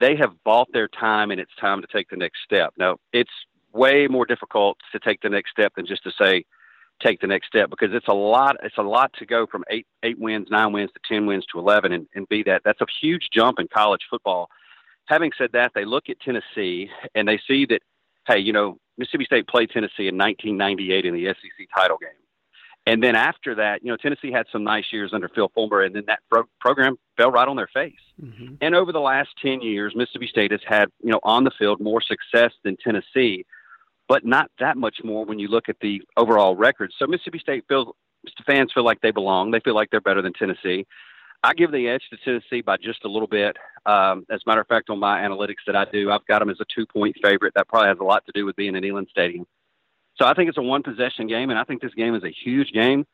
they 0.00 0.16
have 0.16 0.32
bought 0.44 0.68
their 0.72 0.88
time 0.88 1.30
and 1.30 1.40
it's 1.40 1.54
time 1.60 1.82
to 1.82 1.86
take 1.86 2.08
the 2.08 2.16
next 2.16 2.38
step. 2.44 2.72
Now, 2.78 2.96
it's 3.12 3.30
way 3.72 4.06
more 4.08 4.26
difficult 4.26 4.78
to 4.92 4.98
take 4.98 5.20
the 5.20 5.28
next 5.28 5.50
step 5.50 5.72
than 5.76 5.86
just 5.86 6.02
to 6.04 6.12
say, 6.20 6.44
take 7.02 7.20
the 7.20 7.26
next 7.26 7.46
step 7.46 7.70
because 7.70 7.90
it's 7.92 8.08
a 8.08 8.12
lot 8.12 8.56
it's 8.62 8.78
a 8.78 8.82
lot 8.82 9.12
to 9.12 9.24
go 9.24 9.46
from 9.46 9.64
eight 9.70 9.86
eight 10.02 10.18
wins 10.18 10.48
nine 10.50 10.72
wins 10.72 10.90
to 10.92 11.00
ten 11.08 11.26
wins 11.26 11.44
to 11.46 11.58
11 11.58 11.92
and, 11.92 12.08
and 12.14 12.28
be 12.28 12.42
that 12.42 12.62
that's 12.64 12.80
a 12.80 12.86
huge 13.00 13.28
jump 13.32 13.60
in 13.60 13.68
college 13.72 14.00
football 14.10 14.48
having 15.06 15.30
said 15.38 15.50
that 15.52 15.70
they 15.76 15.84
look 15.84 16.08
at 16.08 16.18
tennessee 16.18 16.90
and 17.14 17.28
they 17.28 17.38
see 17.46 17.64
that 17.66 17.80
hey 18.26 18.38
you 18.38 18.52
know 18.52 18.78
mississippi 18.96 19.24
state 19.24 19.46
played 19.46 19.70
tennessee 19.70 20.08
in 20.08 20.18
1998 20.18 21.04
in 21.04 21.14
the 21.14 21.26
sec 21.26 21.68
title 21.72 21.98
game 21.98 22.10
and 22.88 23.02
then 23.02 23.16
after 23.16 23.54
that, 23.56 23.84
you 23.84 23.90
know, 23.90 23.98
Tennessee 23.98 24.32
had 24.32 24.46
some 24.50 24.64
nice 24.64 24.86
years 24.90 25.10
under 25.12 25.28
Phil 25.28 25.50
Fulmer, 25.54 25.82
and 25.82 25.94
then 25.94 26.04
that 26.06 26.20
pro- 26.30 26.48
program 26.58 26.96
fell 27.18 27.30
right 27.30 27.46
on 27.46 27.54
their 27.54 27.68
face. 27.74 27.92
Mm-hmm. 28.18 28.54
And 28.62 28.74
over 28.74 28.92
the 28.92 28.98
last 28.98 29.28
10 29.42 29.60
years, 29.60 29.94
Mississippi 29.94 30.26
State 30.26 30.52
has 30.52 30.62
had, 30.66 30.88
you 31.02 31.10
know, 31.10 31.20
on 31.22 31.44
the 31.44 31.50
field 31.58 31.80
more 31.82 32.00
success 32.00 32.50
than 32.64 32.78
Tennessee, 32.82 33.44
but 34.08 34.24
not 34.24 34.50
that 34.58 34.76
much 34.76 34.96
more 35.04 35.24
when 35.24 35.38
you 35.38 35.48
look 35.48 35.68
at 35.68 35.76
the 35.80 36.02
overall 36.16 36.56
record. 36.56 36.92
So 36.98 37.06
Mississippi 37.06 37.38
State 37.38 37.64
feels, 37.68 37.94
fans 38.46 38.72
feel 38.72 38.84
like 38.84 39.00
they 39.00 39.10
belong. 39.10 39.50
They 39.50 39.60
feel 39.60 39.74
like 39.74 39.90
they're 39.90 40.00
better 40.00 40.22
than 40.22 40.32
Tennessee. 40.32 40.86
I 41.44 41.54
give 41.54 41.70
the 41.70 41.88
edge 41.88 42.02
to 42.10 42.16
Tennessee 42.24 42.62
by 42.62 42.78
just 42.78 43.04
a 43.04 43.08
little 43.08 43.28
bit. 43.28 43.56
Um, 43.86 44.26
as 44.30 44.40
a 44.44 44.48
matter 44.48 44.60
of 44.60 44.66
fact, 44.66 44.90
on 44.90 44.98
my 44.98 45.20
analytics 45.20 45.64
that 45.66 45.76
I 45.76 45.84
do, 45.84 46.10
I've 46.10 46.26
got 46.26 46.40
them 46.40 46.50
as 46.50 46.58
a 46.60 46.64
two 46.74 46.84
point 46.86 47.16
favorite. 47.22 47.54
That 47.54 47.68
probably 47.68 47.88
has 47.88 47.98
a 48.00 48.04
lot 48.04 48.24
to 48.26 48.32
do 48.34 48.44
with 48.44 48.56
being 48.56 48.74
in 48.74 48.82
Neyland 48.82 49.08
Stadium. 49.08 49.46
So 50.16 50.26
I 50.26 50.34
think 50.34 50.48
it's 50.48 50.58
a 50.58 50.62
one 50.62 50.82
possession 50.82 51.28
game, 51.28 51.50
and 51.50 51.58
I 51.58 51.62
think 51.62 51.80
this 51.80 51.94
game 51.94 52.16
is 52.16 52.24
a 52.24 52.34
huge 52.44 52.72
game 52.72 53.06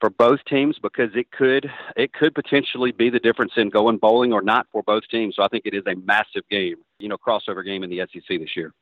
for 0.00 0.10
both 0.10 0.40
teams 0.48 0.78
because 0.82 1.10
it 1.14 1.30
could 1.30 1.70
it 1.96 2.12
could 2.12 2.34
potentially 2.34 2.90
be 2.90 3.10
the 3.10 3.20
difference 3.20 3.52
in 3.56 3.68
going 3.68 3.98
bowling 3.98 4.32
or 4.32 4.42
not 4.42 4.66
for 4.72 4.82
both 4.82 5.04
teams. 5.08 5.36
So 5.36 5.44
I 5.44 5.48
think 5.48 5.64
it 5.66 5.74
is 5.74 5.84
a 5.86 5.94
massive 5.94 6.42
game, 6.50 6.76
you 6.98 7.08
know, 7.08 7.18
crossover 7.18 7.64
game 7.64 7.84
in 7.84 7.90
the 7.90 8.00
SEC 8.12 8.40
this 8.40 8.56
year. 8.56 8.72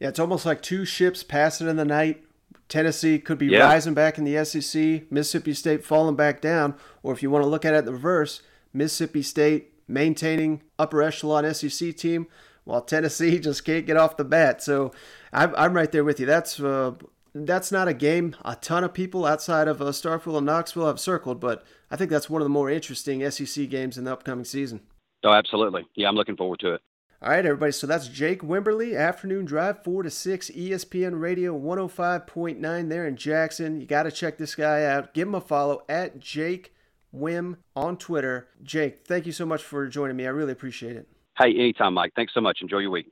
Yeah, 0.00 0.08
it's 0.08 0.18
almost 0.18 0.46
like 0.46 0.62
two 0.62 0.84
ships 0.84 1.22
passing 1.22 1.68
in 1.68 1.76
the 1.76 1.84
night. 1.84 2.24
Tennessee 2.68 3.18
could 3.18 3.38
be 3.38 3.46
yeah. 3.46 3.60
rising 3.60 3.94
back 3.94 4.18
in 4.18 4.24
the 4.24 4.44
SEC, 4.44 5.10
Mississippi 5.10 5.54
State 5.54 5.84
falling 5.84 6.16
back 6.16 6.40
down, 6.40 6.74
or 7.02 7.12
if 7.12 7.22
you 7.22 7.30
want 7.30 7.42
to 7.42 7.48
look 7.48 7.64
at 7.64 7.74
it 7.74 7.84
the 7.84 7.92
reverse, 7.92 8.42
Mississippi 8.72 9.22
State 9.22 9.72
maintaining 9.88 10.62
upper 10.78 11.02
echelon 11.02 11.52
SEC 11.54 11.96
team, 11.96 12.26
while 12.64 12.82
Tennessee 12.82 13.38
just 13.40 13.64
can't 13.64 13.86
get 13.86 13.96
off 13.96 14.16
the 14.16 14.24
bat. 14.24 14.62
So 14.62 14.92
I'm, 15.32 15.54
I'm 15.56 15.72
right 15.74 15.90
there 15.90 16.04
with 16.04 16.20
you. 16.20 16.26
That's 16.26 16.60
uh, 16.60 16.92
that's 17.34 17.72
not 17.72 17.88
a 17.88 17.94
game 17.94 18.36
a 18.44 18.56
ton 18.56 18.84
of 18.84 18.92
people 18.92 19.24
outside 19.24 19.68
of 19.68 19.80
uh, 19.80 19.86
Starkville 19.86 20.36
and 20.36 20.46
Knoxville 20.46 20.86
have 20.86 21.00
circled, 21.00 21.40
but 21.40 21.64
I 21.90 21.96
think 21.96 22.10
that's 22.10 22.28
one 22.28 22.42
of 22.42 22.46
the 22.46 22.50
more 22.50 22.70
interesting 22.70 23.28
SEC 23.30 23.68
games 23.68 23.96
in 23.96 24.04
the 24.04 24.12
upcoming 24.12 24.44
season. 24.44 24.80
Oh, 25.24 25.32
absolutely. 25.32 25.86
Yeah, 25.94 26.08
I'm 26.08 26.14
looking 26.14 26.36
forward 26.36 26.60
to 26.60 26.74
it. 26.74 26.82
All 27.20 27.30
right, 27.30 27.44
everybody. 27.44 27.72
So 27.72 27.88
that's 27.88 28.06
Jake 28.06 28.42
Wimberly, 28.42 28.96
afternoon 28.96 29.44
drive, 29.44 29.82
4 29.82 30.04
to 30.04 30.10
6, 30.10 30.50
ESPN 30.50 31.20
Radio 31.20 31.58
105.9 31.58 32.88
there 32.88 33.08
in 33.08 33.16
Jackson. 33.16 33.80
You 33.80 33.88
got 33.88 34.04
to 34.04 34.12
check 34.12 34.38
this 34.38 34.54
guy 34.54 34.84
out. 34.84 35.14
Give 35.14 35.26
him 35.26 35.34
a 35.34 35.40
follow 35.40 35.82
at 35.88 36.20
Jake 36.20 36.72
Wim 37.12 37.56
on 37.74 37.96
Twitter. 37.96 38.46
Jake, 38.62 39.04
thank 39.04 39.26
you 39.26 39.32
so 39.32 39.44
much 39.44 39.64
for 39.64 39.88
joining 39.88 40.16
me. 40.16 40.26
I 40.26 40.30
really 40.30 40.52
appreciate 40.52 40.94
it. 40.94 41.08
Hey, 41.36 41.52
anytime, 41.56 41.94
Mike. 41.94 42.12
Thanks 42.14 42.34
so 42.34 42.40
much. 42.40 42.58
Enjoy 42.62 42.78
your 42.78 42.92
week. 42.92 43.10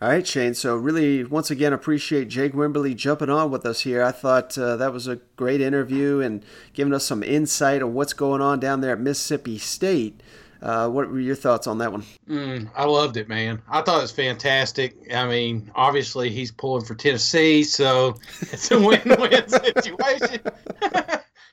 All 0.00 0.08
right, 0.08 0.26
Shane. 0.26 0.54
So, 0.54 0.74
really, 0.74 1.22
once 1.22 1.50
again, 1.50 1.74
appreciate 1.74 2.28
Jake 2.28 2.54
Wimberly 2.54 2.96
jumping 2.96 3.28
on 3.28 3.50
with 3.50 3.66
us 3.66 3.82
here. 3.82 4.02
I 4.02 4.12
thought 4.12 4.56
uh, 4.56 4.76
that 4.76 4.92
was 4.92 5.06
a 5.06 5.16
great 5.36 5.60
interview 5.60 6.20
and 6.20 6.42
giving 6.72 6.94
us 6.94 7.04
some 7.04 7.22
insight 7.22 7.82
on 7.82 7.92
what's 7.92 8.14
going 8.14 8.40
on 8.40 8.58
down 8.58 8.80
there 8.80 8.92
at 8.92 9.00
Mississippi 9.00 9.58
State. 9.58 10.22
Uh, 10.62 10.88
what 10.88 11.10
were 11.10 11.18
your 11.18 11.34
thoughts 11.34 11.66
on 11.66 11.78
that 11.78 11.90
one? 11.90 12.04
Mm, 12.28 12.70
I 12.76 12.84
loved 12.84 13.16
it, 13.16 13.28
man. 13.28 13.60
I 13.68 13.82
thought 13.82 13.98
it 13.98 14.02
was 14.02 14.12
fantastic. 14.12 14.94
I 15.12 15.26
mean, 15.26 15.70
obviously 15.74 16.30
he's 16.30 16.52
pulling 16.52 16.84
for 16.84 16.94
Tennessee, 16.94 17.64
so 17.64 18.14
it's 18.40 18.70
a 18.70 18.78
win-win 18.78 19.48
situation. 19.48 20.40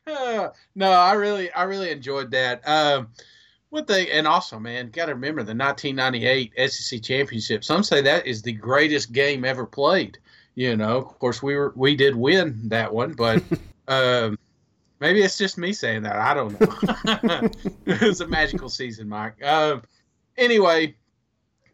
no, 0.76 0.91
I 0.91 1.14
really, 1.14 1.51
I 1.51 1.64
really 1.64 1.89
enjoyed 1.89 2.30
that. 2.32 2.62
Um, 2.68 3.07
one 3.70 3.86
thing, 3.86 4.10
and 4.12 4.28
also, 4.28 4.60
man, 4.60 4.91
got 4.91 5.07
to 5.07 5.16
remember 5.16 5.41
the 5.41 5.55
1998 5.55 6.70
SEC 6.72 7.01
championship. 7.01 7.64
Some 7.64 7.82
say 7.82 8.01
that 8.01 8.28
is 8.28 8.43
the 8.43 8.53
greatest 8.53 9.12
game 9.12 9.43
ever 9.43 9.66
played. 9.66 10.20
You 10.53 10.76
know, 10.76 10.97
of 10.97 11.18
course, 11.20 11.41
we 11.41 11.55
were 11.55 11.74
we 11.76 11.95
did 11.95 12.16
win 12.16 12.70
that 12.70 12.93
one, 12.93 13.14
but. 13.14 13.41
um, 13.88 14.38
Maybe 15.00 15.22
it's 15.22 15.38
just 15.38 15.58
me 15.58 15.72
saying 15.74 16.04
that. 16.04 16.18
I 16.18 16.34
don't 16.34 16.60
know. 16.60 17.50
it 17.86 18.02
was 18.02 18.22
a 18.22 18.28
magical 18.28 18.70
season, 18.70 19.08
Mike. 19.08 19.41
Uh, 19.41 19.78
anyway, 20.38 20.95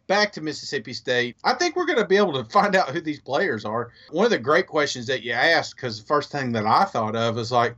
back 0.07 0.31
to 0.33 0.41
Mississippi 0.41 0.93
State. 0.93 1.37
I 1.43 1.53
think 1.53 1.75
we're 1.75 1.85
going 1.85 1.99
to 1.99 2.05
be 2.05 2.17
able 2.17 2.33
to 2.33 2.49
find 2.51 2.75
out 2.75 2.89
who 2.89 3.01
these 3.01 3.19
players 3.19 3.65
are. 3.65 3.91
One 4.11 4.25
of 4.25 4.31
the 4.31 4.37
great 4.37 4.67
questions 4.67 5.07
that 5.07 5.23
you 5.23 5.31
asked, 5.33 5.75
because 5.75 5.99
the 5.99 6.07
first 6.07 6.31
thing 6.31 6.51
that 6.51 6.65
I 6.65 6.85
thought 6.85 7.15
of 7.15 7.37
is 7.37 7.51
like, 7.51 7.75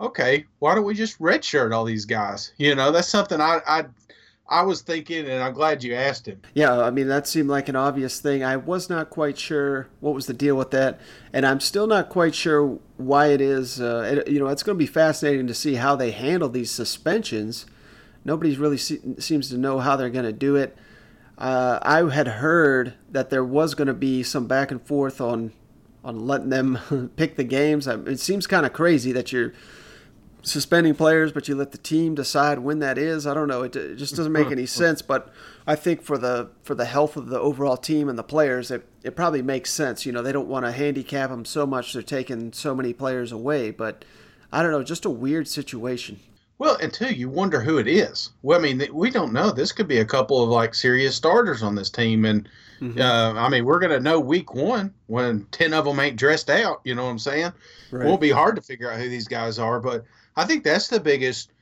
okay, 0.00 0.44
why 0.58 0.74
don't 0.74 0.84
we 0.84 0.94
just 0.94 1.18
redshirt 1.20 1.72
all 1.72 1.84
these 1.84 2.04
guys? 2.04 2.52
You 2.58 2.74
know, 2.74 2.90
that's 2.90 3.08
something 3.08 3.40
I, 3.40 3.60
I 3.66 3.84
I 4.52 4.60
was 4.62 4.82
thinking, 4.82 5.26
and 5.26 5.42
I'm 5.42 5.54
glad 5.54 5.82
you 5.82 5.94
asked 5.94 6.28
him. 6.28 6.38
Yeah, 6.52 6.78
I 6.78 6.90
mean, 6.90 7.08
that 7.08 7.26
seemed 7.26 7.48
like 7.48 7.70
an 7.70 7.76
obvious 7.76 8.20
thing. 8.20 8.44
I 8.44 8.58
was 8.58 8.90
not 8.90 9.08
quite 9.08 9.38
sure 9.38 9.88
what 10.00 10.14
was 10.14 10.26
the 10.26 10.34
deal 10.34 10.56
with 10.56 10.70
that, 10.72 11.00
and 11.32 11.46
I'm 11.46 11.58
still 11.58 11.86
not 11.86 12.10
quite 12.10 12.34
sure 12.34 12.78
why 12.98 13.28
it 13.28 13.40
is. 13.40 13.80
Uh, 13.80 14.22
it, 14.26 14.30
you 14.30 14.38
know, 14.38 14.48
it's 14.48 14.62
going 14.62 14.76
to 14.76 14.78
be 14.78 14.86
fascinating 14.86 15.46
to 15.46 15.54
see 15.54 15.76
how 15.76 15.96
they 15.96 16.10
handle 16.10 16.50
these 16.50 16.70
suspensions. 16.70 17.64
Nobody 18.26 18.54
really 18.54 18.76
se- 18.76 19.00
seems 19.18 19.48
to 19.48 19.56
know 19.56 19.78
how 19.78 19.96
they're 19.96 20.10
going 20.10 20.26
to 20.26 20.32
do 20.32 20.54
it. 20.56 20.76
Uh, 21.38 21.78
I 21.80 22.14
had 22.14 22.28
heard 22.28 22.92
that 23.10 23.30
there 23.30 23.44
was 23.44 23.74
going 23.74 23.88
to 23.88 23.94
be 23.94 24.22
some 24.22 24.46
back 24.46 24.70
and 24.70 24.82
forth 24.82 25.18
on 25.18 25.52
on 26.04 26.26
letting 26.26 26.50
them 26.50 27.10
pick 27.16 27.36
the 27.36 27.44
games. 27.44 27.86
It 27.86 28.20
seems 28.20 28.46
kind 28.46 28.66
of 28.66 28.74
crazy 28.74 29.12
that 29.12 29.32
you're 29.32 29.54
suspending 30.42 30.94
players, 30.94 31.32
but 31.32 31.48
you 31.48 31.54
let 31.54 31.72
the 31.72 31.78
team 31.78 32.14
decide 32.14 32.58
when 32.58 32.80
that 32.80 32.98
is. 32.98 33.26
I 33.26 33.34
don't 33.34 33.48
know. 33.48 33.62
It, 33.62 33.74
it, 33.76 33.96
just 33.96 34.16
doesn't 34.16 34.32
make 34.32 34.50
any 34.50 34.66
sense. 34.66 35.02
But 35.02 35.32
I 35.66 35.74
think 35.74 36.02
for 36.02 36.18
the 36.18 36.50
for 36.62 36.74
the 36.74 36.84
health 36.84 37.16
of 37.16 37.28
the 37.28 37.40
overall 37.40 37.76
team 37.76 38.08
and 38.08 38.18
the 38.18 38.24
players, 38.24 38.70
it, 38.70 38.86
it 39.02 39.16
probably 39.16 39.42
makes 39.42 39.70
sense. 39.70 40.04
You 40.04 40.12
know, 40.12 40.22
they 40.22 40.32
don't 40.32 40.48
want 40.48 40.66
to 40.66 40.72
handicap 40.72 41.30
them 41.30 41.44
so 41.44 41.66
much. 41.66 41.92
They're 41.92 42.02
taking 42.02 42.52
so 42.52 42.74
many 42.74 42.92
players 42.92 43.32
away. 43.32 43.70
But 43.70 44.04
I 44.52 44.62
don't 44.62 44.72
know. 44.72 44.82
Just 44.82 45.04
a 45.04 45.10
weird 45.10 45.48
situation. 45.48 46.20
Well, 46.58 46.76
and 46.80 46.92
two, 46.92 47.12
you 47.12 47.28
wonder 47.28 47.60
who 47.60 47.78
it 47.78 47.88
is. 47.88 48.30
Well, 48.42 48.56
I 48.56 48.62
mean, 48.62 48.86
we 48.92 49.10
don't 49.10 49.32
know. 49.32 49.50
This 49.50 49.72
could 49.72 49.88
be 49.88 49.98
a 49.98 50.04
couple 50.04 50.42
of 50.44 50.48
like 50.48 50.76
serious 50.76 51.16
starters 51.16 51.60
on 51.60 51.74
this 51.74 51.90
team, 51.90 52.24
and 52.24 52.48
mm-hmm. 52.80 53.00
uh, 53.00 53.32
I 53.32 53.48
mean, 53.48 53.64
we're 53.64 53.80
gonna 53.80 53.98
know 53.98 54.20
week 54.20 54.54
one 54.54 54.94
when 55.06 55.44
ten 55.50 55.74
of 55.74 55.84
them 55.84 55.98
ain't 55.98 56.16
dressed 56.16 56.50
out. 56.50 56.80
You 56.84 56.94
know 56.94 57.04
what 57.04 57.10
I'm 57.10 57.18
saying? 57.18 57.52
Right. 57.90 58.06
It 58.06 58.08
won't 58.08 58.20
be 58.20 58.30
hard 58.30 58.54
to 58.54 58.62
figure 58.62 58.92
out 58.92 59.00
who 59.00 59.08
these 59.08 59.26
guys 59.26 59.58
are, 59.58 59.80
but 59.80 60.04
I 60.36 60.44
think 60.44 60.64
that's 60.64 60.88
the 60.88 61.00
biggest 61.00 61.52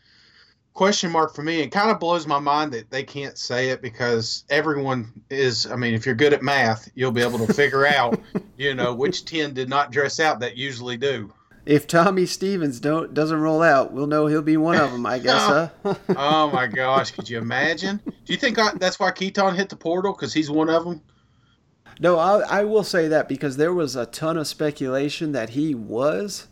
question 0.75 1.11
mark 1.11 1.35
for 1.35 1.43
me. 1.43 1.61
It 1.61 1.69
kind 1.69 1.91
of 1.91 2.01
blows 2.01 2.27
my 2.27 2.39
mind 2.39 2.73
that 2.73 2.91
they 2.91 3.03
can't 3.03 3.37
say 3.37 3.71
it 3.71 3.83
because 3.83 4.45
everyone 4.51 5.13
is. 5.29 5.67
I 5.67 5.77
mean, 5.77 5.95
if 5.95 6.07
you're 6.07 6.15
good 6.15 6.33
at 6.33 6.43
math, 6.43 6.91
you'll 6.95 7.13
be 7.13 7.23
able 7.23 7.45
to 7.45 7.53
figure 7.53 7.87
out, 7.87 8.21
you 8.57 8.75
know, 8.75 8.95
which 8.95 9.25
ten 9.27 9.55
did 9.55 9.69
not 9.69 9.91
dress 9.93 10.21
out 10.21 10.41
that 10.41 10.57
usually 10.57 10.97
do. 10.97 11.33
If 11.67 11.87
Tommy 11.87 12.25
Stevens 12.25 12.81
don't 12.81 13.13
doesn't 13.13 13.41
roll 13.41 13.63
out, 13.63 13.93
we'll 13.93 14.07
know 14.07 14.27
he'll 14.27 14.43
be 14.43 14.57
one 14.57 14.77
of 14.77 14.93
them. 14.93 15.05
I 15.05 15.19
guess, 15.19 15.43
oh, 15.45 15.71
huh? 15.85 15.95
oh 16.17 16.51
my 16.51 16.67
gosh, 16.67 17.11
could 17.11 17.29
you 17.29 17.39
imagine? 17.39 18.01
Do 18.05 18.33
you 18.33 18.39
think 18.39 18.59
I, 18.59 18.73
that's 18.75 18.99
why 18.99 19.11
Keytaon 19.11 19.57
hit 19.57 19.69
the 19.69 19.77
portal 19.77 20.13
because 20.13 20.33
he's 20.33 20.51
one 20.51 20.71
of 20.71 20.85
them? 20.85 21.03
No, 21.99 22.19
I, 22.19 22.61
I 22.61 22.65
will 22.65 22.85
say 22.85 23.09
that 23.09 23.29
because 23.29 23.59
there 23.59 23.75
was 23.75 23.95
a 23.95 24.07
ton 24.07 24.39
of 24.39 24.47
speculation 24.47 25.33
that 25.33 25.51
he 25.51 25.75
was 25.75 26.49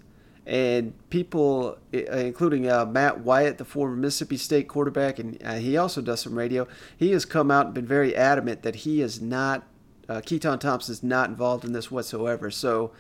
and 0.49 0.95
people, 1.11 1.77
uh, 1.93 1.99
including 1.99 2.71
uh, 2.71 2.87
Matt 2.87 3.21
Wyatt, 3.21 3.59
the 3.59 3.67
former 3.67 3.95
Mississippi 3.95 4.39
State 4.39 4.67
quarterback, 4.67 5.19
and 5.19 5.39
uh, 5.45 5.57
he 5.57 5.77
also 5.77 6.01
does 6.01 6.23
some 6.23 6.37
radio. 6.37 6.67
He 6.97 7.11
has 7.11 7.27
come 7.27 7.51
out 7.51 7.67
and 7.67 7.75
been 7.75 7.87
very 7.87 8.17
adamant 8.17 8.63
that 8.63 8.77
he 8.77 9.03
is 9.03 9.21
not, 9.21 9.65
uh, 10.09 10.23
Keytaon 10.23 10.59
Thompson 10.59 10.93
is 10.93 11.03
not 11.03 11.29
involved 11.29 11.67
in 11.67 11.73
this 11.73 11.91
whatsoever. 11.91 12.51
So 12.51 12.93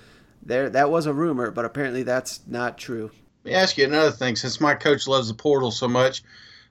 there, 0.42 0.68
that 0.68 0.90
was 0.90 1.06
a 1.06 1.14
rumor, 1.14 1.50
but 1.50 1.64
apparently 1.64 2.02
that's 2.02 2.40
not 2.46 2.76
true. 2.76 3.10
Let 3.44 3.50
me 3.50 3.56
ask 3.56 3.78
you 3.78 3.86
another 3.86 4.10
thing. 4.10 4.36
Since 4.36 4.60
my 4.60 4.74
coach 4.74 5.08
loves 5.08 5.28
the 5.28 5.34
portal 5.34 5.70
so 5.70 5.88
much, 5.88 6.22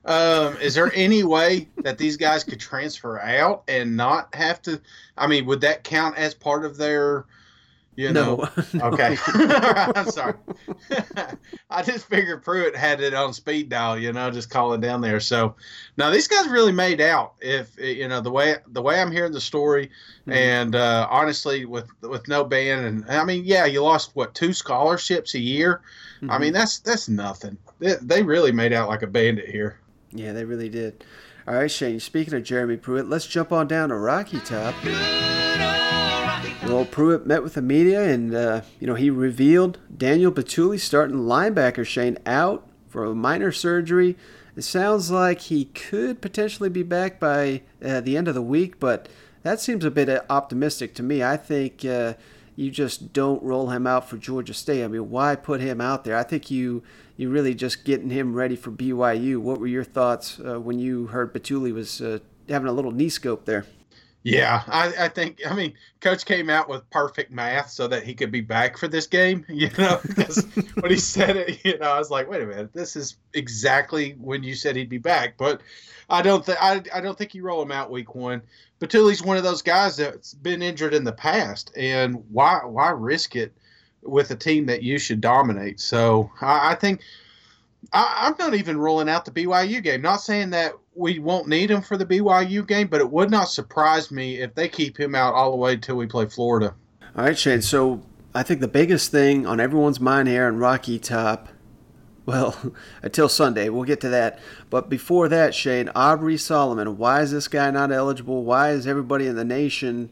um, 0.04 0.56
is 0.58 0.76
there 0.76 0.92
any 0.94 1.24
way 1.24 1.66
that 1.78 1.98
these 1.98 2.16
guys 2.16 2.44
could 2.44 2.60
transfer 2.60 3.18
out 3.18 3.64
and 3.66 3.96
not 3.96 4.32
have 4.32 4.62
to? 4.62 4.80
I 5.16 5.26
mean, 5.26 5.44
would 5.46 5.62
that 5.62 5.82
count 5.82 6.16
as 6.16 6.34
part 6.34 6.64
of 6.64 6.76
their? 6.76 7.24
You 7.98 8.12
know? 8.12 8.48
No. 8.74 8.84
okay. 8.84 9.16
I'm 9.26 10.08
sorry. 10.10 10.34
I 11.70 11.82
just 11.82 12.06
figured 12.06 12.44
Pruitt 12.44 12.76
had 12.76 13.00
it 13.00 13.12
on 13.12 13.32
speed 13.32 13.70
dial, 13.70 13.98
you 13.98 14.12
know, 14.12 14.30
just 14.30 14.50
calling 14.50 14.80
down 14.80 15.00
there. 15.00 15.18
So 15.20 15.56
now 15.96 16.10
these 16.10 16.28
guys 16.28 16.48
really 16.48 16.70
made 16.70 17.00
out. 17.00 17.34
If 17.40 17.76
you 17.78 18.06
know 18.06 18.20
the 18.20 18.30
way 18.30 18.56
the 18.68 18.82
way 18.82 19.00
I'm 19.00 19.10
hearing 19.10 19.32
the 19.32 19.40
story, 19.40 19.86
mm-hmm. 19.86 20.32
and 20.32 20.76
uh, 20.76 21.08
honestly, 21.10 21.64
with 21.64 21.88
with 22.02 22.28
no 22.28 22.44
band, 22.44 22.86
and 22.86 23.10
I 23.10 23.24
mean, 23.24 23.44
yeah, 23.44 23.64
you 23.64 23.82
lost 23.82 24.10
what 24.14 24.34
two 24.34 24.52
scholarships 24.52 25.34
a 25.34 25.40
year. 25.40 25.80
Mm-hmm. 26.16 26.30
I 26.30 26.38
mean, 26.38 26.52
that's 26.52 26.78
that's 26.80 27.08
nothing. 27.08 27.56
They, 27.80 27.94
they 28.02 28.22
really 28.22 28.52
made 28.52 28.72
out 28.72 28.88
like 28.88 29.02
a 29.02 29.08
bandit 29.08 29.48
here. 29.48 29.80
Yeah, 30.12 30.32
they 30.32 30.44
really 30.44 30.68
did. 30.68 31.04
All 31.48 31.54
right, 31.54 31.70
Shane. 31.70 31.98
Speaking 32.00 32.34
of 32.34 32.44
Jeremy 32.44 32.76
Pruitt, 32.76 33.08
let's 33.08 33.26
jump 33.26 33.50
on 33.50 33.66
down 33.66 33.88
to 33.88 33.96
Rocky 33.96 34.40
Top. 34.40 34.74
Well, 36.68 36.84
Pruitt 36.84 37.26
met 37.26 37.42
with 37.42 37.54
the 37.54 37.62
media, 37.62 38.02
and 38.02 38.34
uh, 38.34 38.60
you 38.78 38.86
know 38.86 38.94
he 38.94 39.08
revealed 39.08 39.78
Daniel 39.96 40.30
Bituli, 40.30 40.78
starting 40.78 41.16
linebacker 41.16 41.84
Shane, 41.84 42.18
out 42.26 42.68
for 42.88 43.06
a 43.06 43.14
minor 43.14 43.52
surgery. 43.52 44.18
It 44.54 44.62
sounds 44.62 45.10
like 45.10 45.40
he 45.40 45.64
could 45.64 46.20
potentially 46.20 46.68
be 46.68 46.82
back 46.82 47.18
by 47.18 47.62
uh, 47.82 48.02
the 48.02 48.18
end 48.18 48.28
of 48.28 48.34
the 48.34 48.42
week, 48.42 48.78
but 48.78 49.08
that 49.44 49.60
seems 49.60 49.82
a 49.82 49.90
bit 49.90 50.10
optimistic 50.28 50.94
to 50.96 51.02
me. 51.02 51.22
I 51.22 51.38
think 51.38 51.86
uh, 51.86 52.14
you 52.54 52.70
just 52.70 53.14
don't 53.14 53.42
roll 53.42 53.70
him 53.70 53.86
out 53.86 54.06
for 54.06 54.18
Georgia 54.18 54.52
State. 54.52 54.84
I 54.84 54.88
mean, 54.88 55.08
why 55.08 55.36
put 55.36 55.62
him 55.62 55.80
out 55.80 56.04
there? 56.04 56.16
I 56.18 56.22
think 56.22 56.50
you 56.50 56.82
you 57.16 57.30
really 57.30 57.54
just 57.54 57.86
getting 57.86 58.10
him 58.10 58.34
ready 58.34 58.56
for 58.56 58.70
BYU. 58.70 59.38
What 59.38 59.58
were 59.58 59.66
your 59.66 59.84
thoughts 59.84 60.38
uh, 60.38 60.60
when 60.60 60.78
you 60.78 61.06
heard 61.06 61.32
Bituli 61.32 61.72
was 61.72 62.02
uh, 62.02 62.18
having 62.46 62.68
a 62.68 62.72
little 62.72 62.92
knee 62.92 63.08
scope 63.08 63.46
there? 63.46 63.64
Yeah, 64.24 64.62
I, 64.66 64.92
I, 65.04 65.08
think 65.08 65.40
I 65.48 65.54
mean 65.54 65.74
coach 66.00 66.24
came 66.26 66.50
out 66.50 66.68
with 66.68 66.88
perfect 66.90 67.30
math 67.30 67.70
so 67.70 67.86
that 67.86 68.02
he 68.02 68.14
could 68.14 68.32
be 68.32 68.40
back 68.40 68.76
for 68.76 68.88
this 68.88 69.06
game. 69.06 69.44
You 69.58 69.70
know, 69.78 70.00
because 70.06 70.44
when 70.80 70.90
he 70.90 70.98
said 70.98 71.36
it, 71.36 71.64
you 71.64 71.78
know, 71.78 71.90
I 71.90 71.98
was 71.98 72.10
like, 72.10 72.28
wait 72.28 72.42
a 72.42 72.46
minute, 72.46 72.72
this 72.72 72.96
is 72.96 73.16
exactly 73.34 74.12
when 74.12 74.42
you 74.42 74.54
said 74.54 74.76
he'd 74.76 74.88
be 74.88 74.98
back. 74.98 75.36
But 75.36 75.62
I 76.10 76.22
don't 76.22 76.44
think 76.44 76.62
I, 76.62 76.82
I 76.92 77.00
don't 77.00 77.16
think 77.16 77.34
you 77.34 77.42
roll 77.42 77.62
him 77.62 77.72
out 77.72 77.90
week 77.90 78.14
one. 78.14 78.42
Bituli's 78.80 79.22
one 79.22 79.36
of 79.36 79.42
those 79.42 79.62
guys 79.62 79.96
that's 79.96 80.34
been 80.34 80.62
injured 80.62 80.94
in 80.94 81.04
the 81.04 81.12
past, 81.12 81.72
and 81.76 82.24
why 82.30 82.60
why 82.64 82.90
risk 82.90 83.36
it 83.36 83.52
with 84.02 84.30
a 84.30 84.36
team 84.36 84.66
that 84.66 84.82
you 84.82 84.98
should 84.98 85.20
dominate? 85.20 85.80
So 85.80 86.30
I, 86.40 86.72
I 86.72 86.74
think 86.74 87.02
I, 87.92 88.26
am 88.26 88.34
not 88.38 88.54
even 88.54 88.78
ruling 88.78 89.08
out 89.08 89.24
the 89.24 89.30
BYU 89.30 89.82
game. 89.82 90.02
Not 90.02 90.20
saying 90.20 90.50
that 90.50 90.74
we 90.98 91.18
won't 91.18 91.48
need 91.48 91.70
him 91.70 91.82
for 91.82 91.96
the 91.96 92.04
BYU 92.04 92.66
game, 92.66 92.88
but 92.88 93.00
it 93.00 93.10
would 93.10 93.30
not 93.30 93.48
surprise 93.48 94.10
me 94.10 94.40
if 94.40 94.54
they 94.54 94.68
keep 94.68 94.98
him 94.98 95.14
out 95.14 95.34
all 95.34 95.50
the 95.50 95.56
way 95.56 95.74
until 95.74 95.96
we 95.96 96.06
play 96.06 96.26
Florida. 96.26 96.74
All 97.16 97.24
right, 97.24 97.38
Shane. 97.38 97.62
So 97.62 98.02
I 98.34 98.42
think 98.42 98.60
the 98.60 98.68
biggest 98.68 99.10
thing 99.10 99.46
on 99.46 99.60
everyone's 99.60 100.00
mind 100.00 100.28
here 100.28 100.48
in 100.48 100.58
Rocky 100.58 100.98
Top, 100.98 101.48
well, 102.26 102.74
until 103.02 103.28
Sunday, 103.28 103.68
we'll 103.68 103.84
get 103.84 104.00
to 104.02 104.08
that. 104.08 104.38
But 104.70 104.88
before 104.88 105.28
that, 105.28 105.54
Shane, 105.54 105.88
Aubrey 105.94 106.36
Solomon, 106.36 106.98
why 106.98 107.22
is 107.22 107.30
this 107.30 107.48
guy 107.48 107.70
not 107.70 107.92
eligible? 107.92 108.44
Why 108.44 108.70
is 108.70 108.86
everybody 108.86 109.26
in 109.26 109.36
the 109.36 109.44
nation 109.44 110.10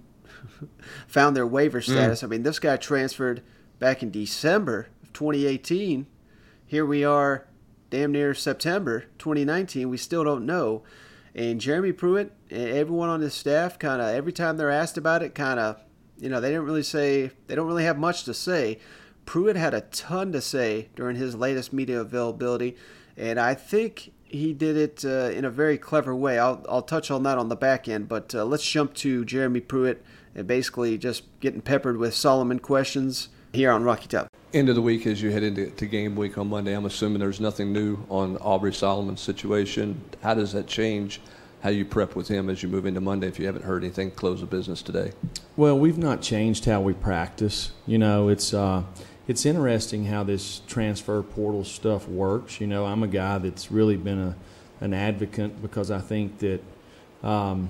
found 1.07 1.37
their 1.37 1.47
waiver 1.47 1.81
status. 1.81 2.21
Mm. 2.21 2.25
I 2.25 2.27
mean, 2.29 2.43
this 2.43 2.59
guy 2.59 2.77
transferred 2.77 3.43
back 3.79 4.03
in 4.03 4.11
December 4.11 4.89
of 5.03 5.13
2018. 5.13 6.07
Here 6.65 6.87
we 6.87 7.05
are, 7.05 7.46
damn 7.91 8.13
near 8.13 8.35
September 8.35 9.05
2019. 9.19 9.89
We 9.89 9.97
still 9.97 10.25
don't 10.25 10.47
know. 10.47 10.83
And 11.35 11.61
Jeremy 11.61 11.93
Pruitt, 11.93 12.33
and 12.51 12.69
everyone 12.71 13.11
on 13.11 13.21
his 13.21 13.35
staff, 13.35 13.79
kind 13.79 14.01
of 14.01 14.09
every 14.09 14.33
time 14.33 14.57
they're 14.57 14.71
asked 14.71 14.97
about 14.97 15.23
it, 15.23 15.35
kind 15.35 15.61
of, 15.61 15.79
you 16.19 16.31
know, 16.31 16.41
they 16.41 16.49
didn't 16.49 16.65
really 16.65 16.83
say, 16.83 17.31
they 17.47 17.55
don't 17.55 17.67
really 17.67 17.85
have 17.85 17.99
much 17.99 18.25
to 18.25 18.33
say. 18.33 18.79
Pruitt 19.27 19.57
had 19.57 19.75
a 19.75 19.83
ton 19.83 20.33
to 20.33 20.41
say 20.41 20.89
during 20.97 21.17
his 21.17 21.35
latest 21.35 21.73
media 21.73 22.01
availability, 22.01 22.77
and 23.17 23.39
I 23.39 23.55
think 23.55 24.13
he 24.25 24.55
did 24.55 24.77
it 24.77 25.05
uh, 25.05 25.31
in 25.31 25.45
a 25.45 25.51
very 25.51 25.77
clever 25.77 26.15
way. 26.15 26.39
I'll, 26.39 26.65
I'll 26.69 26.83
touch 26.83 27.11
on 27.11 27.23
that 27.25 27.39
on 27.39 27.49
the 27.49 27.57
back 27.57 27.87
end, 27.87 28.09
but 28.09 28.35
uh, 28.35 28.45
let's 28.45 28.69
jump 28.69 28.95
to 28.95 29.25
Jeremy 29.25 29.61
Pruitt 29.61 30.03
and 30.35 30.47
basically 30.47 30.97
just 30.97 31.25
getting 31.41 31.61
peppered 31.61 31.97
with 31.97 32.15
Solomon 32.15 32.61
questions 32.61 33.29
here 33.53 33.71
on 33.71 33.85
Rocky 33.85 34.09
Top. 34.09 34.29
End 34.57 34.71
of 34.71 34.75
the 34.75 34.81
week 34.81 35.07
as 35.07 35.21
you 35.21 35.31
head 35.31 35.43
into 35.43 35.85
game 35.85 36.17
week 36.17 36.39
on 36.39 36.49
Monday, 36.49 36.75
I'm 36.75 36.87
assuming 36.87 37.19
there's 37.19 37.41
nothing 37.41 37.75
new 37.75 37.99
on 38.09 38.39
Aubrey 38.39 38.73
Solomon's 38.73 39.21
situation. 39.21 40.01
How 40.23 40.33
does 40.33 40.55
that 40.55 40.67
change 40.67 41.21
how 41.63 41.69
you 41.69 41.85
prep 41.85 42.17
with 42.17 42.29
him 42.29 42.49
as 42.49 42.63
you 42.63 42.71
move 42.71 42.87
into 42.87 43.03
Monday 43.03 43.29
if 43.29 43.39
you 43.39 43.45
haven't 43.45 43.67
heard 43.67 43.85
anything 43.85 44.13
close 44.13 44.41
of 44.41 44.49
business 44.49 44.81
today? 44.81 45.13
Well, 45.59 45.79
we've 45.79 45.99
not 45.99 46.23
changed 46.23 46.65
how 46.65 46.81
we 46.81 46.95
practice. 46.95 47.73
You 47.87 47.99
know, 47.99 48.29
it's. 48.29 48.55
Uh, 48.55 48.85
it's 49.29 49.45
interesting 49.45 50.07
how 50.07 50.23
this 50.23 50.63
transfer 50.67 51.23
portal 51.23 51.63
stuff 51.63 52.09
works. 52.09 52.59
You 52.59 52.67
know, 52.67 52.87
I'm 52.87 53.03
a 53.03 53.09
guy 53.09 53.37
that's 53.37 53.71
really 53.71 53.99
been 53.99 54.21
a 54.21 54.37
an 54.81 54.95
advocate 54.95 55.61
because 55.61 55.91
I 55.91 55.99
think 55.99 56.39
that 56.39 56.63
um, 57.23 57.69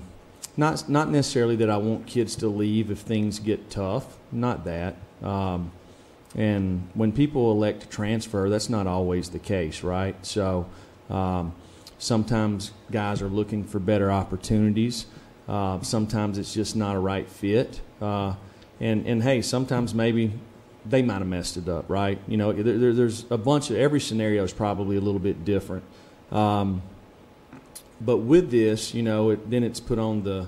not 0.55 0.87
not 0.87 1.09
necessarily 1.09 1.57
that 1.57 1.69
I 1.69 1.75
want 1.75 2.07
kids 2.07 2.37
to 2.37 2.47
leave 2.47 2.91
if 2.91 2.99
things 2.99 3.39
get 3.39 3.69
tough. 3.69 4.17
Not 4.31 4.63
that. 4.63 4.95
Um, 5.21 5.71
and 6.35 6.87
when 6.93 7.11
people 7.11 7.51
elect 7.51 7.81
to 7.81 7.87
transfer, 7.87 8.49
that's 8.49 8.69
not 8.69 8.87
always 8.87 9.29
the 9.29 9.39
case, 9.39 9.83
right? 9.83 10.15
So 10.25 10.67
um, 11.09 11.53
sometimes 11.97 12.71
guys 12.91 13.21
are 13.21 13.29
looking 13.29 13.63
for 13.63 13.79
better 13.79 14.11
opportunities. 14.11 15.05
Uh, 15.47 15.81
sometimes 15.81 16.37
it's 16.37 16.53
just 16.53 16.75
not 16.75 16.95
a 16.95 16.99
right 16.99 17.27
fit. 17.27 17.81
Uh, 18.01 18.35
and 18.79 19.07
and 19.07 19.23
hey, 19.23 19.41
sometimes 19.41 19.93
maybe 19.93 20.33
they 20.85 21.01
might 21.01 21.19
have 21.19 21.27
messed 21.27 21.57
it 21.57 21.67
up, 21.67 21.89
right? 21.89 22.19
You 22.27 22.37
know, 22.37 22.53
there, 22.53 22.93
there's 22.93 23.25
a 23.31 23.37
bunch 23.37 23.69
of 23.69 23.77
every 23.77 23.99
scenario 23.99 24.43
is 24.43 24.53
probably 24.53 24.97
a 24.97 25.01
little 25.01 25.19
bit 25.19 25.43
different. 25.43 25.83
Um, 26.31 26.81
but 27.99 28.17
with 28.17 28.51
this, 28.51 28.93
you 28.93 29.01
know, 29.01 29.31
it, 29.31 29.49
then 29.49 29.63
it's 29.63 29.79
put 29.79 29.97
on 29.97 30.23
the 30.23 30.47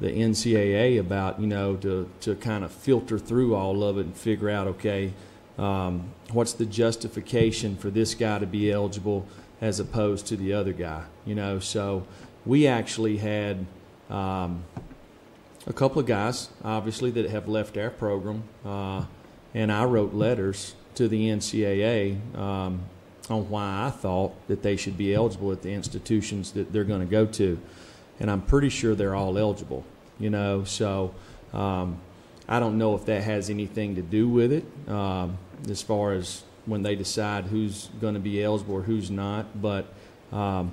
the 0.00 0.08
NCAA 0.08 0.98
about 0.98 1.40
you 1.40 1.46
know 1.46 1.76
to 1.76 2.10
to 2.20 2.34
kind 2.36 2.64
of 2.64 2.72
filter 2.72 3.18
through 3.18 3.54
all 3.54 3.84
of 3.84 3.98
it 3.98 4.06
and 4.06 4.16
figure 4.16 4.50
out 4.50 4.66
okay, 4.66 5.12
um, 5.58 6.10
what's 6.32 6.52
the 6.54 6.66
justification 6.66 7.76
for 7.76 7.90
this 7.90 8.14
guy 8.14 8.38
to 8.38 8.46
be 8.46 8.72
eligible 8.72 9.26
as 9.60 9.78
opposed 9.78 10.26
to 10.28 10.36
the 10.36 10.52
other 10.52 10.72
guy? 10.72 11.04
You 11.24 11.34
know, 11.34 11.58
so 11.58 12.06
we 12.44 12.66
actually 12.66 13.18
had. 13.18 13.66
Um, 14.08 14.64
a 15.66 15.72
couple 15.72 16.00
of 16.00 16.06
guys, 16.06 16.48
obviously, 16.64 17.10
that 17.12 17.30
have 17.30 17.46
left 17.46 17.76
our 17.76 17.90
program. 17.90 18.42
Uh, 18.64 19.04
and 19.54 19.70
I 19.70 19.84
wrote 19.84 20.14
letters 20.14 20.74
to 20.94 21.08
the 21.08 21.28
NCAA 21.28 22.36
um, 22.36 22.82
on 23.28 23.48
why 23.48 23.86
I 23.86 23.90
thought 23.90 24.32
that 24.48 24.62
they 24.62 24.76
should 24.76 24.96
be 24.96 25.14
eligible 25.14 25.52
at 25.52 25.62
the 25.62 25.72
institutions 25.72 26.52
that 26.52 26.72
they're 26.72 26.84
going 26.84 27.00
to 27.00 27.06
go 27.06 27.26
to, 27.26 27.58
and 28.18 28.30
I'm 28.30 28.42
pretty 28.42 28.68
sure 28.68 28.94
they're 28.94 29.14
all 29.14 29.38
eligible. 29.38 29.84
You 30.20 30.30
know, 30.30 30.64
so 30.64 31.14
um, 31.54 31.98
I 32.46 32.60
don't 32.60 32.76
know 32.76 32.94
if 32.94 33.06
that 33.06 33.22
has 33.22 33.48
anything 33.48 33.94
to 33.94 34.02
do 34.02 34.28
with 34.28 34.52
it 34.52 34.64
um, 34.86 35.38
as 35.68 35.82
far 35.82 36.12
as 36.12 36.42
when 36.66 36.82
they 36.82 36.94
decide 36.94 37.44
who's 37.46 37.88
going 38.00 38.14
to 38.14 38.20
be 38.20 38.42
eligible 38.42 38.74
or 38.74 38.82
who's 38.82 39.10
not, 39.10 39.60
but 39.60 39.92
um, 40.30 40.72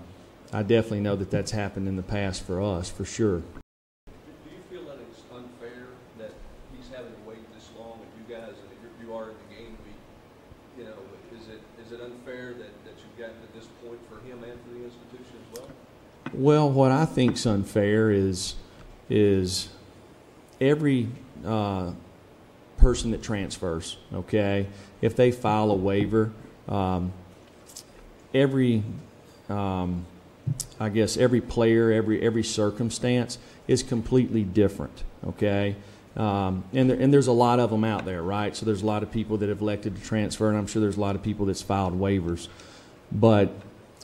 I 0.52 0.64
definitely 0.64 1.00
know 1.00 1.16
that 1.16 1.32
that's 1.32 1.52
happened 1.52 1.88
in 1.88 1.96
the 1.96 2.04
past 2.04 2.44
for 2.44 2.62
us 2.62 2.90
for 2.90 3.06
sure. 3.06 3.40
Do 3.40 4.12
you 4.52 4.62
feel 4.70 4.84
that 4.90 5.00
it's 5.10 5.22
unfair 5.34 5.88
that 6.20 6.32
he's 6.76 6.90
having 6.90 7.14
to 7.14 7.30
wait 7.30 7.40
this 7.54 7.70
long 7.80 8.00
and 8.02 8.10
you 8.30 8.36
guys, 8.36 8.54
you 9.02 9.16
are 9.16 9.30
in 9.30 9.36
the 9.48 9.56
game 9.56 9.78
week, 9.86 10.78
you 10.78 10.84
know, 10.84 10.98
is 11.40 11.48
it, 11.48 11.62
is 11.86 11.94
it 11.94 12.02
unfair 12.02 12.54
that, 12.54 12.86
that 12.86 12.96
you've 12.98 13.18
gotten 13.18 13.36
to 13.48 13.54
this 13.58 13.68
point 13.82 14.00
for 14.10 14.20
him 14.28 14.44
and 14.44 14.60
for 14.64 14.74
the 14.78 14.84
institution 14.84 15.38
as 15.54 15.60
well? 15.60 15.70
Well, 16.34 16.70
what 16.70 16.92
I 16.92 17.06
think's 17.06 17.46
unfair 17.46 18.12
is 18.12 18.56
is 19.10 19.70
every 20.60 21.08
uh, 21.46 21.92
person 22.78 23.12
that 23.12 23.24
transfers. 23.24 23.98
Okay, 24.14 24.68
if 25.02 25.16
they 25.16 25.32
file 25.32 25.72
a 25.72 25.76
waiver, 25.76 26.32
um, 26.68 27.14
every 28.34 28.84
um, 29.50 30.06
I 30.80 30.90
guess 30.90 31.18
every 31.18 31.42
player, 31.42 31.92
every 31.92 32.22
every 32.22 32.44
circumstance 32.44 33.38
is 33.68 33.84
completely 33.84 34.44
different. 34.44 35.04
Okay. 35.26 35.76
Um, 36.16 36.64
and, 36.74 36.90
there, 36.90 37.00
and 37.00 37.14
there's 37.14 37.28
a 37.28 37.32
lot 37.32 37.60
of 37.60 37.70
them 37.70 37.84
out 37.84 38.04
there, 38.04 38.24
right? 38.24 38.56
So 38.56 38.66
there's 38.66 38.82
a 38.82 38.86
lot 38.88 39.04
of 39.04 39.12
people 39.12 39.38
that 39.38 39.50
have 39.50 39.62
elected 39.62 39.96
to 39.96 40.02
transfer, 40.02 40.50
and 40.50 40.58
I'm 40.58 40.66
sure 40.66 40.82
there's 40.82 40.98
a 40.98 41.00
lot 41.02 41.16
of 41.16 41.22
people 41.22 41.46
that's 41.46 41.62
filed 41.62 41.94
waivers. 42.00 42.48
But 43.12 43.52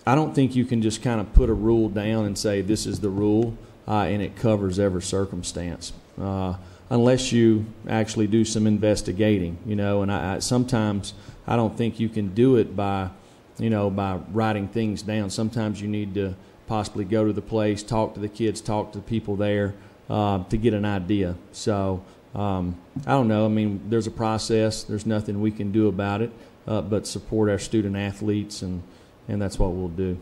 I 0.06 0.14
don't 0.14 0.36
think 0.36 0.56
you 0.56 0.64
can 0.64 0.84
just 0.84 1.02
kind 1.02 1.20
of 1.20 1.34
put 1.34 1.50
a 1.50 1.54
rule 1.54 1.90
down 1.90 2.26
and 2.26 2.38
say 2.38 2.62
this 2.62 2.86
is 2.86 3.00
the 3.00 3.10
rule 3.10 3.58
uh, 3.88 4.02
and 4.02 4.22
it 4.22 4.36
covers 4.36 4.80
every 4.80 5.02
circumstance. 5.02 5.94
Uh, 6.20 6.56
unless 6.90 7.32
you 7.32 7.66
actually 7.90 8.28
do 8.28 8.46
some 8.46 8.68
investigating, 8.68 9.58
you 9.66 9.76
know, 9.76 10.02
and 10.02 10.12
I, 10.12 10.36
I, 10.36 10.40
sometimes 10.40 11.14
I 11.48 11.56
don't 11.56 11.76
think 11.78 12.00
you 12.00 12.10
can 12.10 12.34
do 12.34 12.58
it 12.58 12.76
by, 12.76 13.10
you 13.58 13.70
know, 13.70 13.90
by 13.90 14.20
writing 14.32 14.68
things 14.68 15.02
down. 15.02 15.30
Sometimes 15.30 15.82
you 15.82 15.88
need 15.88 16.14
to 16.16 16.36
possibly 16.68 17.06
go 17.06 17.26
to 17.26 17.34
the 17.34 17.42
place, 17.42 17.84
talk 17.84 18.14
to 18.14 18.20
the 18.20 18.30
kids, 18.30 18.62
talk 18.62 18.92
to 18.94 19.00
the 19.00 19.04
people 19.04 19.36
there 19.36 19.74
uh, 20.10 20.44
to 20.46 20.58
get 20.58 20.74
an 20.74 20.86
idea. 20.86 21.36
So 21.52 22.04
um, 22.36 22.80
I 23.06 23.12
don't 23.12 23.28
know. 23.28 23.46
I 23.46 23.50
mean, 23.50 23.82
there's 23.90 24.08
a 24.08 24.12
process. 24.12 24.84
There's 24.84 25.06
nothing 25.06 25.42
we 25.42 25.52
can 25.52 25.72
do 25.72 25.88
about 25.88 26.22
it, 26.22 26.32
uh, 26.68 26.82
but 26.82 27.08
support 27.08 27.50
our 27.50 27.60
student 27.60 27.96
athletes 27.96 28.62
and 28.62 28.84
and 29.28 29.42
that's 29.42 29.58
what 29.58 29.72
we'll 29.72 29.88
do. 29.88 30.18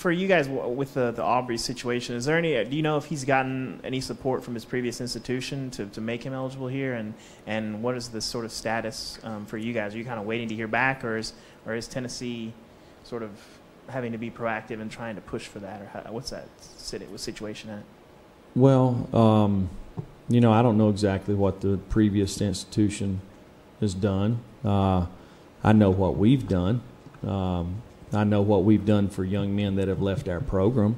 For 0.00 0.10
you 0.10 0.28
guys 0.28 0.48
with 0.48 0.94
the, 0.94 1.10
the 1.10 1.22
Aubrey 1.22 1.58
situation, 1.58 2.16
is 2.16 2.24
there 2.24 2.38
any? 2.38 2.64
Do 2.64 2.74
you 2.74 2.80
know 2.80 2.96
if 2.96 3.04
he's 3.04 3.26
gotten 3.26 3.82
any 3.84 4.00
support 4.00 4.42
from 4.42 4.54
his 4.54 4.64
previous 4.64 4.98
institution 4.98 5.70
to, 5.72 5.84
to 5.88 6.00
make 6.00 6.22
him 6.22 6.32
eligible 6.32 6.68
here, 6.68 6.94
and 6.94 7.12
and 7.46 7.82
what 7.82 7.94
is 7.98 8.08
the 8.08 8.22
sort 8.22 8.46
of 8.46 8.50
status 8.50 9.18
um, 9.24 9.44
for 9.44 9.58
you 9.58 9.74
guys? 9.74 9.94
Are 9.94 9.98
you 9.98 10.06
kind 10.06 10.18
of 10.18 10.24
waiting 10.24 10.48
to 10.48 10.54
hear 10.54 10.68
back, 10.68 11.04
or 11.04 11.18
is 11.18 11.34
or 11.66 11.74
is 11.74 11.86
Tennessee 11.86 12.54
sort 13.04 13.22
of 13.22 13.30
having 13.90 14.12
to 14.12 14.18
be 14.18 14.30
proactive 14.30 14.80
and 14.80 14.90
trying 14.90 15.16
to 15.16 15.20
push 15.20 15.46
for 15.46 15.58
that, 15.58 15.82
or 15.82 15.86
how, 15.92 16.12
what's 16.12 16.30
that 16.30 16.48
situation 17.18 17.68
at? 17.68 17.82
Well, 18.56 19.06
um, 19.14 19.68
you 20.30 20.40
know, 20.40 20.50
I 20.50 20.62
don't 20.62 20.78
know 20.78 20.88
exactly 20.88 21.34
what 21.34 21.60
the 21.60 21.76
previous 21.90 22.40
institution 22.40 23.20
has 23.80 23.92
done. 23.92 24.40
Uh, 24.64 25.08
I 25.62 25.74
know 25.74 25.90
what 25.90 26.16
we've 26.16 26.48
done. 26.48 26.80
Um, 27.22 27.82
I 28.12 28.24
know 28.24 28.42
what 28.42 28.64
we've 28.64 28.84
done 28.84 29.08
for 29.08 29.24
young 29.24 29.54
men 29.54 29.76
that 29.76 29.88
have 29.88 30.02
left 30.02 30.28
our 30.28 30.40
program. 30.40 30.96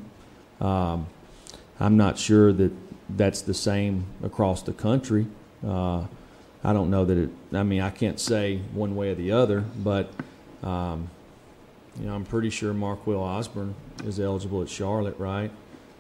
Um, 0.61 1.07
I'm 1.79 1.97
not 1.97 2.19
sure 2.19 2.53
that 2.53 2.73
that's 3.11 3.43
the 3.43 3.55
same 3.55 4.07
across 4.23 4.63
the 4.63 4.73
country. 4.73 5.27
Uh, 5.67 6.07
I 6.65 6.73
don't 6.73 6.91
know 6.91 7.05
that 7.05 7.19
it. 7.19 7.31
I 7.53 7.63
mean, 7.65 7.81
I 7.81 7.91
can't 7.91 8.19
say 8.19 8.59
one 8.73 8.97
way 8.97 9.11
or 9.11 9.15
the 9.15 9.33
other, 9.33 9.61
but 9.61 10.11
um, 10.63 11.11
you 11.99 12.07
know, 12.07 12.15
I'm 12.15 12.25
pretty 12.25 12.51
sure 12.51 12.73
Marquill 12.73 13.21
Osborne 13.21 13.75
is 14.05 14.19
eligible 14.19 14.63
at 14.63 14.69
Charlotte, 14.69 15.19
right? 15.19 15.51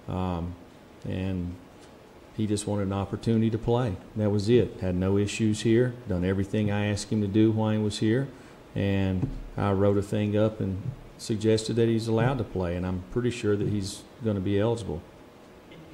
Um, 0.09 0.55
and 1.07 1.55
he 2.37 2.47
just 2.47 2.67
wanted 2.67 2.87
an 2.87 2.93
opportunity 2.93 3.51
to 3.51 3.59
play. 3.59 3.97
That 4.17 4.31
was 4.31 4.49
it. 4.49 4.81
Had 4.81 4.95
no 4.95 5.19
issues 5.19 5.61
here. 5.63 5.95
Done 6.09 6.25
everything 6.25 6.71
I 6.71 6.87
asked 6.87 7.13
him 7.13 7.21
to 7.21 7.27
do 7.27 7.51
while 7.51 7.73
he 7.73 7.79
was 7.79 7.99
here 7.99 8.29
and 8.75 9.29
I 9.57 9.73
wrote 9.73 9.99
a 9.99 10.03
thing 10.03 10.37
up 10.37 10.61
and 10.61 10.81
suggested 11.23 11.77
that 11.77 11.89
he's 11.89 12.09
allowed 12.09 12.39
to 12.39 12.45
play, 12.45 12.77
and 12.77 12.85
I'm 12.85 13.05
pretty 13.12 13.31
sure 13.31 13.57
that 13.57 13.68
he's 13.68 14.03
going 14.25 14.35
to 14.35 14.43
be 14.43 14.59
eligible. 14.59 15.01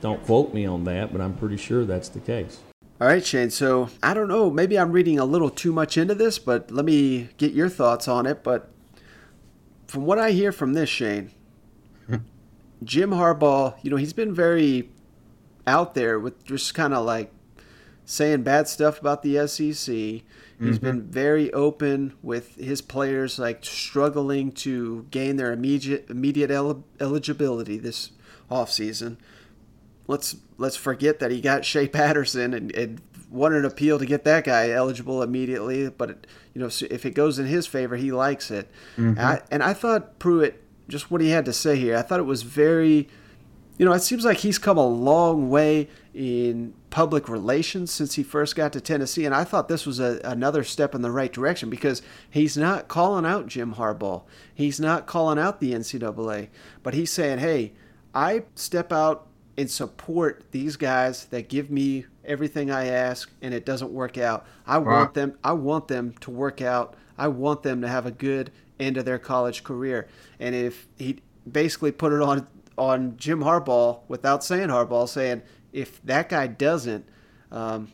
Don't 0.01 0.25
quote 0.25 0.55
me 0.55 0.65
on 0.65 0.85
that, 0.85 1.13
but 1.13 1.21
I'm 1.21 1.37
pretty 1.37 1.57
sure 1.57 1.85
that's 1.85 2.09
the 2.09 2.21
case. 2.21 2.61
All 3.01 3.07
right, 3.07 3.25
Shane. 3.25 3.51
So 3.51 3.91
I 4.03 4.15
don't 4.15 4.29
know. 4.29 4.51
Maybe 4.51 4.79
I'm 4.79 4.91
reading 4.91 5.19
a 5.19 5.25
little 5.25 5.51
too 5.51 5.73
much 5.73 5.97
into 5.97 6.15
this, 6.15 6.39
but 6.39 6.71
let 6.71 6.85
me 6.85 7.29
get 7.37 7.53
your 7.53 7.69
thoughts 7.69 8.09
on 8.09 8.27
it. 8.27 8.43
But 8.43 8.71
from 9.87 10.05
what 10.05 10.19
I 10.19 10.31
hear 10.31 10.51
from 10.51 10.73
this, 10.73 10.89
Shane, 10.89 11.31
Jim 12.83 13.11
Harbaugh, 13.11 13.75
you 13.83 13.91
know, 13.91 13.97
he's 13.97 14.13
been 14.13 14.35
very 14.35 14.91
out 15.67 15.95
there 15.95 16.19
with 16.19 16.45
just 16.45 16.75
kind 16.75 16.95
of 16.95 17.05
like 17.05 17.31
saying 18.05 18.43
bad 18.43 18.67
stuff 18.67 19.01
about 19.01 19.23
the 19.23 19.47
SEC. 19.47 20.23
He's 20.61 20.77
mm-hmm. 20.77 20.87
been 20.87 21.03
very 21.03 21.53
open 21.53 22.15
with 22.23 22.57
his 22.57 22.81
players, 22.83 23.39
like 23.39 23.65
struggling 23.65 24.51
to 24.53 25.07
gain 25.11 25.37
their 25.37 25.53
immediate 25.53 26.11
immediate 26.11 26.51
el- 26.51 26.85
eligibility 27.01 27.79
this 27.79 28.11
offseason. 28.51 29.19
let's 30.09 30.37
let's 30.57 30.75
forget 30.77 31.21
that 31.21 31.31
he 31.31 31.41
got 31.41 31.65
Shea 31.65 31.87
Patterson 31.87 32.55
and, 32.55 32.75
and 32.75 33.01
won 33.31 33.53
an 33.53 33.65
appeal 33.65 33.99
to 33.99 34.07
get 34.07 34.25
that 34.25 34.45
guy 34.45 34.71
eligible 34.71 35.23
immediately. 35.23 35.89
But 35.91 36.27
you 36.55 36.61
know, 36.61 36.67
if 36.67 37.07
it 37.07 37.13
goes 37.13 37.39
in 37.39 37.47
his 37.47 37.67
favor, 37.67 37.97
he 37.97 38.11
likes 38.11 38.51
it. 38.51 38.69
Mhm. 38.97 39.11
And, 39.11 39.21
I, 39.21 39.43
and 39.51 39.63
I 39.63 39.75
thought 39.75 40.19
Pruitt, 40.19 40.63
just 40.89 41.11
what 41.11 41.21
he 41.21 41.31
had 41.31 41.45
to 41.45 41.53
say 41.53 41.77
here, 41.77 41.97
I 41.97 42.03
thought 42.03 42.19
it 42.21 42.25
was 42.25 42.43
very. 42.43 43.09
You 43.77 43.85
know, 43.85 43.93
it 43.93 44.01
seems 44.01 44.25
like 44.25 44.39
he's 44.39 44.59
come 44.59 44.77
a 44.77 44.87
long 44.87 45.51
way 45.51 45.89
in 46.13 46.75
public 46.91 47.29
relations 47.29 47.91
since 47.91 48.15
he 48.15 48.23
first 48.23 48.57
got 48.57 48.73
to 48.73 48.81
Tennessee, 48.81 49.25
and 49.25 49.35
I 49.35 49.45
thought 49.45 49.69
this 49.69 49.87
was 49.87 50.01
a, 50.01 50.21
another 50.25 50.65
step 50.65 50.95
in 50.95 51.03
the 51.03 51.11
right 51.11 51.33
direction 51.33 51.71
because 51.71 52.03
he's 52.31 52.57
not 52.57 52.89
calling 52.89 53.27
out 53.27 53.47
Jim 53.47 53.75
Harbaugh, 53.75 54.23
he's 54.55 54.81
not 54.81 55.07
calling 55.07 55.39
out 55.39 55.61
the 55.61 55.73
NCAA, 55.73 56.49
but 56.83 56.95
he's 56.95 57.11
saying, 57.11 57.39
"Hey, 57.39 57.73
I 58.15 58.45
step 58.55 58.93
out 58.93 59.27
and 59.57 59.71
support 59.71 60.45
these 60.53 60.77
guys 60.77 61.25
that 61.27 61.49
give 61.49 61.71
me 61.71 62.07
everything 62.25 62.71
I 62.71 62.87
ask, 62.87 63.31
and 63.43 63.53
it 63.53 63.67
doesn't 63.67 63.91
work 63.91 64.17
out. 64.17 64.47
I 64.67 64.79
want 64.79 65.15
them. 65.15 65.37
I 65.43 65.53
want 65.53 65.89
them 65.89 66.15
to 66.21 66.31
work 66.31 66.63
out. 66.63 66.95
I 67.19 67.29
want 67.29 67.65
them 67.65 67.81
to 67.81 67.89
have 67.89 68.07
a 68.07 68.13
good 68.13 68.53
end 68.79 68.97
of 68.97 69.05
their 69.05 69.19
college 69.19 69.65
career. 69.65 70.07
And 70.39 70.55
if 70.55 70.87
he 70.97 71.21
basically 71.51 71.91
put 71.91 72.13
it 72.13 72.23
on 72.23 72.47
on 72.77 73.17
Jim 73.17 73.41
Harbaugh 73.41 73.99
without 74.07 74.45
saying 74.45 74.69
Harbaugh, 74.69 75.09
saying 75.09 75.43
if 75.73 76.01
that 76.05 76.29
guy 76.29 76.47
doesn't, 76.47 77.05
um, 77.53 77.89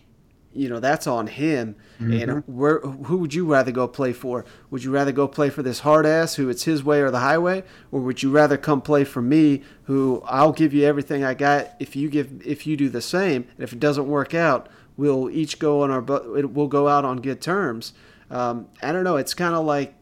you 0.52 0.68
know, 0.68 0.78
that's 0.78 1.06
on 1.08 1.26
him. 1.26 1.74
And 1.98 2.10
Mhm. 2.10 2.42
where 2.46 2.78
who 2.80 3.16
would 3.18 3.34
you 3.34 3.44
rather 3.44 3.72
go 3.72 3.88
play 3.88 4.12
for? 4.12 4.44
Would 4.70 4.84
you 4.84 4.92
rather 4.92 5.10
go 5.10 5.26
play 5.26 5.50
for 5.50 5.62
this 5.64 5.80
hard 5.80 6.06
ass 6.06 6.36
who 6.36 6.48
it's 6.48 6.62
his 6.64 6.84
way 6.84 7.00
or 7.00 7.10
the 7.10 7.18
highway, 7.18 7.64
or 7.90 8.00
would 8.00 8.22
you 8.22 8.30
rather 8.30 8.56
come 8.56 8.80
play 8.80 9.02
for 9.04 9.20
me 9.20 9.62
who 9.84 10.22
I'll 10.26 10.52
give 10.52 10.72
you 10.72 10.84
everything 10.84 11.24
I 11.24 11.34
got 11.34 11.70
if 11.80 11.96
you 11.96 12.08
give 12.08 12.40
if 12.44 12.66
you 12.66 12.76
do 12.76 12.88
the 12.88 13.00
same? 13.00 13.46
And 13.56 13.64
if 13.64 13.72
it 13.72 13.80
doesn't 13.80 14.06
work 14.06 14.32
out, 14.34 14.68
we'll 14.96 15.28
each 15.30 15.58
go 15.58 15.82
on 15.82 15.90
our 15.90 16.00
we'll 16.00 16.68
go 16.68 16.86
out 16.86 17.04
on 17.04 17.20
good 17.20 17.40
terms. 17.40 17.92
Um, 18.30 18.66
I 18.80 18.92
don't 18.92 19.04
know. 19.04 19.16
It's 19.16 19.34
kind 19.34 19.54
of 19.56 19.64
like 19.64 19.94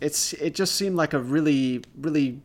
it's 0.00 0.32
it 0.34 0.56
just 0.56 0.74
seemed 0.74 0.96
like 0.96 1.12
a 1.12 1.20
really 1.20 1.82
really 2.00 2.40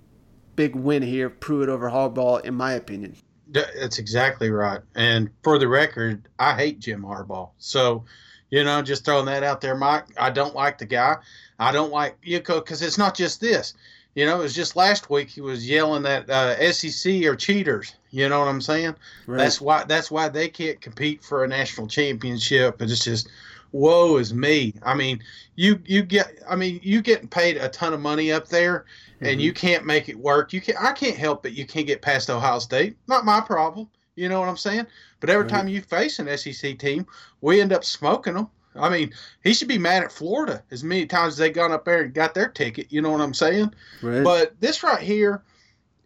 big 0.56 0.76
win 0.76 1.02
here, 1.02 1.30
Pruitt 1.30 1.70
over 1.70 1.90
Harbaugh, 1.90 2.44
in 2.46 2.54
my 2.54 2.74
opinion. 2.74 3.16
Th- 3.54 3.68
That's 3.80 4.00
exactly 4.00 4.52
right. 4.52 4.82
And 4.96 5.30
for 5.44 5.60
the 5.60 5.68
record, 5.68 6.28
I 6.40 6.54
hate 6.56 6.80
Jim 6.80 7.02
Harbaugh. 7.02 7.50
So, 7.58 8.04
you 8.50 8.64
know, 8.64 8.82
just 8.82 9.06
throwing 9.06 9.26
that 9.26 9.44
out 9.44 9.62
there, 9.62 9.76
Mike. 9.76 10.06
I 10.18 10.30
don't 10.30 10.56
like 10.56 10.78
the 10.78 10.86
guy. 10.86 11.18
I 11.60 11.72
don't 11.72 11.92
like 11.92 12.18
you 12.24 12.40
because 12.40 12.82
it's 12.82 12.98
not 12.98 13.16
just 13.16 13.42
this. 13.42 13.74
You 14.16 14.26
know, 14.26 14.40
it 14.40 14.44
was 14.44 14.56
just 14.56 14.76
last 14.76 15.12
week 15.12 15.30
he 15.30 15.42
was 15.42 15.70
yelling 15.70 16.02
that 16.04 16.28
uh, 16.30 16.72
SEC 16.72 17.24
are 17.26 17.36
cheaters. 17.36 17.94
You 18.10 18.28
know 18.30 18.40
what 18.40 18.48
I'm 18.48 18.62
saying? 18.62 18.96
Right. 19.28 19.38
That's 19.38 19.62
why. 19.62 19.84
That's 19.84 20.10
why 20.10 20.30
they 20.30 20.50
can't 20.50 20.82
compete 20.82 21.24
for 21.24 21.44
a 21.44 21.48
national 21.48 21.88
championship. 21.88 22.82
And 22.82 22.90
it's 22.90 23.04
just, 23.04 23.30
woe 23.72 24.18
is 24.18 24.34
me. 24.34 24.74
I 24.82 24.96
mean, 24.96 25.22
you 25.58 25.82
you 25.86 26.04
get. 26.04 26.40
I 26.48 26.56
mean, 26.56 26.80
you 26.82 27.02
getting 27.02 27.28
paid 27.28 27.58
a 27.58 27.68
ton 27.68 27.92
of 27.94 28.00
money 28.00 28.32
up 28.32 28.48
there, 28.48 28.86
and 29.20 29.40
Mhm. 29.40 29.44
you 29.44 29.52
can't 29.54 29.86
make 29.86 30.08
it 30.08 30.18
work. 30.18 30.54
You 30.54 30.62
can. 30.62 30.76
I 30.80 30.94
can't 30.94 31.18
help 31.18 31.46
it. 31.46 31.52
You 31.54 31.66
can't 31.66 31.88
get 31.88 32.02
past 32.02 32.30
Ohio 32.30 32.60
State. 32.60 32.96
Not 33.08 33.26
my 33.26 33.42
problem. 33.42 33.90
You 34.16 34.30
know 34.30 34.40
what 34.40 34.48
I'm 34.50 34.58
saying? 34.58 34.88
But 35.20 35.30
every 35.30 35.44
Right. 35.44 35.50
time 35.50 35.68
you 35.68 35.82
face 35.82 36.20
an 36.20 36.28
SEC 36.28 36.76
team, 36.76 37.06
we 37.42 37.60
end 37.60 37.74
up 37.74 37.84
smoking 37.84 38.36
them. 38.36 38.48
I 38.76 38.90
mean, 38.90 39.12
he 39.44 39.54
should 39.54 39.68
be 39.68 39.80
mad 39.80 40.04
at 40.04 40.12
Florida 40.12 40.64
as 40.70 40.84
many 40.84 41.08
times 41.08 41.34
as 41.34 41.38
they 41.38 41.50
gone 41.50 41.72
up 41.72 41.86
there 41.86 42.04
and 42.04 42.14
got 42.14 42.36
their 42.36 42.48
ticket. 42.48 42.88
You 42.92 43.02
know 43.02 43.10
what 43.10 43.22
I'm 43.22 43.34
saying? 43.34 43.74
Right. 44.04 44.24
But 44.24 44.60
this 44.60 44.84
right 44.84 45.02
here 45.02 45.42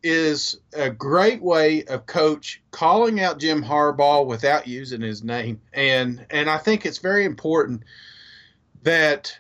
is 0.03 0.57
a 0.73 0.89
great 0.89 1.41
way 1.41 1.83
of 1.85 2.05
coach 2.05 2.61
calling 2.71 3.19
out 3.19 3.39
Jim 3.39 3.61
Harbaugh 3.61 4.25
without 4.25 4.67
using 4.67 5.01
his 5.01 5.23
name, 5.23 5.59
and 5.73 6.25
and 6.29 6.49
I 6.49 6.57
think 6.57 6.85
it's 6.85 6.97
very 6.97 7.25
important 7.25 7.83
that 8.83 9.33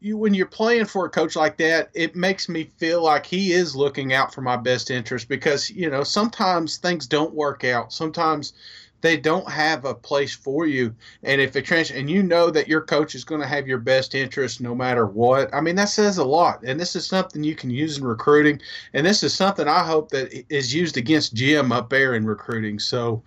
you 0.00 0.16
when 0.16 0.34
you're 0.34 0.46
playing 0.46 0.84
for 0.84 1.06
a 1.06 1.10
coach 1.10 1.36
like 1.36 1.56
that, 1.58 1.90
it 1.94 2.14
makes 2.14 2.48
me 2.48 2.64
feel 2.76 3.02
like 3.02 3.24
he 3.24 3.52
is 3.52 3.74
looking 3.74 4.12
out 4.12 4.34
for 4.34 4.42
my 4.42 4.56
best 4.56 4.90
interest 4.90 5.28
because 5.28 5.70
you 5.70 5.90
know 5.90 6.04
sometimes 6.04 6.76
things 6.76 7.06
don't 7.06 7.34
work 7.34 7.64
out. 7.64 7.92
Sometimes 7.92 8.52
they 9.00 9.16
don't 9.16 9.50
have 9.50 9.84
a 9.84 9.94
place 9.94 10.34
for 10.34 10.66
you, 10.66 10.94
and 11.22 11.40
if 11.40 11.56
it 11.56 11.64
trans 11.64 11.90
and 11.90 12.10
you 12.10 12.22
know 12.22 12.50
that 12.50 12.68
your 12.68 12.80
coach 12.80 13.14
is 13.14 13.24
going 13.24 13.40
to 13.40 13.46
have 13.46 13.66
your 13.66 13.78
best 13.78 14.14
interest 14.14 14.60
no 14.60 14.74
matter 14.74 15.06
what. 15.06 15.52
I 15.54 15.60
mean 15.60 15.76
that 15.76 15.88
says 15.88 16.18
a 16.18 16.24
lot, 16.24 16.62
and 16.62 16.78
this 16.78 16.94
is 16.96 17.06
something 17.06 17.42
you 17.42 17.54
can 17.54 17.70
use 17.70 17.98
in 17.98 18.04
recruiting, 18.04 18.60
and 18.92 19.06
this 19.06 19.22
is 19.22 19.34
something 19.34 19.68
I 19.68 19.84
hope 19.84 20.10
that 20.10 20.44
is 20.52 20.74
used 20.74 20.96
against 20.96 21.34
Jim 21.34 21.72
up 21.72 21.90
there 21.90 22.14
in 22.14 22.26
recruiting. 22.26 22.78
So 22.78 23.22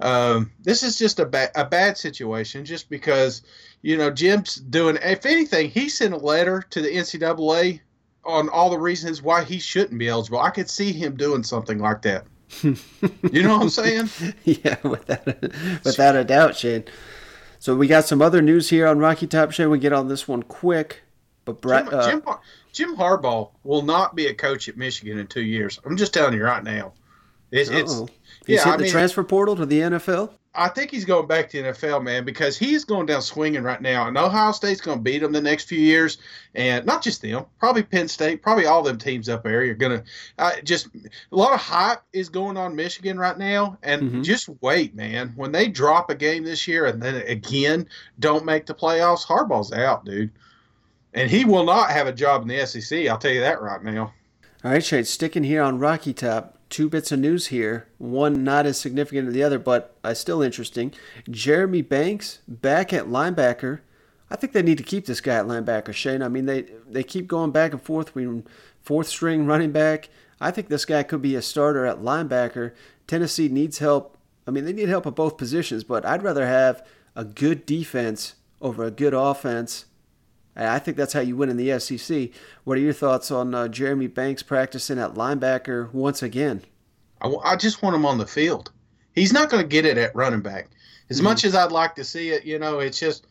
um, 0.00 0.52
this 0.62 0.82
is 0.82 0.98
just 0.98 1.18
a 1.20 1.26
bad 1.26 1.50
a 1.54 1.64
bad 1.64 1.96
situation, 1.98 2.64
just 2.64 2.88
because 2.88 3.42
you 3.82 3.96
know 3.96 4.10
Jim's 4.10 4.56
doing. 4.56 4.98
If 5.02 5.26
anything, 5.26 5.70
he 5.70 5.88
sent 5.88 6.14
a 6.14 6.18
letter 6.18 6.62
to 6.70 6.80
the 6.80 6.88
NCAA 6.88 7.80
on 8.24 8.48
all 8.48 8.70
the 8.70 8.78
reasons 8.78 9.22
why 9.22 9.44
he 9.44 9.58
shouldn't 9.58 9.98
be 9.98 10.08
eligible. 10.08 10.40
I 10.40 10.50
could 10.50 10.68
see 10.68 10.92
him 10.92 11.16
doing 11.16 11.42
something 11.42 11.78
like 11.78 12.02
that. 12.02 12.26
You 12.62 13.42
know 13.42 13.56
what 13.56 13.62
I'm 13.62 13.68
saying? 13.70 14.08
yeah, 14.44 14.76
without 14.82 15.26
a, 15.26 15.50
without 15.84 16.16
a 16.16 16.24
doubt, 16.24 16.56
Shane. 16.56 16.84
So 17.58 17.74
we 17.74 17.86
got 17.86 18.04
some 18.04 18.22
other 18.22 18.42
news 18.42 18.70
here 18.70 18.86
on 18.86 18.98
Rocky 18.98 19.26
Top 19.26 19.52
Shane. 19.52 19.70
We 19.70 19.78
get 19.78 19.92
on 19.92 20.08
this 20.08 20.28
one 20.28 20.42
quick, 20.42 21.02
but 21.44 21.60
Brett, 21.60 21.86
Jim, 21.90 21.94
uh, 21.98 22.06
Jim, 22.08 22.22
Jim 22.72 22.96
Harbaugh 22.96 23.50
will 23.64 23.82
not 23.82 24.14
be 24.14 24.26
a 24.26 24.34
coach 24.34 24.68
at 24.68 24.76
Michigan 24.76 25.18
in 25.18 25.26
two 25.26 25.42
years. 25.42 25.80
I'm 25.84 25.96
just 25.96 26.14
telling 26.14 26.34
you 26.34 26.44
right 26.44 26.62
now. 26.62 26.92
It's, 27.50 27.70
it's. 27.70 28.02
He's 28.46 28.56
yeah, 28.58 28.64
hit 28.64 28.74
I 28.74 28.76
the 28.76 28.82
mean, 28.84 28.92
transfer 28.92 29.24
portal 29.24 29.56
to 29.56 29.66
the 29.66 29.80
NFL. 29.80 30.30
I 30.58 30.68
think 30.68 30.90
he's 30.90 31.04
going 31.04 31.26
back 31.26 31.50
to 31.50 31.60
the 31.62 31.68
NFL, 31.68 32.02
man, 32.02 32.24
because 32.24 32.56
he's 32.56 32.82
going 32.82 33.04
down 33.04 33.20
swinging 33.20 33.62
right 33.62 33.82
now. 33.82 34.08
And 34.08 34.16
Ohio 34.16 34.52
State's 34.52 34.80
going 34.80 34.96
to 34.98 35.02
beat 35.02 35.22
him 35.22 35.30
the 35.32 35.40
next 35.42 35.64
few 35.68 35.78
years. 35.78 36.16
And 36.54 36.86
not 36.86 37.02
just 37.02 37.20
them, 37.20 37.44
probably 37.58 37.82
Penn 37.82 38.08
State, 38.08 38.40
probably 38.40 38.64
all 38.64 38.82
them 38.82 38.96
teams 38.96 39.28
up 39.28 39.42
there 39.44 39.60
are 39.60 39.74
going 39.74 39.98
to 39.98 40.04
uh, 40.38 40.52
just 40.64 40.88
a 40.96 41.36
lot 41.36 41.52
of 41.52 41.60
hype 41.60 42.00
is 42.14 42.30
going 42.30 42.56
on 42.56 42.74
Michigan 42.74 43.18
right 43.18 43.36
now. 43.36 43.76
And 43.82 44.10
Mhm. 44.10 44.24
just 44.24 44.48
wait, 44.62 44.94
man. 44.94 45.34
When 45.36 45.52
they 45.52 45.68
drop 45.68 46.08
a 46.08 46.14
game 46.14 46.42
this 46.44 46.66
year 46.66 46.86
and 46.86 47.02
then 47.02 47.16
again 47.26 47.86
don't 48.18 48.46
make 48.46 48.64
the 48.64 48.74
playoffs, 48.74 49.26
Harbaugh's 49.26 49.74
out, 49.74 50.06
dude. 50.06 50.30
And 51.12 51.30
he 51.30 51.44
will 51.44 51.64
not 51.64 51.90
have 51.90 52.06
a 52.06 52.12
job 52.12 52.40
in 52.42 52.48
the 52.48 52.60
SEC. 52.66 53.08
I'll 53.08 53.18
tell 53.18 53.30
you 53.30 53.40
that 53.40 53.60
right 53.60 53.82
now. 53.84 54.14
All 54.64 54.70
right, 54.72 54.82
Shane, 54.82 55.04
sticking 55.04 55.44
here 55.44 55.62
on 55.62 55.78
Rocky 55.78 56.14
Top, 56.14 56.55
two 56.70 56.88
bits 56.88 57.12
of 57.12 57.18
news 57.18 57.48
here. 57.48 57.88
One 57.98 58.44
not 58.44 58.66
as 58.66 58.78
significant 58.78 59.28
as 59.28 59.34
the 59.34 59.42
other, 59.42 59.58
but 59.58 59.96
uh, 60.02 60.14
still 60.14 60.42
interesting. 60.42 60.92
Jeremy 61.30 61.82
Banks 61.82 62.40
back 62.48 62.92
at 62.92 63.06
linebacker. 63.06 63.80
I 64.30 64.36
think 64.36 64.52
they 64.52 64.62
need 64.62 64.78
to 64.78 64.84
keep 64.84 65.06
this 65.06 65.20
guy 65.20 65.36
at 65.36 65.46
linebacker, 65.46 65.92
Shane. 65.92 66.22
I 66.22 66.28
mean, 66.28 66.46
they 66.46 66.66
they 66.88 67.02
keep 67.02 67.28
going 67.28 67.52
back 67.52 67.72
and 67.72 67.82
forth 67.82 68.06
between 68.06 68.44
fourth 68.82 69.08
string 69.08 69.46
running 69.46 69.72
back. 69.72 70.08
I 70.40 70.50
think 70.50 70.68
this 70.68 70.84
guy 70.84 71.02
could 71.02 71.22
be 71.22 71.34
a 71.36 71.42
starter 71.42 71.86
at 71.86 72.02
linebacker. 72.02 72.72
Tennessee 73.06 73.48
needs 73.48 73.78
help. 73.78 74.18
I 74.46 74.50
mean, 74.50 74.64
they 74.64 74.72
need 74.72 74.88
help 74.88 75.06
at 75.06 75.14
both 75.14 75.38
positions, 75.38 75.84
but 75.84 76.04
I'd 76.04 76.22
rather 76.22 76.46
have 76.46 76.86
a 77.14 77.24
good 77.24 77.66
defense 77.66 78.34
over 78.60 78.84
a 78.84 78.90
good 78.90 79.14
offense. 79.14 79.86
I 80.56 80.78
think 80.78 80.96
that's 80.96 81.12
how 81.12 81.20
you 81.20 81.36
win 81.36 81.50
in 81.50 81.56
the 81.56 81.78
SEC. 81.78 82.30
What 82.64 82.78
are 82.78 82.80
your 82.80 82.92
thoughts 82.92 83.30
on 83.30 83.54
uh, 83.54 83.68
Jeremy 83.68 84.06
Banks 84.06 84.42
practicing 84.42 84.98
at 84.98 85.14
linebacker 85.14 85.92
once 85.92 86.22
again? 86.22 86.62
I, 87.20 87.32
I 87.44 87.56
just 87.56 87.82
want 87.82 87.94
him 87.94 88.06
on 88.06 88.18
the 88.18 88.26
field. 88.26 88.72
He's 89.14 89.32
not 89.32 89.50
going 89.50 89.62
to 89.62 89.68
get 89.68 89.86
it 89.86 89.98
at 89.98 90.14
running 90.14 90.40
back. 90.40 90.68
As 91.08 91.22
much 91.22 91.44
as 91.44 91.54
I'd 91.54 91.72
like 91.72 91.94
to 91.96 92.04
see 92.04 92.30
it, 92.30 92.44
you 92.44 92.58
know, 92.58 92.80
it's 92.80 92.98
just 92.98 93.26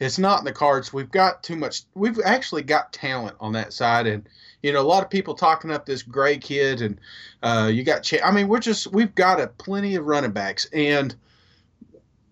it's 0.00 0.18
not 0.18 0.40
in 0.40 0.44
the 0.44 0.52
cards. 0.52 0.92
We've 0.92 1.10
got 1.10 1.42
too 1.42 1.54
much. 1.54 1.82
We've 1.94 2.18
actually 2.24 2.62
got 2.62 2.92
talent 2.92 3.36
on 3.38 3.52
that 3.52 3.72
side, 3.72 4.08
and 4.08 4.28
you 4.62 4.72
know, 4.72 4.80
a 4.80 4.82
lot 4.82 5.04
of 5.04 5.10
people 5.10 5.34
talking 5.34 5.70
up 5.70 5.86
this 5.86 6.02
Gray 6.02 6.36
kid, 6.38 6.82
and 6.82 7.00
uh, 7.42 7.70
you 7.72 7.84
got. 7.84 8.02
Ch- 8.02 8.22
I 8.24 8.32
mean, 8.32 8.48
we're 8.48 8.58
just 8.58 8.92
we've 8.92 9.14
got 9.14 9.40
a 9.40 9.46
plenty 9.46 9.94
of 9.94 10.04
running 10.04 10.32
backs, 10.32 10.66
and 10.72 11.14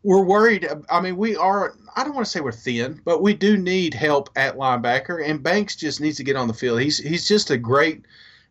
we're 0.02 0.24
worried. 0.24 0.68
I 0.88 1.00
mean, 1.00 1.16
we 1.16 1.36
are. 1.36 1.74
I 1.96 2.04
don't 2.04 2.14
want 2.14 2.24
to 2.24 2.30
say 2.30 2.40
we're 2.40 2.52
thin, 2.52 3.00
but 3.04 3.22
we 3.22 3.34
do 3.34 3.56
need 3.56 3.94
help 3.94 4.30
at 4.36 4.56
linebacker, 4.56 5.26
and 5.26 5.42
Banks 5.42 5.76
just 5.76 6.00
needs 6.00 6.16
to 6.18 6.24
get 6.24 6.36
on 6.36 6.48
the 6.48 6.54
field. 6.54 6.80
He's 6.80 6.98
he's 6.98 7.28
just 7.28 7.50
a 7.50 7.58
great 7.58 8.04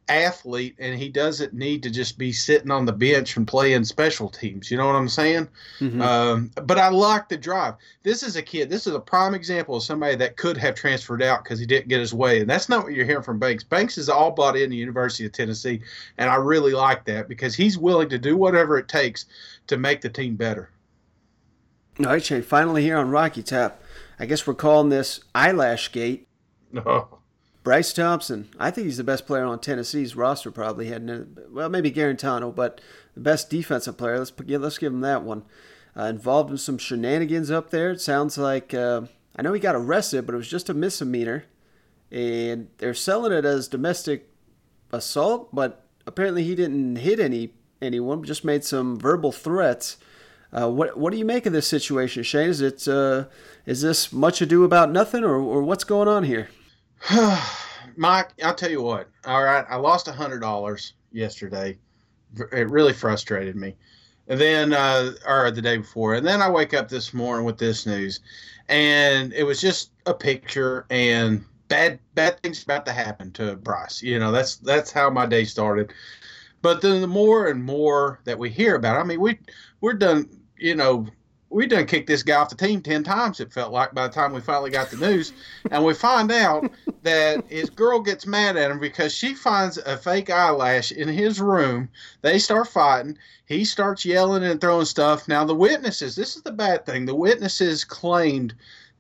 athlete, 0.08 0.76
and 0.80 0.98
he 0.98 1.08
doesn't 1.08 1.54
need 1.54 1.84
to 1.84 1.90
just 1.90 2.18
be 2.18 2.32
sitting 2.32 2.72
on 2.72 2.86
the 2.86 2.92
bench 2.92 3.38
and 3.38 3.48
playing 3.48 3.84
special 3.84 4.28
teams. 4.28 4.72
You 4.72 4.78
know 4.78 4.88
what 4.88 4.96
I'm 4.96 5.08
saying? 5.08 5.48
Mhm. 5.80 6.02
Um, 6.02 6.52
but 6.66 6.80
I 6.80 6.90
like 6.90 7.30
the 7.30 7.38
drive. 7.38 7.76
This 8.02 8.24
is 8.24 8.36
a 8.36 8.42
kid. 8.42 8.70
This 8.70 8.88
is 8.88 8.94
a 8.96 9.00
prime 9.00 9.36
example 9.36 9.76
of 9.76 9.84
somebody 9.84 10.16
that 10.16 10.36
could 10.36 10.58
have 10.58 10.74
transferred 10.74 11.22
out 11.22 11.44
because 11.44 11.60
he 11.60 11.66
didn't 11.68 11.90
get 11.90 12.00
his 12.00 12.14
way, 12.14 12.42
and 12.42 12.50
that's 12.50 12.70
not 12.70 12.84
what 12.84 12.94
you're 12.94 13.06
hearing 13.06 13.24
from 13.24 13.40
Banks. 13.40 13.64
Banks 13.64 13.98
is 13.98 14.10
all 14.10 14.32
bought 14.32 14.58
in 14.58 14.72
the 14.72 14.76
University 14.76 15.26
of 15.26 15.32
Tennessee, 15.32 15.82
and 16.18 16.30
I 16.30 16.36
really 16.36 16.74
like 16.74 17.06
that 17.06 17.28
because 17.28 17.56
he's 17.56 17.78
willing 17.78 18.10
to 18.10 18.18
do 18.18 18.36
whatever 18.36 18.78
it 18.78 18.88
takes 18.88 19.26
to 19.68 19.78
make 19.78 20.02
the 20.02 20.10
team 20.10 20.36
better. 20.36 20.70
All 22.00 22.06
right, 22.06 22.24
Shane. 22.24 22.44
Finally, 22.44 22.84
here 22.84 22.98
on 22.98 23.10
Rocky 23.10 23.44
Top, 23.44 23.84
I 24.18 24.26
guess 24.26 24.48
we're 24.48 24.54
calling 24.54 24.88
this 24.88 25.20
eyelash 25.36 25.92
gate. 25.92 26.30
No. 26.72 27.20
Bryce 27.62 27.92
Thompson, 27.92 28.48
I 28.58 28.72
think 28.72 28.86
he's 28.86 28.98
the 28.98 29.04
best 29.04 29.28
player 29.28 29.44
on 29.44 29.60
Tennessee's 29.60 30.16
roster. 30.16 30.50
Probably 30.50 30.88
had 30.88 31.52
well, 31.52 31.68
maybe 31.68 31.92
Guarantano, 31.92 32.56
but 32.56 32.80
the 33.16 33.20
best 33.20 33.50
defensive 33.50 33.98
player. 33.98 34.18
Let's 34.18 34.32
let's 34.48 34.78
give 34.78 34.94
him 34.94 35.02
that 35.02 35.24
one. 35.24 35.44
Uh, 35.98 36.04
involved 36.04 36.52
in 36.52 36.58
some 36.58 36.78
shenanigans 36.78 37.52
up 37.52 37.70
there. 37.70 37.92
It 37.92 38.00
sounds 38.00 38.38
like 38.38 38.74
uh, 38.74 39.02
I 39.36 39.42
know 39.42 39.52
he 39.52 39.60
got 39.60 39.76
arrested, 39.76 40.26
but 40.26 40.36
it 40.36 40.38
was 40.38 40.48
just 40.48 40.70
a 40.70 40.74
misdemeanor, 40.74 41.44
and 42.12 42.70
they're 42.78 42.94
selling 42.94 43.34
it 43.34 43.44
as 43.44 43.68
domestic 43.68 44.30
assault. 44.94 45.54
But 45.54 45.86
apparently, 46.08 46.46
he 46.46 46.56
didn't 46.56 46.96
hit 46.96 47.20
any 47.20 47.52
anyone. 47.82 48.24
Just 48.24 48.46
made 48.46 48.64
some 48.64 48.98
verbal 48.98 49.34
threats. 49.34 49.98
Uh, 50.52 50.70
what 50.70 50.98
what 50.98 51.12
do 51.12 51.18
you 51.18 51.26
make 51.26 51.46
of 51.46 51.54
this 51.54 51.68
situation, 51.68 52.24
Shane? 52.24 52.50
Is 52.50 52.62
it 52.62 52.88
uh, 52.88 53.26
is 53.66 53.82
this 53.82 54.12
much 54.12 54.42
ado 54.42 54.64
about 54.64 54.92
nothing, 54.92 55.24
or, 55.24 55.36
or 55.36 55.62
what's 55.62 55.84
going 55.84 56.08
on 56.08 56.24
here? 56.24 56.50
Mike, 57.96 58.30
I'll 58.44 58.56
tell 58.56 58.72
you 58.72 58.82
what. 58.82 59.10
All 59.26 59.44
right, 59.44 59.66
I 59.70 59.76
lost 59.76 60.08
a 60.08 60.12
hundred 60.12 60.40
dollars 60.40 60.94
yesterday. 61.12 61.78
It 62.52 62.70
really 62.70 62.94
frustrated 62.94 63.56
me. 63.56 63.76
And 64.28 64.40
then, 64.40 64.74
uh, 64.74 65.14
or 65.28 65.50
the 65.50 65.62
day 65.62 65.78
before, 65.78 66.14
and 66.14 66.26
then 66.26 66.42
I 66.42 66.50
wake 66.50 66.74
up 66.76 66.88
this 66.88 67.14
morning 67.14 67.46
with 67.46 67.58
this 67.58 67.86
news, 67.88 68.20
and 68.68 69.34
it 69.34 69.44
was 69.44 69.60
just 69.60 69.92
a 70.06 70.14
picture 70.14 70.86
and 70.90 71.44
bad 71.68 72.00
bad 72.16 72.40
things 72.42 72.64
about 72.64 72.86
to 72.88 72.92
happen 72.92 73.32
to 73.34 73.56
Bryce. 73.56 74.02
You 74.04 74.20
know, 74.20 74.32
that's 74.32 74.58
that's 74.58 74.92
how 74.92 75.10
my 75.10 75.26
day 75.26 75.46
started. 75.46 75.94
But 76.62 76.82
then 76.82 77.02
the 77.02 77.08
more 77.08 77.48
and 77.48 77.64
more 77.64 78.20
that 78.26 78.38
we 78.38 78.50
hear 78.50 78.76
about, 78.76 78.98
it, 78.98 79.00
I 79.00 79.04
mean, 79.04 79.22
we 79.22 79.40
we're 79.82 79.94
done. 79.94 80.30
You 80.60 80.76
know, 80.76 81.08
we 81.50 81.66
done 81.66 81.86
kicked 81.86 82.08
this 82.08 82.24
guy 82.24 82.36
off 82.36 82.50
the 82.50 82.56
team 82.56 82.82
10 82.82 83.04
times 83.04 83.40
it 83.40 83.52
felt 83.52 83.74
like 83.74 83.94
by 83.94 84.08
the 84.08 84.14
time 84.14 84.34
we 84.34 84.42
finally 84.42 84.70
got 84.70 84.92
the 84.92 84.98
news. 84.98 85.34
And 85.72 85.84
we 85.84 85.94
find 85.94 86.32
out 86.32 86.72
that 87.04 87.44
his 87.48 87.70
girl 87.70 88.00
gets 88.00 88.26
mad 88.26 88.58
at 88.58 88.72
him 88.72 88.80
because 88.80 89.14
she 89.14 89.34
finds 89.34 89.78
a 89.78 89.98
fake 89.98 90.30
eyelash 90.30 90.92
in 90.92 91.08
his 91.08 91.40
room. 91.40 91.90
They 92.22 92.40
start 92.40 92.68
fighting. 92.68 93.18
He 93.46 93.66
starts 93.66 94.06
yelling 94.06 94.44
and 94.44 94.60
throwing 94.60 94.86
stuff. 94.86 95.28
Now 95.28 95.44
the 95.44 95.56
witnesses 95.56 96.16
this 96.16 96.36
is 96.36 96.44
the 96.44 96.52
bad 96.52 96.86
thing. 96.86 97.06
The 97.06 97.16
witnesses 97.16 97.84
claimed 97.84 98.54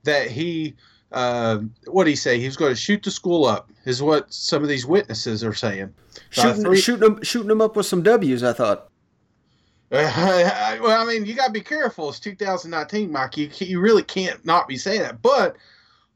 that 0.03 0.30
he 0.30 0.76
uh, 1.12 1.60
what 1.88 2.03
did 2.03 2.12
he 2.12 2.16
say? 2.16 2.39
He 2.39 2.45
was 2.45 2.57
going 2.57 2.74
to 2.74 2.80
shoot 2.80 3.01
the 3.01 3.10
school 3.10 3.45
up 3.45 3.72
is 3.86 4.01
what 4.01 4.32
some 4.32 4.62
of 4.62 4.70
these 4.70 4.86
witnesses 4.86 5.43
are 5.43 5.55
saying. 5.55 5.93
Shooting, 6.30 6.64
three, 6.64 6.80
shooting, 6.80 7.14
them, 7.14 7.24
shooting 7.24 7.47
them 7.47 7.62
up 7.62 7.76
with 7.76 7.86
some 7.86 8.03
w's 8.03 8.43
i 8.43 8.53
thought 8.53 8.89
well, 9.92 11.02
I 11.02 11.06
mean, 11.06 11.26
you 11.26 11.34
got 11.34 11.48
to 11.48 11.52
be 11.52 11.62
careful. 11.62 12.10
It's 12.10 12.20
2019, 12.20 13.12
Mike. 13.12 13.38
You, 13.38 13.50
you 13.58 13.80
really 13.80 14.04
can't 14.04 14.44
not 14.46 14.68
be 14.68 14.78
saying 14.78 15.02
that. 15.02 15.22
But 15.22 15.56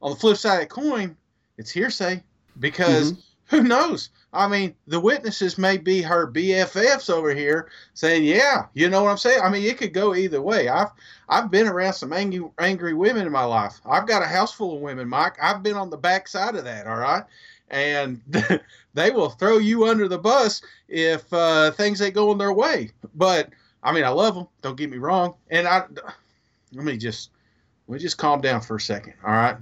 on 0.02 0.12
the 0.12 0.18
flip 0.18 0.38
side 0.38 0.56
of 0.56 0.60
the 0.62 0.68
coin, 0.68 1.18
it's 1.58 1.72
hearsay 1.72 2.22
because 2.60 3.14
mm-hmm. 3.14 3.56
who 3.56 3.64
knows? 3.64 4.10
I 4.32 4.48
mean, 4.48 4.76
the 4.88 5.00
witnesses 5.00 5.58
may 5.58 5.78
be 5.78 6.02
her 6.02 6.32
BFFs 6.32 7.10
over 7.10 7.34
here 7.34 7.70
saying, 7.94 8.24
"Yeah, 8.24 8.66
you 8.74 8.90
know 8.90 9.04
what 9.04 9.12
I'm 9.12 9.18
saying." 9.18 9.42
I 9.44 9.50
mean, 9.50 9.64
it 9.64 9.78
could 9.78 9.94
go 9.94 10.16
either 10.16 10.42
way. 10.42 10.68
I've 10.68 10.90
I've 11.30 11.52
been 11.52 11.68
around 11.68 11.94
some 11.94 12.14
angry 12.14 12.44
angry 12.60 12.94
women 12.94 13.28
in 13.28 13.32
my 13.32 13.46
life. 13.46 13.80
I've 13.86 14.08
got 14.08 14.24
a 14.24 14.28
house 14.28 14.52
full 14.52 14.76
of 14.76 14.82
women, 14.82 15.08
Mike. 15.08 15.38
I've 15.42 15.62
been 15.62 15.76
on 15.76 15.92
the 15.92 15.98
back 15.98 16.28
side 16.28 16.56
of 16.56 16.64
that. 16.66 16.88
All 16.88 16.98
right, 16.98 17.24
and 17.70 18.22
they 18.94 19.12
will 19.12 19.30
throw 19.30 19.60
you 19.60 19.86
under 19.86 20.08
the 20.08 20.18
bus 20.18 20.64
if 20.88 21.32
uh, 21.32 21.72
things 21.72 22.02
ain't 22.02 22.16
going 22.16 22.40
their 22.40 22.54
way. 22.54 22.90
But 23.14 23.50
I 23.84 23.92
mean, 23.92 24.04
I 24.04 24.10
love 24.10 24.36
them. 24.36 24.48
Don't 24.62 24.78
get 24.78 24.90
me 24.90 24.98
wrong. 24.98 25.36
And 25.50 25.68
I, 25.68 25.84
let 26.74 26.86
me 26.86 26.98
just, 26.98 27.32
let 27.88 27.96
me 27.96 28.00
just 28.00 28.18
calm 28.18 28.42
down 28.42 28.62
for 28.62 28.78
a 28.78 28.82
second. 28.82 29.14
All 29.24 29.32
right. 29.32 29.58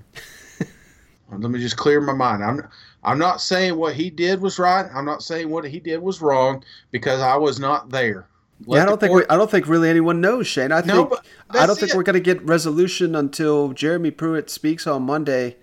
let 1.31 1.51
me 1.51 1.59
just 1.59 1.77
clear 1.77 1.99
my 2.01 2.13
mind. 2.13 2.43
I'm, 2.43 2.67
I'm 3.03 3.17
not 3.17 3.41
saying 3.41 3.75
what 3.75 3.95
he 3.95 4.09
did 4.09 4.41
was 4.41 4.59
right. 4.59 4.85
I'm 4.93 5.05
not 5.05 5.23
saying 5.23 5.49
what 5.49 5.65
he 5.65 5.79
did 5.79 6.01
was 6.01 6.21
wrong 6.21 6.63
because 6.91 7.19
I 7.21 7.35
was 7.35 7.59
not 7.59 7.89
there. 7.89 8.27
Let 8.67 8.77
yeah, 8.77 8.83
I 8.83 8.85
don't 8.85 8.99
think 8.99 9.13
we, 9.13 9.23
I 9.27 9.37
don't 9.37 9.49
think 9.49 9.67
really 9.67 9.89
anyone 9.89 10.21
knows, 10.21 10.45
Shane. 10.45 10.71
I 10.71 10.81
think 10.81 10.93
no, 10.93 11.17
I 11.49 11.65
don't 11.65 11.79
think 11.79 11.93
it. 11.93 11.97
we're 11.97 12.03
going 12.03 12.13
to 12.13 12.19
get 12.19 12.43
resolution 12.43 13.15
until 13.15 13.73
Jeremy 13.73 14.11
Pruitt 14.11 14.51
speaks 14.51 14.85
on 14.85 15.01
Monday 15.01 15.57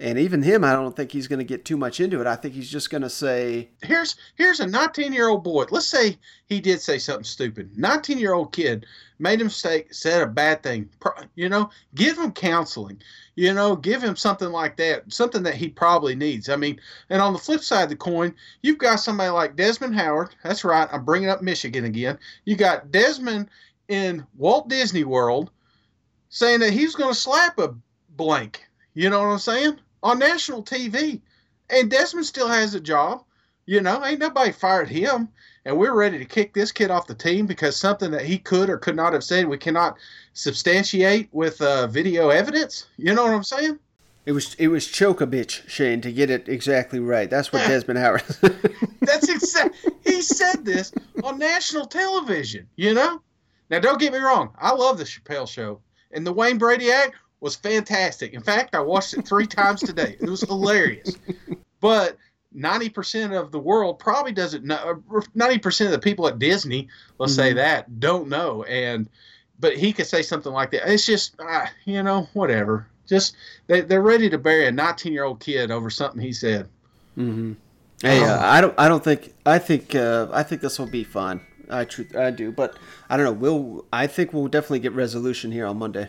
and 0.00 0.18
even 0.18 0.42
him, 0.42 0.64
I 0.64 0.72
don't 0.72 0.96
think 0.96 1.12
he's 1.12 1.28
going 1.28 1.38
to 1.38 1.44
get 1.44 1.64
too 1.64 1.76
much 1.76 2.00
into 2.00 2.20
it. 2.20 2.26
I 2.26 2.34
think 2.34 2.54
he's 2.54 2.70
just 2.70 2.90
going 2.90 3.02
to 3.02 3.10
say, 3.10 3.70
"Here's 3.82 4.16
here's 4.34 4.60
a 4.60 4.66
19 4.66 5.12
year 5.12 5.28
old 5.28 5.44
boy. 5.44 5.66
Let's 5.70 5.86
say 5.86 6.18
he 6.46 6.60
did 6.60 6.80
say 6.80 6.98
something 6.98 7.24
stupid. 7.24 7.78
19 7.78 8.18
year 8.18 8.32
old 8.32 8.52
kid 8.52 8.86
made 9.18 9.40
a 9.40 9.44
mistake, 9.44 9.94
said 9.94 10.22
a 10.22 10.26
bad 10.26 10.62
thing. 10.62 10.88
You 11.36 11.48
know, 11.48 11.70
give 11.94 12.18
him 12.18 12.32
counseling. 12.32 13.00
You 13.36 13.54
know, 13.54 13.76
give 13.76 14.02
him 14.02 14.16
something 14.16 14.50
like 14.50 14.76
that, 14.76 15.10
something 15.12 15.42
that 15.44 15.54
he 15.54 15.68
probably 15.68 16.14
needs. 16.14 16.48
I 16.48 16.56
mean, 16.56 16.80
and 17.08 17.22
on 17.22 17.32
the 17.32 17.38
flip 17.38 17.60
side 17.60 17.84
of 17.84 17.88
the 17.88 17.96
coin, 17.96 18.34
you've 18.62 18.78
got 18.78 18.96
somebody 18.96 19.30
like 19.30 19.56
Desmond 19.56 19.94
Howard. 19.94 20.34
That's 20.42 20.64
right. 20.64 20.88
I'm 20.92 21.04
bringing 21.04 21.30
up 21.30 21.42
Michigan 21.42 21.84
again. 21.84 22.18
You 22.44 22.56
got 22.56 22.90
Desmond 22.90 23.48
in 23.88 24.26
Walt 24.36 24.68
Disney 24.68 25.04
World 25.04 25.50
saying 26.28 26.60
that 26.60 26.72
he's 26.72 26.94
going 26.94 27.14
to 27.14 27.18
slap 27.18 27.58
a 27.58 27.74
blank. 28.16 28.68
You 28.94 29.10
know 29.10 29.20
what 29.20 29.28
I'm 29.28 29.38
saying? 29.38 29.78
on 30.02 30.18
national 30.18 30.62
TV. 30.62 31.20
And 31.70 31.90
Desmond 31.90 32.26
still 32.26 32.48
has 32.48 32.74
a 32.74 32.80
job. 32.80 33.24
You 33.64 33.80
know, 33.80 34.04
ain't 34.04 34.18
nobody 34.18 34.52
fired 34.52 34.88
him. 34.88 35.28
And 35.64 35.78
we're 35.78 35.94
ready 35.94 36.18
to 36.18 36.24
kick 36.24 36.52
this 36.52 36.72
kid 36.72 36.90
off 36.90 37.06
the 37.06 37.14
team 37.14 37.46
because 37.46 37.76
something 37.76 38.10
that 38.10 38.24
he 38.24 38.38
could 38.38 38.68
or 38.68 38.78
could 38.78 38.96
not 38.96 39.12
have 39.12 39.22
said 39.22 39.46
we 39.46 39.58
cannot 39.58 39.96
substantiate 40.32 41.28
with 41.30 41.60
uh, 41.62 41.86
video 41.86 42.30
evidence. 42.30 42.86
You 42.96 43.14
know 43.14 43.22
what 43.22 43.32
I'm 43.32 43.44
saying? 43.44 43.78
It 44.26 44.32
was 44.32 44.54
it 44.54 44.68
was 44.68 44.86
choke 44.86 45.20
a 45.20 45.26
bitch, 45.26 45.68
Shane, 45.68 46.00
to 46.02 46.12
get 46.12 46.30
it 46.30 46.48
exactly 46.48 47.00
right. 47.00 47.28
That's 47.28 47.52
what 47.52 47.66
Desmond 47.66 47.98
Howard. 47.98 48.22
That's 49.00 49.28
exact. 49.28 49.76
He 50.04 50.22
said 50.22 50.64
this 50.64 50.92
on 51.24 51.38
national 51.38 51.86
television. 51.86 52.68
You 52.76 52.94
know. 52.94 53.22
Now, 53.70 53.78
don't 53.78 53.98
get 53.98 54.12
me 54.12 54.18
wrong. 54.18 54.54
I 54.60 54.74
love 54.74 54.98
the 54.98 55.04
Chappelle 55.04 55.48
Show 55.48 55.80
and 56.10 56.26
the 56.26 56.32
Wayne 56.32 56.58
Brady 56.58 56.92
Act 56.92 57.14
was 57.42 57.56
fantastic. 57.56 58.32
In 58.32 58.42
fact, 58.42 58.74
I 58.74 58.80
watched 58.80 59.14
it 59.14 59.26
three 59.26 59.46
times 59.46 59.80
today. 59.80 60.16
It 60.20 60.30
was 60.30 60.42
hilarious. 60.42 61.16
But 61.80 62.16
90% 62.56 63.38
of 63.38 63.50
the 63.50 63.58
world 63.58 63.98
probably 63.98 64.32
doesn't 64.32 64.64
know 64.64 65.02
90% 65.36 65.86
of 65.86 65.90
the 65.90 65.98
people 65.98 66.28
at 66.28 66.38
Disney, 66.38 66.88
let's 67.18 67.32
mm-hmm. 67.32 67.40
say 67.40 67.52
that, 67.54 67.98
don't 67.98 68.28
know 68.28 68.62
and 68.64 69.08
but 69.62 69.76
he 69.76 69.92
could 69.92 70.06
say 70.06 70.22
something 70.22 70.52
like 70.52 70.72
that. 70.72 70.90
It's 70.90 71.06
just 71.06 71.36
uh, 71.40 71.66
you 71.84 72.02
know, 72.02 72.28
whatever. 72.34 72.88
Just 73.06 73.36
they 73.68 73.80
they're 73.80 74.02
ready 74.02 74.28
to 74.28 74.36
bury 74.36 74.66
a 74.66 74.72
19-year-old 74.72 75.40
kid 75.40 75.70
over 75.70 75.88
something 75.88 76.20
he 76.20 76.32
said. 76.32 76.68
Mhm. 77.16 77.56
Hey, 78.02 78.22
uh, 78.22 78.44
I 78.44 78.60
don't 78.60 78.74
I 78.76 78.88
don't 78.88 79.02
think 79.02 79.34
I 79.46 79.58
think 79.58 79.94
uh, 79.94 80.28
I 80.32 80.42
think 80.42 80.60
this 80.60 80.78
will 80.78 80.86
be 80.86 81.04
fine. 81.04 81.40
I 81.70 81.84
tr- 81.84 82.18
I 82.18 82.30
do, 82.30 82.50
but 82.52 82.76
I 83.08 83.16
don't 83.16 83.24
know. 83.24 83.32
We'll 83.32 83.86
I 83.92 84.06
think 84.08 84.32
we'll 84.32 84.48
definitely 84.48 84.80
get 84.80 84.92
resolution 84.92 85.52
here 85.52 85.66
on 85.66 85.78
Monday. 85.78 86.08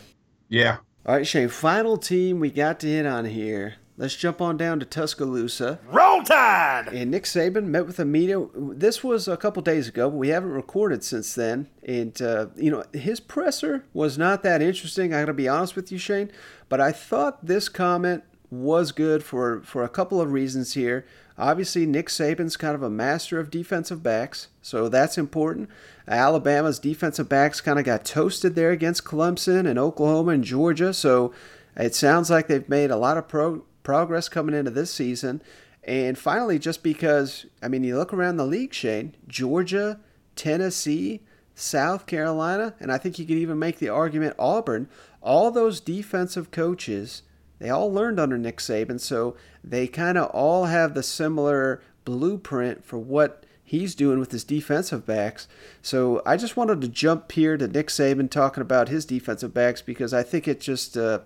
Yeah, 0.49 0.77
all 1.05 1.15
right, 1.15 1.27
Shane, 1.27 1.49
final 1.49 1.97
team 1.97 2.39
we 2.39 2.49
got 2.49 2.79
to 2.79 2.87
hit 2.87 3.05
on 3.05 3.25
here. 3.25 3.75
Let's 3.97 4.15
jump 4.15 4.39
on 4.41 4.55
down 4.55 4.79
to 4.79 4.85
Tuscaloosa. 4.85 5.79
Roll 5.85 6.23
Tide! 6.23 6.87
And 6.93 7.11
Nick 7.11 7.25
Saban 7.25 7.65
met 7.65 7.85
with 7.85 7.97
the 7.97 8.05
media. 8.05 8.43
This 8.55 9.03
was 9.03 9.27
a 9.27 9.35
couple 9.35 9.61
days 9.61 9.89
ago, 9.89 10.09
but 10.09 10.15
we 10.15 10.29
haven't 10.29 10.51
recorded 10.51 11.03
since 11.03 11.35
then. 11.35 11.67
And, 11.83 12.19
uh, 12.21 12.47
you 12.55 12.71
know, 12.71 12.85
his 12.93 13.19
presser 13.19 13.83
was 13.93 14.17
not 14.17 14.43
that 14.43 14.61
interesting. 14.61 15.13
I 15.13 15.21
got 15.21 15.25
to 15.25 15.33
be 15.33 15.49
honest 15.49 15.75
with 15.75 15.91
you, 15.91 15.97
Shane. 15.97 16.31
But 16.69 16.79
I 16.79 16.93
thought 16.93 17.45
this 17.45 17.67
comment 17.67 18.23
was 18.49 18.93
good 18.93 19.23
for, 19.23 19.61
for 19.61 19.83
a 19.83 19.89
couple 19.89 20.21
of 20.21 20.31
reasons 20.31 20.73
here. 20.73 21.05
Obviously, 21.37 21.85
Nick 21.85 22.07
Saban's 22.09 22.57
kind 22.57 22.75
of 22.75 22.83
a 22.83 22.89
master 22.89 23.39
of 23.39 23.49
defensive 23.49 24.03
backs, 24.03 24.49
so 24.61 24.87
that's 24.87 25.17
important. 25.17 25.69
Alabama's 26.07 26.79
defensive 26.79 27.27
backs 27.27 27.61
kind 27.61 27.79
of 27.79 27.85
got 27.85 28.05
toasted 28.05 28.55
there 28.55 28.71
against 28.71 29.03
Clemson 29.03 29.67
and 29.67 29.79
Oklahoma 29.79 30.33
and 30.33 30.43
Georgia, 30.43 30.93
so 30.93 31.33
it 31.75 31.95
sounds 31.95 32.29
like 32.29 32.47
they've 32.47 32.69
made 32.69 32.91
a 32.91 32.97
lot 32.97 33.17
of 33.17 33.27
pro- 33.27 33.63
progress 33.81 34.29
coming 34.29 34.55
into 34.55 34.71
this 34.71 34.93
season. 34.93 35.41
And 35.83 36.17
finally, 36.17 36.59
just 36.59 36.83
because, 36.83 37.45
I 37.61 37.67
mean, 37.67 37.83
you 37.83 37.97
look 37.97 38.13
around 38.13 38.37
the 38.37 38.45
league, 38.45 38.73
Shane, 38.73 39.15
Georgia, 39.27 39.99
Tennessee, 40.35 41.21
South 41.55 42.05
Carolina, 42.05 42.75
and 42.79 42.91
I 42.91 42.97
think 42.97 43.19
you 43.19 43.25
could 43.25 43.37
even 43.37 43.59
make 43.59 43.79
the 43.79 43.89
argument 43.89 44.35
Auburn, 44.39 44.87
all 45.21 45.51
those 45.51 45.79
defensive 45.79 46.51
coaches 46.51 47.23
they 47.59 47.69
all 47.69 47.91
learned 47.91 48.19
under 48.19 48.37
Nick 48.37 48.57
Saban, 48.57 48.99
so 48.99 49.35
they 49.63 49.87
kind 49.87 50.17
of 50.17 50.29
all 50.31 50.65
have 50.65 50.93
the 50.93 51.03
similar 51.03 51.81
blueprint 52.05 52.83
for 52.83 52.97
what 52.97 53.45
he's 53.63 53.95
doing 53.95 54.19
with 54.19 54.31
his 54.31 54.43
defensive 54.43 55.05
backs. 55.05 55.47
So 55.81 56.21
I 56.25 56.37
just 56.37 56.57
wanted 56.57 56.81
to 56.81 56.87
jump 56.87 57.31
here 57.31 57.57
to 57.57 57.67
Nick 57.67 57.87
Saban 57.87 58.29
talking 58.29 58.61
about 58.61 58.89
his 58.89 59.05
defensive 59.05 59.53
backs 59.53 59.81
because 59.81 60.13
I 60.13 60.23
think 60.23 60.47
it 60.47 60.59
just 60.59 60.97
uh, 60.97 61.19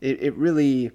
it, 0.00 0.22
it 0.22 0.34
really 0.34 0.90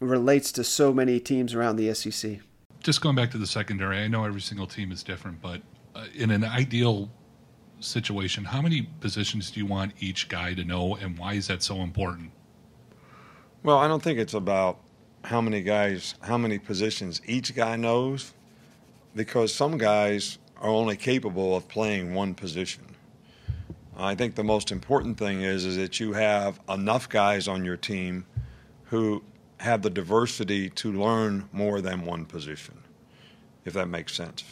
relates 0.00 0.52
to 0.52 0.64
so 0.64 0.92
many 0.92 1.18
teams 1.18 1.54
around 1.54 1.76
the 1.76 1.92
SEC. 1.94 2.38
Just 2.80 3.00
going 3.00 3.16
back 3.16 3.30
to 3.32 3.38
the 3.38 3.46
secondary, 3.46 3.98
I 3.98 4.08
know 4.08 4.24
every 4.24 4.40
single 4.40 4.66
team 4.66 4.92
is 4.92 5.02
different, 5.02 5.42
but 5.42 5.60
uh, 5.94 6.06
in 6.14 6.30
an 6.30 6.44
ideal 6.44 7.10
situation, 7.80 8.44
how 8.44 8.62
many 8.62 8.82
positions 9.00 9.50
do 9.50 9.58
you 9.58 9.66
want 9.66 9.92
each 9.98 10.28
guy 10.28 10.54
to 10.54 10.64
know, 10.64 10.94
and 10.96 11.18
why 11.18 11.34
is 11.34 11.48
that 11.48 11.62
so 11.62 11.82
important? 11.82 12.30
Well, 13.68 13.76
I 13.76 13.86
don't 13.86 14.02
think 14.02 14.18
it's 14.18 14.32
about 14.32 14.78
how 15.24 15.42
many 15.42 15.60
guys, 15.60 16.14
how 16.22 16.38
many 16.38 16.58
positions 16.58 17.20
each 17.26 17.54
guy 17.54 17.76
knows, 17.76 18.32
because 19.14 19.54
some 19.54 19.76
guys 19.76 20.38
are 20.58 20.70
only 20.70 20.96
capable 20.96 21.54
of 21.54 21.68
playing 21.68 22.14
one 22.14 22.32
position. 22.32 22.84
I 23.94 24.14
think 24.14 24.36
the 24.36 24.42
most 24.42 24.72
important 24.72 25.18
thing 25.18 25.42
is 25.42 25.66
is 25.66 25.76
that 25.76 26.00
you 26.00 26.14
have 26.14 26.58
enough 26.66 27.10
guys 27.10 27.46
on 27.46 27.62
your 27.62 27.76
team 27.76 28.24
who 28.84 29.22
have 29.58 29.82
the 29.82 29.90
diversity 29.90 30.70
to 30.70 30.90
learn 30.90 31.46
more 31.52 31.82
than 31.82 32.06
one 32.06 32.24
position, 32.24 32.78
if 33.66 33.74
that 33.74 33.88
makes 33.88 34.14
sense. 34.14 34.44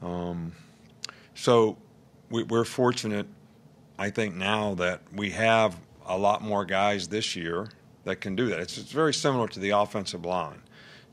Um, 0.00 0.52
so 1.34 1.76
we, 2.30 2.44
we're 2.44 2.64
fortunate, 2.64 3.26
I 3.98 4.08
think, 4.08 4.34
now 4.36 4.74
that 4.76 5.02
we 5.14 5.32
have 5.32 5.76
a 6.06 6.16
lot 6.16 6.40
more 6.40 6.64
guys 6.64 7.08
this 7.08 7.36
year 7.36 7.68
that 8.04 8.20
can 8.20 8.36
do 8.36 8.46
that. 8.48 8.60
It's, 8.60 8.78
it's 8.78 8.92
very 8.92 9.14
similar 9.14 9.48
to 9.48 9.60
the 9.60 9.70
offensive 9.70 10.24
line. 10.24 10.60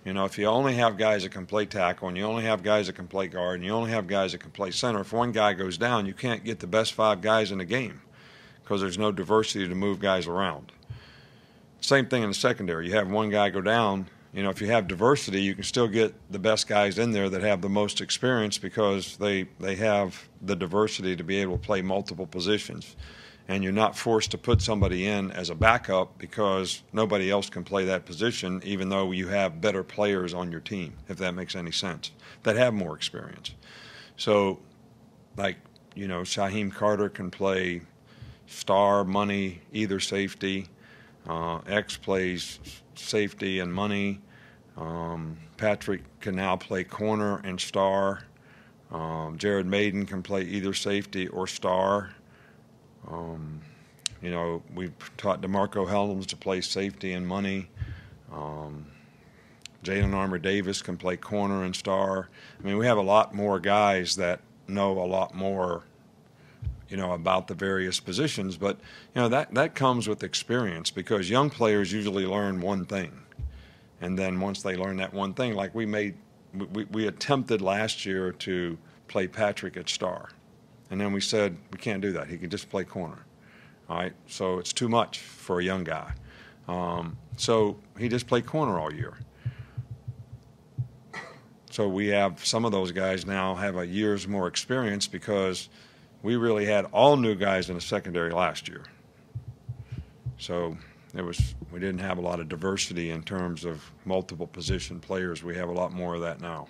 You 0.05 0.13
know, 0.13 0.25
if 0.25 0.37
you 0.37 0.45
only 0.45 0.75
have 0.75 0.97
guys 0.97 1.23
that 1.23 1.29
can 1.29 1.45
play 1.45 1.65
tackle 1.65 2.07
and 2.07 2.17
you 2.17 2.23
only 2.23 2.43
have 2.43 2.63
guys 2.63 2.87
that 2.87 2.93
can 2.93 3.07
play 3.07 3.27
guard 3.27 3.55
and 3.55 3.65
you 3.65 3.71
only 3.71 3.91
have 3.91 4.07
guys 4.07 4.31
that 4.31 4.39
can 4.39 4.49
play 4.49 4.71
center, 4.71 5.01
if 5.01 5.13
one 5.13 5.31
guy 5.31 5.53
goes 5.53 5.77
down, 5.77 6.05
you 6.05 6.13
can't 6.13 6.43
get 6.43 6.59
the 6.59 6.67
best 6.67 6.93
five 6.93 7.21
guys 7.21 7.51
in 7.51 7.59
the 7.59 7.65
game 7.65 8.01
because 8.63 8.81
there's 8.81 8.97
no 8.97 9.11
diversity 9.11 9.67
to 9.67 9.75
move 9.75 9.99
guys 9.99 10.27
around. 10.27 10.71
Same 11.81 12.07
thing 12.07 12.23
in 12.23 12.29
the 12.29 12.35
secondary. 12.35 12.87
You 12.87 12.93
have 12.93 13.09
one 13.09 13.29
guy 13.29 13.49
go 13.51 13.61
down. 13.61 14.07
You 14.33 14.43
know, 14.43 14.49
if 14.49 14.61
you 14.61 14.67
have 14.67 14.87
diversity, 14.87 15.41
you 15.41 15.53
can 15.53 15.63
still 15.63 15.87
get 15.87 16.15
the 16.31 16.39
best 16.39 16.67
guys 16.67 16.97
in 16.97 17.11
there 17.11 17.29
that 17.29 17.41
have 17.41 17.61
the 17.61 17.69
most 17.69 18.01
experience 18.01 18.57
because 18.57 19.17
they 19.17 19.43
they 19.59 19.75
have 19.75 20.29
the 20.41 20.55
diversity 20.55 21.15
to 21.15 21.23
be 21.23 21.37
able 21.37 21.57
to 21.57 21.63
play 21.63 21.81
multiple 21.81 22.25
positions 22.25 22.95
and 23.51 23.65
you're 23.65 23.73
not 23.73 23.97
forced 23.97 24.31
to 24.31 24.37
put 24.37 24.61
somebody 24.61 25.05
in 25.05 25.29
as 25.29 25.49
a 25.49 25.55
backup 25.55 26.17
because 26.17 26.83
nobody 26.93 27.29
else 27.29 27.49
can 27.49 27.65
play 27.65 27.83
that 27.83 28.05
position, 28.05 28.61
even 28.63 28.87
though 28.87 29.11
you 29.11 29.27
have 29.27 29.59
better 29.59 29.83
players 29.83 30.33
on 30.33 30.49
your 30.49 30.61
team, 30.61 30.93
if 31.09 31.17
that 31.17 31.33
makes 31.33 31.53
any 31.53 31.71
sense, 31.71 32.11
that 32.43 32.55
have 32.55 32.73
more 32.73 32.95
experience. 32.95 33.53
So, 34.15 34.59
like, 35.35 35.57
you 35.95 36.07
know, 36.07 36.21
Shyheim 36.21 36.73
Carter 36.73 37.09
can 37.09 37.29
play 37.29 37.81
star, 38.47 39.03
money, 39.03 39.59
either 39.73 39.99
safety. 39.99 40.67
Uh, 41.27 41.57
X 41.67 41.97
plays 41.97 42.57
safety 42.95 43.59
and 43.59 43.73
money. 43.73 44.21
Um, 44.77 45.37
Patrick 45.57 46.03
can 46.21 46.37
now 46.37 46.55
play 46.55 46.85
corner 46.85 47.41
and 47.43 47.59
star. 47.59 48.23
Um, 48.91 49.37
Jared 49.37 49.65
Mayden 49.65 50.05
can 50.05 50.23
play 50.23 50.43
either 50.43 50.73
safety 50.73 51.27
or 51.27 51.47
star. 51.47 52.11
Um, 53.07 53.61
you 54.21 54.29
know, 54.29 54.61
we've 54.73 54.93
taught 55.17 55.41
DeMarcco 55.41 55.87
Hellams 55.87 56.27
to 56.27 56.35
play 56.35 56.61
safety 56.61 57.13
and 57.13 57.27
money. 57.27 57.67
Um, 58.31 58.85
Jalyn 59.83 60.13
Armour 60.13 60.37
Davis 60.37 60.81
can 60.81 60.97
play 60.97 61.17
corner 61.17 61.63
and 61.63 61.75
star. 61.75 62.29
I 62.59 62.63
mean, 62.65 62.77
we 62.77 62.85
have 62.85 62.97
a 62.97 63.03
lot 63.03 63.33
more 63.33 63.59
guys 63.59 64.15
that 64.17 64.41
know 64.67 64.91
a 64.99 65.05
lot 65.05 65.33
more, 65.33 65.83
you 66.87 66.97
know, 66.97 67.13
about 67.13 67.47
the 67.47 67.55
various 67.55 67.99
positions. 67.99 68.57
But 68.57 68.77
you 69.15 69.21
know 69.21 69.27
that 69.29 69.53
that 69.55 69.73
comes 69.73 70.07
with 70.07 70.23
experience 70.23 70.91
because 70.91 71.29
young 71.29 71.49
players 71.49 71.91
usually 71.91 72.27
learn 72.27 72.61
one 72.61 72.85
thing, 72.85 73.11
and 73.99 74.19
then 74.19 74.39
once 74.39 74.61
they 74.61 74.75
learn 74.75 74.97
that 74.97 75.13
one 75.13 75.33
thing, 75.33 75.55
like 75.55 75.73
we 75.73 75.87
made, 75.87 76.13
we, 76.53 76.83
we 76.85 77.07
attempted 77.07 77.59
last 77.59 78.05
year 78.05 78.31
to 78.31 78.77
play 79.07 79.27
Patrick 79.27 79.77
at 79.77 79.89
star 79.89 80.29
and 80.91 80.99
then 80.99 81.13
we 81.13 81.21
said, 81.21 81.57
we 81.71 81.79
can't 81.79 82.01
do 82.01 82.11
that. 82.11 82.27
He 82.27 82.37
can 82.37 82.49
just 82.49 82.69
play 82.69 82.83
corner. 82.83 83.25
All 83.89 83.97
right, 83.97 84.13
so 84.27 84.59
it's 84.59 84.73
too 84.73 84.87
much 84.87 85.19
for 85.19 85.59
a 85.59 85.63
young 85.63 85.83
guy. 85.83 86.13
Um, 86.67 87.17
so 87.37 87.77
he 87.97 88.07
just 88.07 88.27
played 88.27 88.45
corner 88.45 88.77
all 88.77 88.93
year. 88.93 89.17
So 91.71 91.87
we 91.87 92.07
have 92.07 92.45
some 92.45 92.65
of 92.65 92.73
those 92.73 92.91
guys 92.91 93.25
now 93.25 93.55
have 93.55 93.77
a 93.77 93.87
year's 93.87 94.27
more 94.27 94.47
experience 94.47 95.07
because 95.07 95.69
we 96.21 96.35
really 96.35 96.65
had 96.65 96.85
all 96.91 97.15
new 97.15 97.35
guys 97.35 97.69
in 97.69 97.75
the 97.75 97.81
secondary 97.81 98.31
last 98.31 98.67
year. 98.67 98.83
So 100.37 100.77
it 101.15 101.21
was 101.21 101.55
we 101.71 101.79
didn't 101.79 101.99
have 101.99 102.17
a 102.17 102.21
lot 102.21 102.39
of 102.39 102.49
diversity 102.49 103.11
in 103.11 103.23
terms 103.23 103.63
of 103.63 103.89
multiple 104.03 104.47
position 104.47 104.99
players. 104.99 105.43
We 105.43 105.55
have 105.55 105.69
a 105.69 105.73
lot 105.73 105.93
more 105.93 106.15
of 106.15 106.21
that 106.21 106.41
now. 106.41 106.67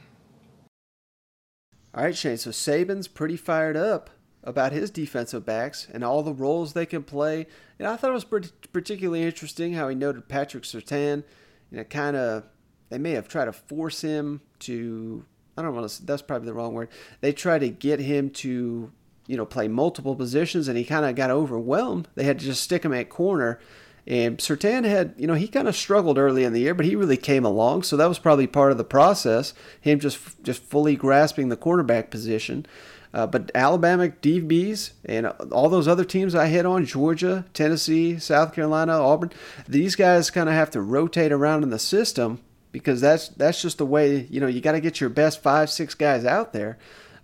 All 1.93 2.03
right, 2.03 2.15
Shane. 2.15 2.37
So 2.37 2.51
Saban's 2.51 3.07
pretty 3.07 3.37
fired 3.37 3.75
up 3.75 4.09
about 4.43 4.71
his 4.71 4.89
defensive 4.89 5.45
backs 5.45 5.87
and 5.91 6.03
all 6.03 6.23
the 6.23 6.33
roles 6.33 6.73
they 6.73 6.85
can 6.85 7.03
play. 7.03 7.47
And 7.77 7.87
I 7.87 7.95
thought 7.95 8.11
it 8.11 8.31
was 8.31 8.51
particularly 8.71 9.23
interesting 9.23 9.73
how 9.73 9.89
he 9.89 9.95
noted 9.95 10.27
Patrick 10.27 10.63
Surtain. 10.63 11.23
You 11.69 11.77
know, 11.77 11.83
kind 11.83 12.15
of 12.15 12.43
they 12.89 12.97
may 12.97 13.11
have 13.11 13.27
tried 13.27 13.45
to 13.45 13.53
force 13.53 14.01
him 14.01 14.41
to. 14.59 15.25
I 15.57 15.61
don't 15.61 15.75
want 15.75 15.89
to. 15.89 16.05
That's 16.05 16.21
probably 16.21 16.45
the 16.45 16.53
wrong 16.53 16.73
word. 16.73 16.89
They 17.19 17.33
tried 17.33 17.59
to 17.59 17.69
get 17.69 17.99
him 17.99 18.29
to, 18.31 18.91
you 19.27 19.37
know, 19.37 19.45
play 19.45 19.67
multiple 19.67 20.15
positions, 20.15 20.67
and 20.67 20.77
he 20.77 20.83
kind 20.83 21.05
of 21.05 21.15
got 21.15 21.29
overwhelmed. 21.29 22.07
They 22.15 22.23
had 22.23 22.39
to 22.39 22.45
just 22.45 22.63
stick 22.63 22.83
him 22.83 22.93
at 22.93 23.09
corner. 23.09 23.59
And 24.07 24.39
Surtain 24.39 24.83
had, 24.83 25.13
you 25.17 25.27
know, 25.27 25.35
he 25.35 25.47
kind 25.47 25.67
of 25.67 25.75
struggled 25.75 26.17
early 26.17 26.43
in 26.43 26.53
the 26.53 26.61
year, 26.61 26.73
but 26.73 26.85
he 26.85 26.95
really 26.95 27.17
came 27.17 27.45
along. 27.45 27.83
So 27.83 27.95
that 27.97 28.09
was 28.09 28.19
probably 28.19 28.47
part 28.47 28.71
of 28.71 28.77
the 28.77 28.83
process. 28.83 29.53
Him 29.79 29.99
just 29.99 30.41
just 30.43 30.63
fully 30.63 30.95
grasping 30.95 31.49
the 31.49 31.57
cornerback 31.57 32.09
position. 32.09 32.65
Uh, 33.13 33.27
but 33.27 33.51
Alabama 33.53 34.07
DBs 34.07 34.91
and 35.03 35.27
all 35.51 35.67
those 35.67 35.87
other 35.87 36.05
teams 36.05 36.33
I 36.33 36.47
hit 36.47 36.65
on 36.65 36.85
Georgia, 36.85 37.45
Tennessee, 37.53 38.17
South 38.17 38.53
Carolina, 38.53 38.93
Auburn 38.93 39.31
these 39.67 39.95
guys 39.95 40.31
kind 40.31 40.47
of 40.47 40.55
have 40.55 40.71
to 40.71 40.81
rotate 40.81 41.31
around 41.33 41.63
in 41.63 41.71
the 41.71 41.79
system 41.79 42.39
because 42.71 43.01
that's 43.01 43.27
that's 43.29 43.61
just 43.61 43.77
the 43.77 43.85
way 43.85 44.27
you 44.29 44.39
know 44.39 44.47
you 44.47 44.61
got 44.61 44.71
to 44.73 44.79
get 44.79 45.01
your 45.01 45.09
best 45.09 45.43
five 45.43 45.69
six 45.69 45.93
guys 45.93 46.25
out 46.25 46.53
there. 46.53 46.77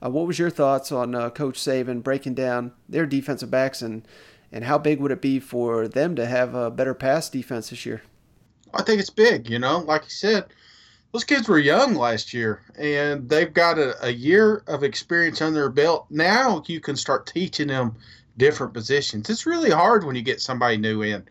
Uh, 0.03 0.09
what 0.09 0.27
was 0.27 0.37
your 0.37 0.49
thoughts 0.49 0.91
on 0.91 1.15
uh, 1.15 1.29
Coach 1.29 1.57
Saban 1.57 2.03
breaking 2.03 2.35
down 2.35 2.71
their 2.87 3.05
defensive 3.05 3.49
backs 3.49 3.81
and 3.81 4.07
and 4.51 4.63
how 4.63 4.77
big 4.77 4.99
would 4.99 5.11
it 5.11 5.21
be 5.21 5.39
for 5.39 5.87
them 5.87 6.15
to 6.15 6.25
have 6.25 6.55
a 6.55 6.71
better 6.71 6.93
pass 6.93 7.29
defense 7.29 7.69
this 7.69 7.85
year? 7.85 8.01
I 8.73 8.83
think 8.83 8.99
it's 8.99 9.09
big. 9.09 9.49
You 9.49 9.59
know, 9.59 9.79
like 9.79 10.03
you 10.03 10.09
said, 10.09 10.45
those 11.11 11.23
kids 11.23 11.47
were 11.47 11.59
young 11.59 11.95
last 11.95 12.33
year 12.33 12.61
and 12.77 13.29
they've 13.29 13.53
got 13.53 13.79
a, 13.79 14.05
a 14.05 14.09
year 14.09 14.63
of 14.67 14.83
experience 14.83 15.41
under 15.41 15.59
their 15.59 15.69
belt. 15.69 16.07
Now 16.09 16.63
you 16.67 16.79
can 16.79 16.95
start 16.95 17.25
teaching 17.25 17.67
them 17.67 17.95
different 18.37 18.73
positions. 18.73 19.29
It's 19.29 19.45
really 19.45 19.71
hard 19.71 20.03
when 20.03 20.15
you 20.15 20.21
get 20.21 20.41
somebody 20.41 20.77
new 20.77 21.01
in. 21.01 21.27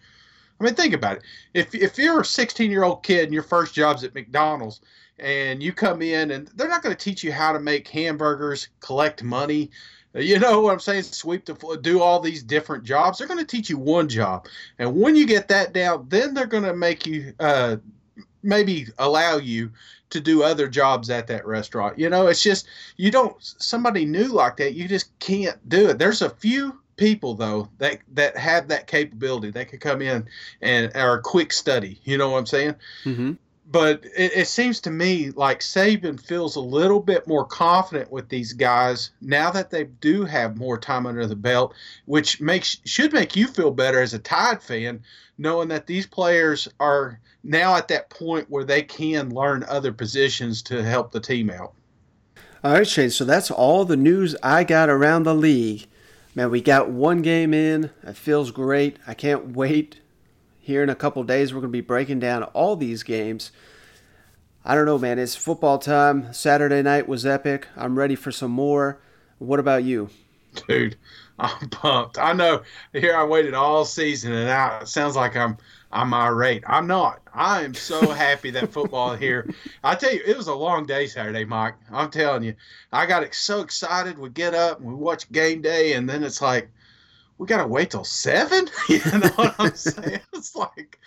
I 0.59 0.64
mean, 0.64 0.75
think 0.75 0.95
about 0.95 1.19
it. 1.19 1.23
If 1.53 1.75
if 1.75 1.99
you're 1.99 2.21
a 2.21 2.25
16 2.25 2.71
year 2.71 2.85
old 2.85 3.03
kid 3.03 3.25
and 3.25 3.35
your 3.35 3.43
first 3.43 3.75
job's 3.75 4.05
at 4.05 4.14
McDonald's 4.14 4.81
and 5.19 5.62
you 5.62 5.73
come 5.73 6.03
in 6.03 6.31
and 6.31 6.49
they're 6.55 6.69
not 6.69 6.83
going 6.83 6.97
to 6.97 7.05
teach 7.05 7.23
you 7.23 7.33
how 7.33 7.53
to 7.53 7.61
make 7.61 7.89
hamburgers, 7.89 8.69
collect 8.81 9.23
money, 9.23 9.71
you 10.17 10.39
know 10.39 10.61
what 10.61 10.73
I'm 10.73 10.81
saying? 10.81 11.03
Sweep 11.03 11.45
the 11.45 11.55
floor, 11.55 11.77
do 11.77 12.01
all 12.01 12.21
these 12.21 12.43
different 12.43 12.85
jobs. 12.85 13.19
They're 13.19 13.29
going 13.29 13.41
to 13.41 13.47
teach 13.47 13.71
you 13.71 13.79
one 13.79 14.09
job, 14.09 14.47
and 14.79 14.97
when 14.97 15.17
you 15.17 15.27
get 15.27 15.49
that 15.49 15.73
down, 15.73 16.07
then 16.09 16.35
they're 16.35 16.47
going 16.47 16.64
to 16.64 16.75
make 16.75 17.07
you 17.07 17.35
uh, 17.41 17.77
maybe 18.43 18.87
allow 18.99 19.37
you 19.37 19.71
to 20.11 20.21
do 20.21 20.43
other 20.43 20.69
jobs 20.69 21.11
at 21.11 21.27
that 21.27 21.47
restaurant. 21.47 21.99
You 21.99 22.09
know, 22.09 22.29
it's 22.29 22.43
just 22.43 22.67
you 22.97 23.11
don't 23.11 23.35
somebody 23.41 24.05
new 24.05 24.27
like 24.29 24.57
that, 24.59 24.75
you 24.75 24.89
just 24.89 25.17
can't 25.19 25.69
do 25.69 25.89
it. 25.89 25.99
There's 25.99 26.23
a 26.23 26.31
few 26.31 26.81
people 26.97 27.35
though 27.35 27.69
that 27.79 27.99
that 28.14 28.37
have 28.37 28.69
that 28.69 28.87
capability. 28.87 29.51
They 29.51 29.64
could 29.64 29.81
come 29.81 30.03
in 30.03 30.27
and 30.61 30.95
are 30.97 31.19
a 31.19 31.23
quick 31.23 31.53
study. 31.53 32.01
You 32.05 32.19
know 32.19 32.31
what 32.31 32.39
I'm 32.39 32.47
saying? 32.47 32.75
Mm-hmm. 33.05 33.33
But 33.69 34.05
it, 34.17 34.33
it 34.37 34.49
seems 34.49 34.81
to 34.81 34.91
me 34.91 35.31
like 35.31 35.61
Saban 35.61 36.21
feels 36.21 36.55
a 36.55 36.61
little 36.61 37.01
bit 37.01 37.27
more 37.27 37.45
confident 37.45 38.12
with 38.12 38.29
these 38.29 38.53
guys 38.53 39.11
now 39.21 39.51
that 39.51 39.71
they 39.71 39.85
do 39.85 40.25
have 40.25 40.57
more 40.57 40.79
time 40.79 41.05
under 41.07 41.27
the 41.27 41.37
belt, 41.37 41.75
which 42.05 42.41
makes 42.41 42.79
should 42.85 43.12
make 43.12 43.35
you 43.35 43.49
feel 43.49 43.73
better 43.73 44.01
as 44.01 44.14
a 44.14 44.19
Tide 44.21 44.62
fan, 44.62 45.03
knowing 45.37 45.69
that 45.69 45.87
these 45.87 46.07
players 46.07 46.69
are 46.79 47.21
now 47.43 47.77
at 47.77 47.89
that 47.89 48.11
point 48.11 48.51
where 48.51 48.64
they 48.64 48.83
can 48.83 49.31
learn 49.31 49.64
other 49.69 49.93
positions 49.93 50.62
to 50.62 50.85
help 50.85 51.11
the 51.11 51.21
team 51.21 51.51
out. 51.51 51.73
All 52.62 52.73
right, 52.73 52.87
Shane. 52.87 53.11
So 53.11 53.25
that's 53.25 53.51
all 53.51 53.85
the 53.85 53.97
news 53.97 54.35
I 54.43 54.64
got 54.64 54.89
around 54.89 55.23
the 55.23 55.35
league. 55.35 55.87
Man, 56.35 56.51
we 56.51 56.61
got 56.61 56.91
one 56.91 57.23
game 57.23 57.55
in. 57.55 57.91
It 58.03 58.17
feels 58.17 58.51
great. 58.51 58.99
I 59.07 59.14
can't 59.14 59.49
wait. 59.57 60.01
Here 60.67 60.83
in 60.83 60.91
a 60.91 60.97
couple 60.97 61.23
days, 61.23 61.55
we're 61.55 61.61
going 61.61 61.71
to 61.71 61.79
be 61.79 61.81
breaking 61.81 62.19
down 62.19 62.43
all 62.43 62.75
these 62.75 63.05
games. 63.05 63.53
I 64.64 64.75
don't 64.75 64.85
know, 64.85 64.99
man. 64.99 65.17
It's 65.17 65.37
football 65.37 65.79
time. 65.79 66.33
Saturday 66.33 66.83
night 66.83 67.07
was 67.07 67.25
epic. 67.25 67.69
I'm 67.77 67.97
ready 67.97 68.17
for 68.17 68.33
some 68.33 68.51
more. 68.51 69.01
What 69.39 69.61
about 69.61 69.85
you? 69.85 70.11
Dude, 70.67 70.97
I'm 71.39 71.69
pumped. 71.69 72.19
I 72.19 72.33
know 72.33 72.62
here 72.93 73.17
I 73.17 73.23
waited 73.23 73.55
all 73.55 73.85
season, 73.85 74.33
and 74.33 74.47
now 74.47 74.81
it 74.81 74.89
sounds 74.89 75.14
like 75.14 75.37
I'm 75.37 75.57
I'm 75.93 76.12
irate. 76.12 76.64
I'm 76.67 76.89
not. 76.89 77.23
I 77.33 77.62
am 77.62 77.75
so 77.75 78.11
happy 78.11 78.51
that 78.51 78.73
football 78.73 79.14
here. 79.14 79.49
I 79.85 79.95
tell 79.95 80.12
you, 80.12 80.21
it 80.27 80.37
was 80.37 80.49
a 80.49 80.55
long 80.55 80.85
day 80.85 81.07
Saturday, 81.07 81.45
Mike. 81.45 81.77
I'm 81.93 82.11
telling 82.11 82.43
you, 82.43 82.55
I 82.93 83.07
got 83.07 83.33
so 83.37 83.61
excited. 83.61 84.19
We 84.19 84.31
get 84.31 84.53
up 84.53 84.81
and 84.81 84.89
we 84.89 84.95
watch 84.95 85.31
game 85.31 85.62
day, 85.62 85.93
and 85.93 86.11
then 86.11 86.25
it's 86.25 86.43
like 86.43 86.69
we 87.39 87.47
gotta 87.47 87.66
wait 87.66 87.91
till 87.91 88.05
seven. 88.05 88.68
You 88.89 89.01
know 89.12 89.28
what 89.37 89.55
I'm 89.59 89.74
saying? 89.74 90.20
It's 90.32 90.55
like 90.55 90.99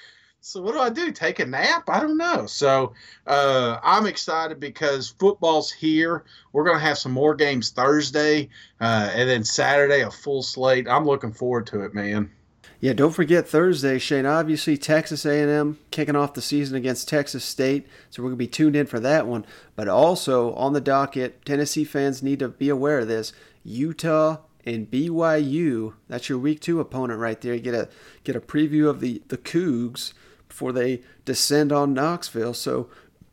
So 0.41 0.61
what 0.61 0.73
do 0.73 0.80
I 0.80 0.89
do? 0.89 1.11
Take 1.11 1.39
a 1.39 1.45
nap? 1.45 1.84
I 1.89 1.99
don't 1.99 2.17
know. 2.17 2.45
So 2.45 2.93
uh, 3.27 3.80
I'm 3.84 4.05
excited 4.05 4.59
because 4.59 5.09
football's 5.09 5.71
here. 5.71 6.23
We're 6.53 6.63
going 6.63 6.77
to 6.77 6.84
have 6.84 6.97
some 6.97 7.11
more 7.11 7.36
games 7.36 7.71
Thursday, 7.71 8.49
uh, 8.80 9.11
and 9.13 9.30
then 9.30 9.43
Saturday 9.43 10.01
a 10.01 10.09
full 10.09 10.41
slate. 10.41 10.88
I'm 10.88 11.05
looking 11.05 11.34
forward 11.34 11.67
to 11.67 11.82
it, 11.82 11.93
man. 11.93 12.32
Yeah, 12.80 12.93
don't 12.93 13.11
forget 13.11 13.47
Thursday, 13.49 13.99
Shane. 13.99 14.25
Obviously, 14.25 14.77
Texas 14.77 15.25
A&M 15.25 15.77
kicking 15.91 16.15
off 16.15 16.34
the 16.34 16.41
season 16.41 16.77
against 16.77 17.09
Texas 17.09 17.43
State, 17.43 17.86
so 18.09 18.23
we're 18.23 18.30
gonna 18.30 18.38
be 18.38 18.47
tuned 18.47 18.77
in 18.77 18.86
for 18.86 19.01
that 19.01 19.27
one. 19.27 19.45
But 19.75 19.89
also 19.89 20.53
on 20.53 20.71
the 20.71 20.80
docket, 20.80 21.43
Tennessee 21.43 21.84
fans 21.84 22.23
need 22.23 22.39
to 22.39 22.47
be 22.47 22.69
aware 22.69 22.99
of 22.99 23.09
this. 23.09 23.34
Utah 23.65 24.38
and 24.66 24.89
BYU. 24.89 25.93
That's 26.07 26.30
your 26.30 26.38
week 26.38 26.60
two 26.60 26.80
opponent 26.80 27.20
right 27.20 27.39
there. 27.39 27.53
You 27.53 27.62
get 27.62 27.74
a 27.74 27.89
get 28.24 28.36
a 28.36 28.41
preview 28.41 28.89
of 28.89 28.99
the 28.99 29.22
the 29.28 29.38
Cougs 29.38 30.14
before 30.47 30.72
they 30.72 31.01
descend 31.26 31.72
on 31.72 31.93
Knoxville. 31.93 32.53
So 32.53 32.89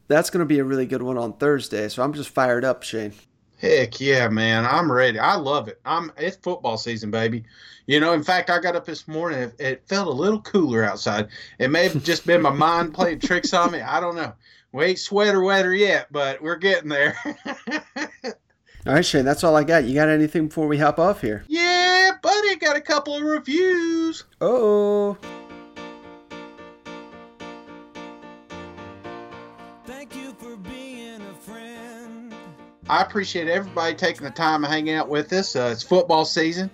that's 0.09 0.31
gonna 0.31 0.47
be 0.47 0.59
a 0.59 0.65
really 0.65 0.87
good 0.87 1.03
one 1.03 1.19
on 1.19 1.35
Thursday. 1.35 1.89
So 1.89 2.03
I'm 2.03 2.13
just 2.13 2.31
fired 2.31 2.65
up, 2.65 2.83
Shane. 2.83 3.13
Heck 3.59 4.01
yeah, 4.01 4.29
man! 4.29 4.67
I'm 4.67 4.93
ready. 4.93 5.19
I 5.19 5.35
love 5.37 5.69
it. 5.69 5.81
I'm 5.85 6.13
it's 6.19 6.37
football 6.37 6.77
season, 6.77 7.11
baby. 7.11 7.45
You 7.87 8.01
know, 8.01 8.13
in 8.13 8.23
fact, 8.23 8.51
I 8.51 8.59
got 8.59 8.77
up 8.77 8.85
this 8.85 9.09
morning. 9.09 9.39
It, 9.39 9.55
it 9.59 9.83
felt 9.89 10.09
a 10.09 10.11
little 10.11 10.43
cooler 10.43 10.85
outside. 10.85 11.29
It 11.59 11.71
may 11.71 11.85
have 11.85 12.03
just 12.03 12.27
been 12.27 12.43
my 12.43 12.51
mind 12.51 12.93
playing 12.93 13.21
tricks 13.21 13.55
on 13.55 13.73
me. 13.73 13.81
I 13.81 14.01
don't 14.01 14.17
know. 14.17 14.35
We 14.73 14.85
ain't 14.85 14.99
sweater 14.99 15.43
weather 15.43 15.75
yet, 15.75 16.09
but 16.13 16.43
we're 16.43 16.57
getting 16.57 16.91
there. 16.91 17.17
all 18.87 18.95
right, 18.95 19.05
Shane. 19.05 19.25
That's 19.25 19.43
all 19.43 19.57
I 19.57 19.65
got. 19.65 19.85
You 19.85 19.95
got 19.95 20.09
anything 20.09 20.47
before 20.47 20.69
we 20.69 20.79
hop 20.79 20.99
off 20.99 21.21
here? 21.21 21.45
Yeah, 21.49 22.13
buddy. 22.23 22.55
Got 22.57 22.77
a 22.77 22.81
couple 22.81 23.17
of 23.17 23.23
reviews. 23.23 24.25
Oh. 24.41 25.19
Thank 29.87 30.15
you 30.15 30.35
for 30.39 30.57
being 30.57 31.21
a 31.21 31.35
friend. 31.35 32.33
I 32.89 33.03
appreciate 33.03 33.49
everybody 33.49 33.95
taking 33.95 34.23
the 34.23 34.31
time 34.31 34.63
to 34.63 34.69
hang 34.69 34.89
out 34.91 35.09
with 35.09 35.33
us. 35.33 35.57
Uh, 35.57 35.71
it's 35.73 35.83
football 35.83 36.25
season. 36.25 36.71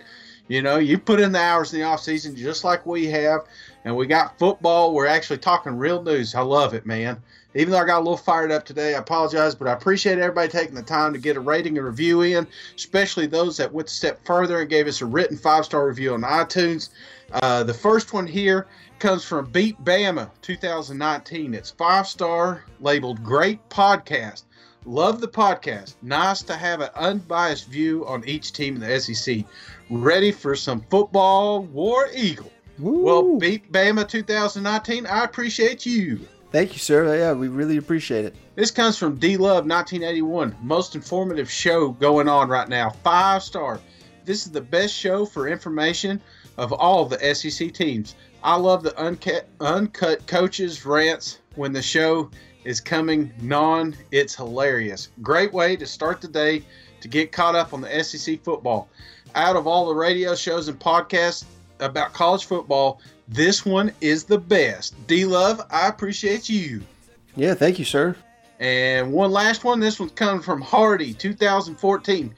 You 0.49 0.61
know, 0.61 0.77
you 0.77 0.99
put 0.99 1.19
in 1.19 1.33
the 1.33 1.39
hours 1.41 1.73
in 1.73 1.81
the 1.81 1.87
off 1.87 2.03
season 2.03 2.37
just 2.37 2.63
like 2.63 2.85
we 2.85 3.07
have, 3.07 3.47
and 3.87 3.97
we 3.97 4.07
got 4.07 4.39
football. 4.39 4.93
We're 4.93 5.07
actually 5.07 5.39
talking 5.39 5.79
real 5.79 6.03
news. 6.03 6.35
I 6.35 6.43
love 6.43 6.75
it, 6.75 6.85
man. 6.85 7.23
Even 7.55 7.73
though 7.73 7.79
I 7.79 7.85
got 7.85 7.99
a 7.99 8.05
little 8.05 8.17
fired 8.17 8.51
up 8.51 8.65
today, 8.65 8.95
I 8.95 8.99
apologize, 8.99 9.55
but 9.55 9.69
I 9.69 9.73
appreciate 9.73 10.19
everybody 10.19 10.49
taking 10.49 10.75
the 10.75 10.83
time 10.83 11.13
to 11.13 11.19
get 11.19 11.37
a 11.37 11.41
rating 11.41 11.77
and 11.77 11.87
review 11.87 12.23
in, 12.23 12.47
especially 12.75 13.27
those 13.27 13.57
that 13.59 13.73
went 13.73 13.89
a 13.89 13.93
step 13.93 14.25
further 14.25 14.61
and 14.61 14.71
gave 14.71 14.87
us 14.87 15.01
a 15.03 15.07
written 15.07 15.37
five 15.37 15.65
star 15.65 15.87
review 15.87 16.15
on 16.15 16.23
iTunes. 16.23 16.91
Uh, 17.33 17.63
the 17.63 17.75
first 17.75 18.13
one 18.13 18.27
here 18.27 18.67
comes 18.99 19.25
from 19.25 19.51
Beat 19.51 19.83
Bama 19.85 20.31
2019. 20.43 21.55
It's 21.55 21.71
five 21.71 22.07
star, 22.07 22.65
labeled 22.81 23.23
Great 23.23 23.69
Podcast. 23.69 24.45
Love 24.85 25.21
the 25.21 25.29
podcast. 25.29 25.95
Nice 26.03 26.43
to 26.43 26.57
have 26.57 26.81
an 26.81 26.91
unbiased 26.97 27.69
view 27.69 28.05
on 28.07 28.25
each 28.27 28.53
team 28.53 28.75
in 28.75 28.81
the 28.81 29.01
SEC. 29.01 29.45
Ready 29.91 30.33
for 30.33 30.57
some 30.57 30.85
football, 30.91 31.63
War 31.63 32.09
Eagle. 32.15 32.51
Woo. 32.79 33.03
Well, 33.03 33.39
beat 33.39 33.71
Bama 33.71 34.09
2019. 34.09 35.07
I 35.07 35.25
appreciate 35.25 35.87
you. 35.87 36.21
Thank 36.53 36.75
you, 36.75 36.79
sir. 36.79 37.17
Yeah, 37.17 37.33
we 37.33 37.49
really 37.49 37.79
appreciate 37.79 38.27
it. 38.27 38.37
This 38.57 38.71
comes 38.71 38.99
from 38.99 39.17
D 39.17 39.39
Love 39.39 39.67
1981. 39.67 40.55
Most 40.63 40.95
informative 40.95 41.51
show 41.51 41.89
going 41.93 42.29
on 42.29 42.51
right 42.51 42.69
now. 42.69 42.91
Five 42.91 43.43
star. 43.43 43.81
This 44.27 44.45
is 44.45 44.53
the 44.53 44.61
best 44.61 44.95
show 44.95 45.25
for 45.25 45.49
information 45.49 46.21
of 46.59 46.75
all 46.75 47.07
the 47.07 47.35
SEC 47.35 47.73
teams. 47.73 48.17
I 48.45 48.57
love 48.57 48.83
the 48.83 48.95
uncut, 48.99 49.49
uncut 49.61 50.27
coaches' 50.27 50.85
rants 50.85 51.39
when 51.55 51.73
the 51.73 51.81
show 51.81 52.31
is 52.65 52.83
coming 52.83 53.33
non. 53.41 53.97
It's 54.11 54.35
hilarious. 54.35 55.09
Great 55.23 55.55
way 55.55 55.75
to 55.77 55.87
start 55.87 56.21
the 56.21 56.29
day 56.29 56.65
to 57.01 57.09
get 57.09 57.33
caught 57.33 57.55
up 57.55 57.73
on 57.73 57.81
the 57.81 58.05
SEC 58.05 58.45
football. 58.45 58.91
Out 59.35 59.57
of 59.57 59.67
all 59.67 59.87
the 59.87 59.95
radio 59.95 60.35
shows 60.35 60.69
and 60.69 60.79
podcasts 60.79 61.45
about 61.81 62.13
college 62.13 62.45
football, 62.45 63.01
this 63.29 63.65
one 63.65 63.93
is 64.01 64.25
the 64.25 64.39
best. 64.39 64.95
D 65.07 65.25
Love, 65.25 65.61
I 65.71 65.89
appreciate 65.89 66.49
you. 66.49 66.83
Yeah, 67.37 67.55
thank 67.55 67.79
you, 67.79 67.85
sir. 67.85 68.17
And 68.61 69.13
one 69.13 69.33
last 69.33 69.65
one. 69.65 69.81
This 69.81 69.99
one's 69.99 70.13
coming 70.13 70.43
from 70.43 70.61
Hardy, 70.61 71.15
2014. 71.15 72.35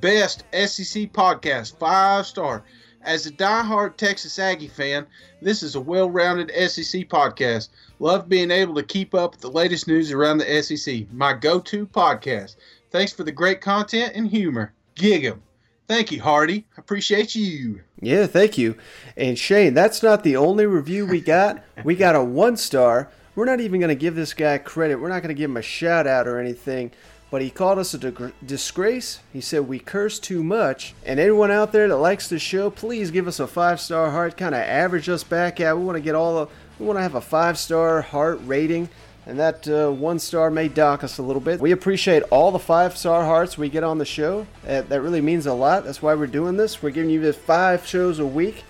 Best 0.00 0.44
SEC 0.52 1.12
podcast, 1.12 1.76
five 1.78 2.26
star. 2.26 2.64
As 3.02 3.24
a 3.24 3.30
die-hard 3.30 3.96
Texas 3.96 4.38
Aggie 4.38 4.68
fan, 4.68 5.06
this 5.40 5.62
is 5.62 5.74
a 5.74 5.80
well 5.80 6.10
rounded 6.10 6.50
SEC 6.50 7.08
podcast. 7.08 7.70
Love 7.98 8.28
being 8.28 8.50
able 8.50 8.74
to 8.74 8.82
keep 8.82 9.14
up 9.14 9.32
with 9.32 9.40
the 9.40 9.50
latest 9.50 9.88
news 9.88 10.10
around 10.12 10.38
the 10.38 10.62
SEC. 10.62 11.10
My 11.12 11.32
go 11.32 11.60
to 11.60 11.86
podcast. 11.86 12.56
Thanks 12.90 13.12
for 13.12 13.24
the 13.24 13.32
great 13.32 13.60
content 13.60 14.12
and 14.14 14.28
humor. 14.28 14.72
Gig 14.96 15.24
'em. 15.24 15.42
Thank 15.90 16.12
you, 16.12 16.22
Hardy. 16.22 16.66
Appreciate 16.78 17.34
you. 17.34 17.80
Yeah, 18.00 18.28
thank 18.28 18.56
you. 18.56 18.76
And 19.16 19.36
Shane, 19.36 19.74
that's 19.74 20.04
not 20.04 20.22
the 20.22 20.36
only 20.36 20.64
review 20.64 21.04
we 21.04 21.20
got. 21.20 21.64
we 21.82 21.96
got 21.96 22.14
a 22.14 22.22
one 22.22 22.56
star. 22.56 23.10
We're 23.34 23.46
not 23.46 23.58
even 23.58 23.80
going 23.80 23.88
to 23.88 23.96
give 23.96 24.14
this 24.14 24.32
guy 24.32 24.58
credit. 24.58 25.00
We're 25.00 25.08
not 25.08 25.20
going 25.20 25.34
to 25.34 25.38
give 25.38 25.50
him 25.50 25.56
a 25.56 25.62
shout 25.62 26.06
out 26.06 26.28
or 26.28 26.38
anything 26.38 26.92
but 27.30 27.42
he 27.42 27.50
called 27.50 27.78
us 27.78 27.94
a 27.94 28.32
disgrace. 28.44 29.20
He 29.32 29.40
said 29.40 29.68
we 29.68 29.78
curse 29.78 30.18
too 30.18 30.42
much. 30.42 30.94
And 31.06 31.20
anyone 31.20 31.50
out 31.50 31.70
there 31.70 31.86
that 31.86 31.96
likes 31.96 32.28
the 32.28 32.40
show, 32.40 32.70
please 32.70 33.12
give 33.12 33.28
us 33.28 33.38
a 33.38 33.46
five 33.46 33.80
star 33.80 34.10
heart. 34.10 34.36
Kind 34.36 34.54
of 34.54 34.60
average 34.60 35.08
us 35.08 35.22
back 35.22 35.60
out. 35.60 35.78
We 35.78 35.84
want 35.84 35.96
to 35.96 36.02
get 36.02 36.16
all 36.16 36.44
the. 36.44 36.50
We 36.78 36.86
want 36.86 36.96
to 36.98 37.02
have 37.02 37.14
a 37.14 37.20
five 37.20 37.56
star 37.56 38.02
heart 38.02 38.40
rating. 38.44 38.88
And 39.26 39.38
that 39.38 39.68
uh, 39.68 39.90
one 39.90 40.18
star 40.18 40.50
may 40.50 40.68
dock 40.68 41.04
us 41.04 41.18
a 41.18 41.22
little 41.22 41.42
bit. 41.42 41.60
We 41.60 41.72
appreciate 41.72 42.22
all 42.30 42.50
the 42.50 42.58
five 42.58 42.96
star 42.96 43.24
hearts 43.24 43.58
we 43.58 43.68
get 43.68 43.84
on 43.84 43.98
the 43.98 44.04
show. 44.04 44.46
That, 44.64 44.88
that 44.88 45.02
really 45.02 45.20
means 45.20 45.46
a 45.46 45.52
lot. 45.52 45.84
That's 45.84 46.02
why 46.02 46.14
we're 46.14 46.26
doing 46.26 46.56
this. 46.56 46.82
We're 46.82 46.90
giving 46.90 47.10
you 47.10 47.20
this 47.20 47.36
five 47.36 47.86
shows 47.86 48.18
a 48.18 48.26
week. 48.26 48.64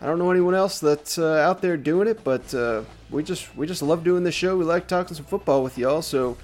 I 0.00 0.06
don't 0.06 0.18
know 0.18 0.30
anyone 0.30 0.54
else 0.54 0.78
that's 0.78 1.18
uh, 1.18 1.36
out 1.36 1.62
there 1.62 1.76
doing 1.78 2.06
it, 2.06 2.22
but 2.22 2.52
uh, 2.54 2.82
we 3.10 3.22
just 3.22 3.56
we 3.56 3.66
just 3.66 3.82
love 3.82 4.04
doing 4.04 4.24
this 4.24 4.34
show. 4.34 4.56
We 4.56 4.64
like 4.64 4.86
talking 4.86 5.16
some 5.16 5.24
football 5.24 5.62
with 5.62 5.78
y'all. 5.78 6.02
So 6.02 6.36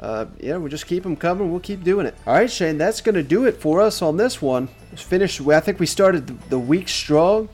uh, 0.00 0.26
yeah, 0.38 0.56
we'll 0.56 0.68
just 0.68 0.86
keep 0.86 1.02
them 1.02 1.16
coming. 1.16 1.50
We'll 1.50 1.60
keep 1.60 1.82
doing 1.82 2.06
it. 2.06 2.14
All 2.26 2.34
right, 2.34 2.50
Shane, 2.50 2.78
that's 2.78 3.00
going 3.00 3.16
to 3.16 3.22
do 3.22 3.44
it 3.44 3.56
for 3.56 3.80
us 3.80 4.00
on 4.00 4.16
this 4.16 4.40
one. 4.40 4.68
Let's 4.90 5.02
finish. 5.02 5.40
I 5.40 5.60
think 5.60 5.78
we 5.78 5.86
started 5.86 6.26
the, 6.26 6.48
the 6.50 6.58
week 6.58 6.88
strong. 6.88 7.48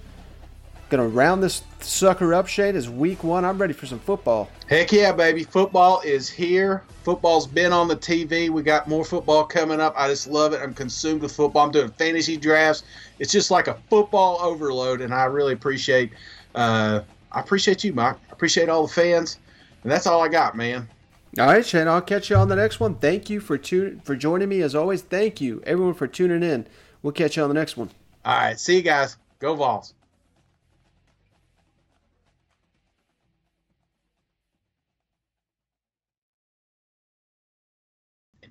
Going 0.88 1.02
to 1.02 1.16
round 1.16 1.42
this 1.42 1.62
sucker 1.80 2.32
up, 2.32 2.46
Shane. 2.46 2.76
Is 2.76 2.88
week 2.88 3.24
one. 3.24 3.44
I'm 3.44 3.58
ready 3.58 3.72
for 3.72 3.86
some 3.86 3.98
football. 3.98 4.48
Heck 4.68 4.92
yeah, 4.92 5.10
baby. 5.10 5.42
Football 5.42 6.00
is 6.02 6.28
here. 6.28 6.84
Football's 7.02 7.46
been 7.48 7.72
on 7.72 7.88
the 7.88 7.96
TV. 7.96 8.50
We 8.50 8.62
got 8.62 8.86
more 8.86 9.04
football 9.04 9.44
coming 9.44 9.80
up. 9.80 9.94
I 9.96 10.06
just 10.06 10.28
love 10.28 10.52
it. 10.52 10.60
I'm 10.62 10.74
consumed 10.74 11.22
with 11.22 11.32
football. 11.34 11.66
I'm 11.66 11.72
doing 11.72 11.90
fantasy 11.90 12.36
drafts. 12.36 12.84
It's 13.18 13.32
just 13.32 13.50
like 13.50 13.66
a 13.66 13.74
football 13.90 14.40
overload, 14.40 15.00
and 15.00 15.12
I 15.12 15.24
really 15.24 15.54
appreciate. 15.54 16.12
Uh, 16.54 17.00
I 17.32 17.40
appreciate 17.40 17.82
you, 17.82 17.92
Mike. 17.92 18.16
I 18.28 18.32
appreciate 18.32 18.68
all 18.68 18.86
the 18.86 18.92
fans, 18.92 19.38
and 19.82 19.90
that's 19.90 20.06
all 20.06 20.22
I 20.22 20.28
got, 20.28 20.56
man. 20.56 20.88
All 21.38 21.46
right, 21.46 21.66
Shane. 21.66 21.88
I'll 21.88 22.00
catch 22.00 22.30
you 22.30 22.36
on 22.36 22.48
the 22.48 22.56
next 22.56 22.78
one. 22.78 22.94
Thank 22.94 23.28
you 23.28 23.40
for 23.40 23.58
tune 23.58 24.00
for 24.04 24.14
joining 24.14 24.48
me 24.48 24.60
as 24.62 24.76
always. 24.76 25.02
Thank 25.02 25.40
you 25.40 25.62
everyone 25.66 25.94
for 25.94 26.06
tuning 26.06 26.48
in. 26.48 26.66
We'll 27.02 27.12
catch 27.12 27.36
you 27.36 27.42
on 27.42 27.48
the 27.48 27.54
next 27.54 27.76
one. 27.76 27.90
All 28.24 28.36
right, 28.36 28.58
see 28.58 28.76
you 28.76 28.82
guys. 28.82 29.16
Go 29.40 29.54
Vols. 29.54 29.94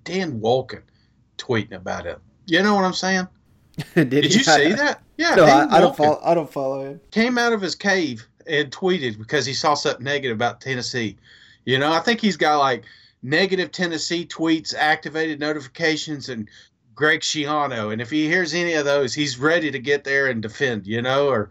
Dan 0.05 0.39
Wolken 0.39 0.81
tweeting 1.37 1.73
about 1.73 2.05
it. 2.05 2.19
You 2.45 2.63
know 2.63 2.75
what 2.75 2.85
I'm 2.85 2.93
saying? 2.93 3.27
Did, 3.95 4.09
Did 4.09 4.33
you 4.33 4.43
see 4.43 4.71
that? 4.71 5.01
Yeah, 5.17 5.35
no, 5.35 5.45
I, 5.45 5.77
I, 5.77 5.79
don't 5.81 5.95
follow. 5.95 6.21
I 6.23 6.33
don't 6.33 6.51
follow 6.51 6.85
him. 6.85 7.01
Came 7.11 7.37
out 7.37 7.51
of 7.51 7.61
his 7.61 7.75
cave 7.75 8.25
and 8.47 8.71
tweeted 8.71 9.17
because 9.17 9.45
he 9.45 9.53
saw 9.53 9.73
something 9.73 10.03
negative 10.03 10.35
about 10.35 10.61
Tennessee. 10.61 11.17
You 11.65 11.79
know, 11.79 11.91
I 11.91 11.99
think 11.99 12.21
he's 12.21 12.37
got 12.37 12.59
like 12.59 12.85
negative 13.23 13.71
Tennessee 13.71 14.25
tweets, 14.25 14.73
activated 14.73 15.39
notifications, 15.39 16.29
and 16.29 16.47
Greg 16.93 17.21
Schiano. 17.21 17.91
And 17.91 18.01
if 18.01 18.09
he 18.09 18.27
hears 18.27 18.53
any 18.53 18.73
of 18.73 18.85
those, 18.85 19.13
he's 19.13 19.37
ready 19.37 19.71
to 19.71 19.79
get 19.79 20.03
there 20.03 20.27
and 20.27 20.41
defend, 20.41 20.87
you 20.87 21.01
know, 21.01 21.27
or 21.27 21.49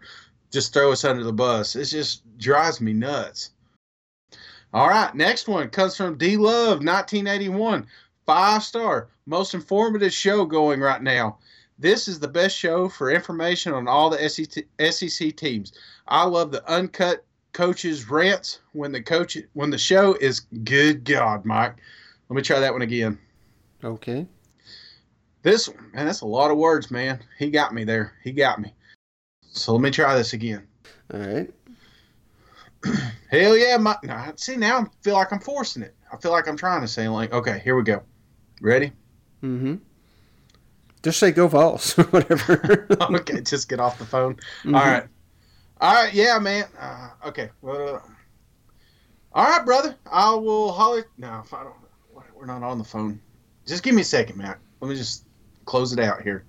just 0.51 0.73
throw 0.73 0.91
us 0.91 1.03
under 1.03 1.23
the 1.23 1.33
bus. 1.33 1.75
It 1.75 1.85
just 1.85 2.23
drives 2.37 2.81
me 2.81 2.93
nuts. 2.93 3.51
All 4.73 4.89
right, 4.89 5.13
next 5.15 5.47
one 5.47 5.69
comes 5.69 5.95
from 5.95 6.17
D 6.17 6.37
Love, 6.37 6.79
1981. 6.79 7.87
Five 8.25 8.63
star, 8.63 9.09
most 9.25 9.53
informative 9.53 10.13
show 10.13 10.45
going 10.45 10.81
right 10.81 11.01
now. 11.01 11.37
This 11.77 12.07
is 12.07 12.19
the 12.19 12.27
best 12.27 12.57
show 12.57 12.87
for 12.87 13.11
information 13.11 13.73
on 13.73 13.87
all 13.87 14.09
the 14.09 14.29
SEC 14.29 15.35
teams. 15.35 15.73
I 16.07 16.23
love 16.23 16.51
the 16.51 16.67
uncut 16.71 17.25
coaches 17.53 18.09
rants 18.09 18.59
when 18.73 18.91
the 18.91 19.01
coach 19.01 19.37
when 19.53 19.69
the 19.69 19.77
show 19.77 20.13
is 20.15 20.41
good 20.63 21.03
God, 21.03 21.45
Mike. 21.45 21.75
Let 22.29 22.35
me 22.35 22.41
try 22.41 22.59
that 22.59 22.73
one 22.73 22.81
again. 22.81 23.19
Okay. 23.83 24.25
This 25.43 25.69
one, 25.69 25.91
man, 25.93 26.07
that's 26.07 26.21
a 26.21 26.25
lot 26.25 26.49
of 26.49 26.57
words, 26.57 26.89
man. 26.89 27.19
He 27.37 27.51
got 27.51 27.73
me 27.73 27.83
there. 27.83 28.13
He 28.23 28.31
got 28.31 28.59
me. 28.59 28.73
So 29.41 29.73
let 29.73 29.81
me 29.81 29.91
try 29.91 30.15
this 30.15 30.33
again. 30.33 30.65
All 31.13 31.19
right. 31.19 31.53
Hell 33.29 33.55
yeah, 33.55 33.77
my 33.77 33.95
nah, 34.01 34.31
see 34.35 34.55
now 34.55 34.79
I 34.79 34.85
feel 35.01 35.13
like 35.13 35.31
I'm 35.31 35.39
forcing 35.39 35.83
it. 35.83 35.95
I 36.11 36.17
feel 36.17 36.31
like 36.31 36.47
I'm 36.47 36.57
trying 36.57 36.81
to 36.81 36.87
say 36.87 37.07
like, 37.07 37.31
okay, 37.31 37.59
here 37.63 37.75
we 37.75 37.83
go. 37.83 38.01
Ready? 38.65 38.91
Mm-hmm. 39.43 39.75
Just 41.03 41.19
say 41.19 41.31
go 41.31 41.47
Vols 41.47 41.99
or 41.99 42.03
whatever. 42.05 42.87
okay, 43.19 43.41
just 43.41 43.69
get 43.69 43.79
off 43.79 43.99
the 43.99 44.05
phone. 44.05 44.37
Mhm. 44.63 44.75
All 44.75 44.83
right. 44.85 45.03
All 45.79 45.93
right, 45.93 46.11
yeah, 46.11 46.39
man. 46.39 46.65
Uh, 46.79 47.09
okay. 47.27 47.51
Well, 47.61 48.01
all 49.33 49.45
right, 49.47 49.63
brother. 49.63 49.95
I 50.11 50.33
will 50.33 50.71
holler. 50.71 51.05
No, 51.19 51.41
if 51.45 51.53
I 51.53 51.63
don't. 51.63 51.75
We're 52.33 52.47
not 52.47 52.63
on 52.63 52.79
the 52.79 52.83
phone. 52.83 53.21
Just 53.67 53.83
give 53.83 53.93
me 53.93 54.01
a 54.01 54.05
second, 54.05 54.37
Matt. 54.37 54.57
Let 54.81 54.89
me 54.89 54.95
just 54.95 55.25
close 55.65 55.93
it 55.93 55.99
out 55.99 56.23
here. 56.23 56.43